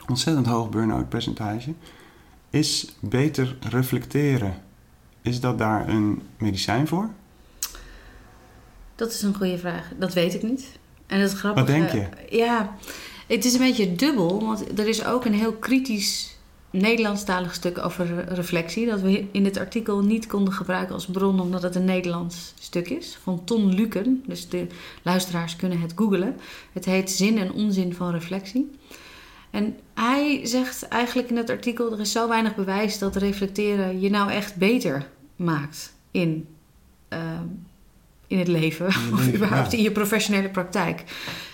Ontzettend 0.08 0.46
hoog 0.46 0.68
burn-out 0.68 1.08
percentage. 1.08 1.72
Is 2.50 2.94
beter 3.00 3.56
reflecteren, 3.60 4.54
is 5.22 5.40
dat 5.40 5.58
daar 5.58 5.88
een 5.88 6.22
medicijn 6.38 6.86
voor? 6.88 7.10
dat 8.94 9.12
is 9.12 9.22
een 9.22 9.34
goede 9.34 9.58
vraag. 9.58 9.90
Dat 9.98 10.12
weet 10.14 10.34
ik 10.34 10.42
niet. 10.42 10.78
En 11.06 11.20
het 11.20 11.32
grappige... 11.32 11.66
Wat 11.66 11.74
denk 11.74 11.90
je? 11.90 12.36
Ja, 12.36 12.74
het 13.26 13.44
is 13.44 13.52
een 13.52 13.58
beetje 13.60 13.94
dubbel. 13.94 14.44
Want 14.44 14.78
er 14.78 14.88
is 14.88 15.04
ook 15.04 15.24
een 15.24 15.34
heel 15.34 15.52
kritisch 15.52 16.35
Nederlandstalig 16.76 17.54
stuk 17.54 17.78
over 17.78 18.06
re- 18.06 18.34
reflectie. 18.34 18.86
Dat 18.86 19.00
we 19.00 19.26
in 19.32 19.44
dit 19.44 19.58
artikel 19.58 20.00
niet 20.00 20.26
konden 20.26 20.54
gebruiken 20.54 20.94
als 20.94 21.06
bron 21.06 21.40
omdat 21.40 21.62
het 21.62 21.74
een 21.74 21.84
Nederlands 21.84 22.54
stuk 22.58 22.88
is. 22.88 23.18
Van 23.22 23.44
Ton 23.44 23.74
Luken. 23.74 24.22
Dus 24.26 24.48
de 24.48 24.66
luisteraars 25.02 25.56
kunnen 25.56 25.80
het 25.80 25.92
googlen. 25.96 26.36
Het 26.72 26.84
heet 26.84 27.10
Zin 27.10 27.38
en 27.38 27.52
onzin 27.52 27.94
van 27.94 28.10
reflectie. 28.10 28.70
En 29.50 29.76
hij 29.94 30.40
zegt 30.46 30.88
eigenlijk 30.88 31.30
in 31.30 31.36
het 31.36 31.50
artikel: 31.50 31.92
er 31.92 32.00
is 32.00 32.12
zo 32.12 32.28
weinig 32.28 32.54
bewijs 32.54 32.98
dat 32.98 33.16
reflecteren 33.16 34.00
je 34.00 34.10
nou 34.10 34.30
echt 34.30 34.56
beter 34.56 35.08
maakt 35.36 35.94
in, 36.10 36.46
ehm, 37.08 37.46
in 38.26 38.38
het 38.38 38.48
leven. 38.48 38.86
Of 38.86 39.28
überhaupt 39.34 39.72
ja. 39.72 39.78
in 39.78 39.84
je 39.84 39.92
professionele 39.92 40.50
praktijk. 40.50 41.04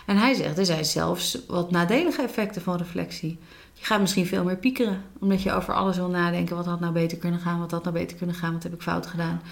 En 0.07 0.17
hij 0.17 0.35
zegt: 0.35 0.59
er 0.59 0.67
zijn 0.67 0.85
zelfs 0.85 1.39
wat 1.47 1.71
nadelige 1.71 2.23
effecten 2.23 2.63
van 2.63 2.77
reflectie. 2.77 3.39
Je 3.83 3.88
gaat 3.88 4.01
misschien 4.01 4.27
veel 4.27 4.45
meer 4.45 4.57
piekeren, 4.57 5.03
omdat 5.21 5.42
je 5.42 5.53
over 5.53 5.75
alles 5.75 5.97
wil 5.97 6.09
nadenken. 6.09 6.57
Wat 6.57 6.66
had 6.66 6.81
nou 6.81 6.92
beter 6.92 7.18
kunnen 7.18 7.40
gaan? 7.40 7.59
Wat 7.59 7.71
had 7.71 7.83
nou 7.83 7.95
beter 7.95 8.16
kunnen 8.16 8.35
gaan? 8.35 8.53
Wat 8.53 8.62
heb 8.62 8.75
ik 8.75 8.83
fout 8.83 9.07
gedaan? 9.07 9.42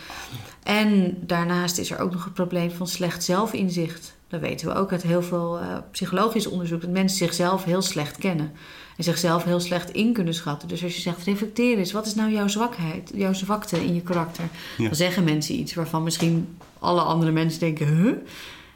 En 0.62 1.16
daarnaast 1.20 1.78
is 1.78 1.90
er 1.90 1.98
ook 1.98 2.12
nog 2.12 2.24
het 2.24 2.34
probleem 2.34 2.70
van 2.70 2.86
slecht 2.86 3.24
zelfinzicht. 3.24 4.14
Dat 4.28 4.40
weten 4.40 4.68
we 4.68 4.74
ook 4.74 4.92
uit 4.92 5.02
heel 5.02 5.22
veel 5.22 5.58
eh, 5.58 5.76
psychologisch 5.90 6.46
onderzoek. 6.46 6.80
Dat 6.80 6.90
mensen 6.90 7.18
zichzelf 7.18 7.64
heel 7.64 7.82
slecht 7.82 8.18
kennen. 8.18 8.52
En 8.96 9.04
zichzelf 9.04 9.44
heel 9.44 9.60
slecht 9.60 9.90
in 9.90 10.12
kunnen 10.12 10.34
schatten. 10.34 10.68
Dus 10.68 10.82
als 10.82 10.94
je 10.94 11.00
zegt, 11.00 11.24
reflecteer 11.24 11.78
eens. 11.78 11.92
Wat 11.92 12.06
is 12.06 12.14
nou 12.14 12.32
jouw 12.32 12.48
zwakheid, 12.48 13.10
jouw 13.14 13.32
zwakte 13.32 13.84
in 13.84 13.94
je 13.94 14.00
karakter? 14.00 14.44
Ja. 14.76 14.84
Dan 14.84 14.94
zeggen 14.94 15.24
mensen 15.24 15.54
iets 15.54 15.74
waarvan 15.74 16.02
misschien 16.02 16.56
alle 16.78 17.00
andere 17.00 17.30
mensen 17.30 17.60
denken... 17.60 17.86
Huh? 17.96 18.12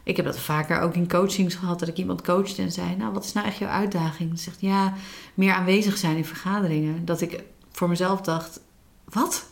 Ik 0.04 0.16
heb 0.16 0.24
dat 0.24 0.38
vaker 0.38 0.80
ook 0.80 0.94
in 0.94 1.08
coachings 1.08 1.54
gehad. 1.54 1.78
Dat 1.78 1.88
ik 1.88 1.96
iemand 1.96 2.22
coachte 2.22 2.62
en 2.62 2.72
zei... 2.72 2.96
Nou, 2.96 3.12
wat 3.12 3.24
is 3.24 3.32
nou 3.32 3.46
echt 3.46 3.58
jouw 3.58 3.68
uitdaging? 3.68 4.28
Dan 4.28 4.38
zegt 4.38 4.60
ja, 4.60 4.94
meer 5.34 5.52
aanwezig 5.52 5.96
zijn 5.96 6.16
in 6.16 6.24
vergaderingen. 6.24 7.04
Dat 7.04 7.20
ik 7.20 7.42
voor 7.72 7.88
mezelf 7.88 8.20
dacht... 8.20 8.60
Wat? 9.04 9.46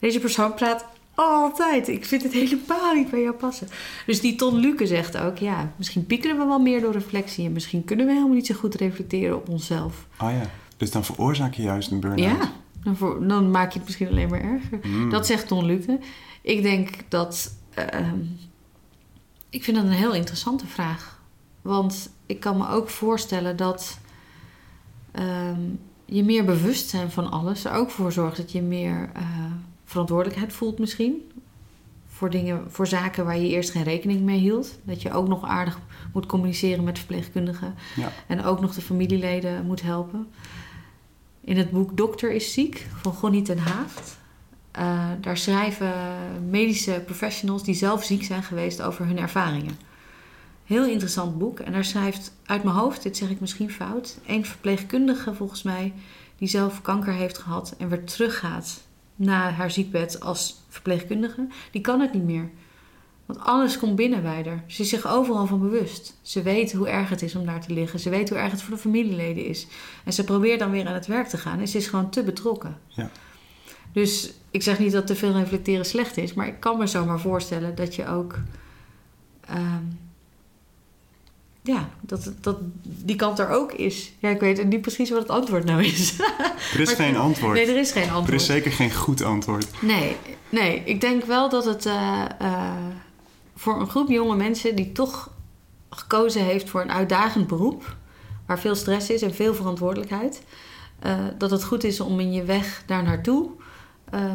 Deze 0.00 0.18
persoon 0.20 0.54
praat 0.54 0.86
altijd. 1.14 1.88
Ik 1.88 2.04
vind 2.04 2.22
het 2.22 2.32
helemaal 2.32 2.94
niet 2.94 3.10
bij 3.10 3.20
jou 3.22 3.34
passen. 3.34 3.68
Dus 4.06 4.20
die 4.20 4.34
Ton 4.36 4.56
Luke 4.56 4.86
zegt 4.86 5.16
ook... 5.16 5.38
Ja, 5.38 5.72
misschien 5.76 6.06
piekeren 6.06 6.38
we 6.38 6.44
wel 6.44 6.58
meer 6.58 6.80
door 6.80 6.92
reflectie. 6.92 7.46
En 7.46 7.52
misschien 7.52 7.84
kunnen 7.84 8.06
we 8.06 8.12
helemaal 8.12 8.34
niet 8.34 8.46
zo 8.46 8.54
goed 8.54 8.74
reflecteren 8.74 9.36
op 9.36 9.48
onszelf. 9.48 10.06
Oh 10.20 10.30
ja, 10.30 10.50
dus 10.76 10.90
dan 10.90 11.04
veroorzaak 11.04 11.54
je 11.54 11.62
juist 11.62 11.90
een 11.90 12.00
burn-out. 12.00 12.38
Ja, 12.38 12.52
dan, 12.82 12.96
voor- 12.96 13.26
dan 13.28 13.50
maak 13.50 13.72
je 13.72 13.78
het 13.78 13.86
misschien 13.86 14.08
alleen 14.08 14.28
maar 14.28 14.40
erger. 14.40 14.78
Mm. 14.82 15.10
Dat 15.10 15.26
zegt 15.26 15.48
Ton 15.48 15.64
Luke. 15.64 15.98
Ik 16.42 16.62
denk 16.62 16.88
dat... 17.08 17.54
ehm, 17.74 18.18
ik 19.54 19.64
vind 19.64 19.76
dat 19.76 19.86
een 19.86 19.92
heel 19.92 20.14
interessante 20.14 20.66
vraag. 20.66 21.20
Want 21.62 22.10
ik 22.26 22.40
kan 22.40 22.56
me 22.56 22.68
ook 22.68 22.88
voorstellen 22.88 23.56
dat 23.56 23.98
ehm, 25.12 25.60
je 26.04 26.24
meer 26.24 26.44
bewustzijn 26.44 27.10
van 27.10 27.30
alles 27.30 27.64
er 27.64 27.72
ook 27.72 27.90
voor 27.90 28.12
zorgt 28.12 28.36
dat 28.36 28.52
je 28.52 28.62
meer 28.62 29.10
eh, 29.14 29.22
verantwoordelijkheid 29.84 30.52
voelt 30.52 30.78
misschien. 30.78 31.30
Voor, 32.08 32.30
dingen, 32.30 32.64
voor 32.70 32.86
zaken 32.86 33.24
waar 33.24 33.38
je 33.38 33.48
eerst 33.48 33.70
geen 33.70 33.82
rekening 33.82 34.20
mee 34.20 34.38
hield. 34.38 34.78
Dat 34.82 35.02
je 35.02 35.12
ook 35.12 35.28
nog 35.28 35.44
aardig 35.44 35.78
moet 36.12 36.26
communiceren 36.26 36.84
met 36.84 36.98
verpleegkundigen. 36.98 37.74
Ja. 37.96 38.12
En 38.26 38.44
ook 38.44 38.60
nog 38.60 38.74
de 38.74 38.80
familieleden 38.80 39.66
moet 39.66 39.82
helpen. 39.82 40.28
In 41.40 41.56
het 41.56 41.70
boek 41.70 41.96
Dokter 41.96 42.32
is 42.32 42.52
ziek 42.52 42.86
van 43.00 43.12
Gonnie 43.12 43.42
ten 43.42 43.58
Haaft. 43.58 44.18
Eh, 44.74 45.10
daar 45.20 45.36
schrijven 45.36 45.92
medische 46.50 47.02
professionals 47.04 47.64
die 47.64 47.74
zelf 47.74 48.04
ziek 48.04 48.24
zijn 48.24 48.42
geweest 48.42 48.82
over 48.82 49.06
hun 49.06 49.18
ervaringen. 49.18 49.78
Heel 50.64 50.84
interessant 50.84 51.38
boek. 51.38 51.58
En 51.58 51.72
daar 51.72 51.84
schrijft 51.84 52.32
uit 52.44 52.62
mijn 52.62 52.76
hoofd, 52.76 53.02
dit 53.02 53.16
zeg 53.16 53.30
ik 53.30 53.40
misschien 53.40 53.70
fout, 53.70 54.18
een 54.26 54.44
verpleegkundige 54.44 55.34
volgens 55.34 55.62
mij 55.62 55.92
die 56.38 56.48
zelf 56.48 56.82
kanker 56.82 57.12
heeft 57.12 57.38
gehad 57.38 57.74
en 57.78 57.88
weer 57.88 58.04
teruggaat 58.04 58.82
na 59.16 59.50
haar 59.50 59.70
ziekbed 59.70 60.20
als 60.20 60.62
verpleegkundige, 60.68 61.46
die 61.70 61.80
kan 61.80 62.00
het 62.00 62.12
niet 62.12 62.24
meer. 62.24 62.50
Want 63.26 63.38
alles 63.40 63.78
komt 63.78 63.96
binnen 63.96 64.22
bij 64.22 64.42
haar. 64.44 64.64
Ze 64.66 64.82
is 64.82 64.88
zich 64.88 65.06
overal 65.06 65.46
van 65.46 65.60
bewust. 65.60 66.18
Ze 66.22 66.42
weet 66.42 66.72
hoe 66.72 66.88
erg 66.88 67.08
het 67.08 67.22
is 67.22 67.34
om 67.34 67.46
daar 67.46 67.60
te 67.60 67.72
liggen. 67.72 68.00
Ze 68.00 68.10
weet 68.10 68.28
hoe 68.28 68.38
erg 68.38 68.50
het 68.50 68.62
voor 68.62 68.74
de 68.74 68.80
familieleden 68.80 69.44
is. 69.44 69.66
En 70.04 70.12
ze 70.12 70.24
probeert 70.24 70.58
dan 70.58 70.70
weer 70.70 70.86
aan 70.86 70.94
het 70.94 71.06
werk 71.06 71.28
te 71.28 71.38
gaan. 71.38 71.60
En 71.60 71.68
ze 71.68 71.76
is 71.76 71.86
gewoon 71.86 72.10
te 72.10 72.22
betrokken. 72.22 72.78
Ja. 72.88 73.10
Dus 73.94 74.32
ik 74.50 74.62
zeg 74.62 74.78
niet 74.78 74.92
dat 74.92 75.06
te 75.06 75.14
veel 75.14 75.32
reflecteren 75.32 75.84
slecht 75.84 76.16
is. 76.16 76.34
Maar 76.34 76.46
ik 76.46 76.60
kan 76.60 76.78
me 76.78 76.86
zomaar 76.86 77.20
voorstellen 77.20 77.74
dat 77.74 77.94
je 77.94 78.08
ook... 78.08 78.38
ehm, 79.46 79.82
ja, 81.62 81.88
dat, 82.00 82.32
dat 82.40 82.56
die 82.82 83.16
kant 83.16 83.38
er 83.38 83.48
ook 83.48 83.72
is. 83.72 84.12
Ja, 84.18 84.28
ik 84.28 84.40
weet 84.40 84.64
niet 84.64 84.80
precies 84.80 85.10
wat 85.10 85.18
het 85.18 85.30
antwoord 85.30 85.64
nou 85.64 85.84
is. 85.84 86.14
Er 86.74 86.80
is 86.80 86.92
geen 86.92 87.16
antwoord. 87.28 87.54
Nee, 87.54 87.66
er 87.66 87.78
is 87.78 87.92
geen 87.92 88.10
antwoord. 88.10 88.28
Er 88.28 88.34
is 88.34 88.46
zeker 88.46 88.72
geen 88.72 88.92
goed 88.92 89.22
antwoord. 89.22 89.82
Nee, 89.82 90.16
nee. 90.48 90.82
ik 90.84 91.00
denk 91.00 91.24
wel 91.24 91.48
dat 91.48 91.64
het 91.64 91.86
uh, 91.86 92.24
uh, 92.42 92.72
voor 93.56 93.80
een 93.80 93.88
groep 93.88 94.08
jonge 94.08 94.36
mensen 94.36 94.76
die 94.76 94.92
toch 94.92 95.30
gekozen 95.90 96.44
heeft 96.44 96.70
voor 96.70 96.80
een 96.80 96.92
uitdagend 96.92 97.46
beroep, 97.46 97.96
waar 98.46 98.58
veel 98.58 98.74
stress 98.74 99.10
is 99.10 99.22
en 99.22 99.34
veel 99.34 99.54
verantwoordelijkheid, 99.54 100.42
uh, 101.06 101.16
dat 101.38 101.50
het 101.50 101.64
goed 101.64 101.84
is 101.84 102.00
om 102.00 102.20
in 102.20 102.32
je 102.32 102.44
weg 102.44 102.82
daar 102.86 103.02
naartoe 103.02 103.50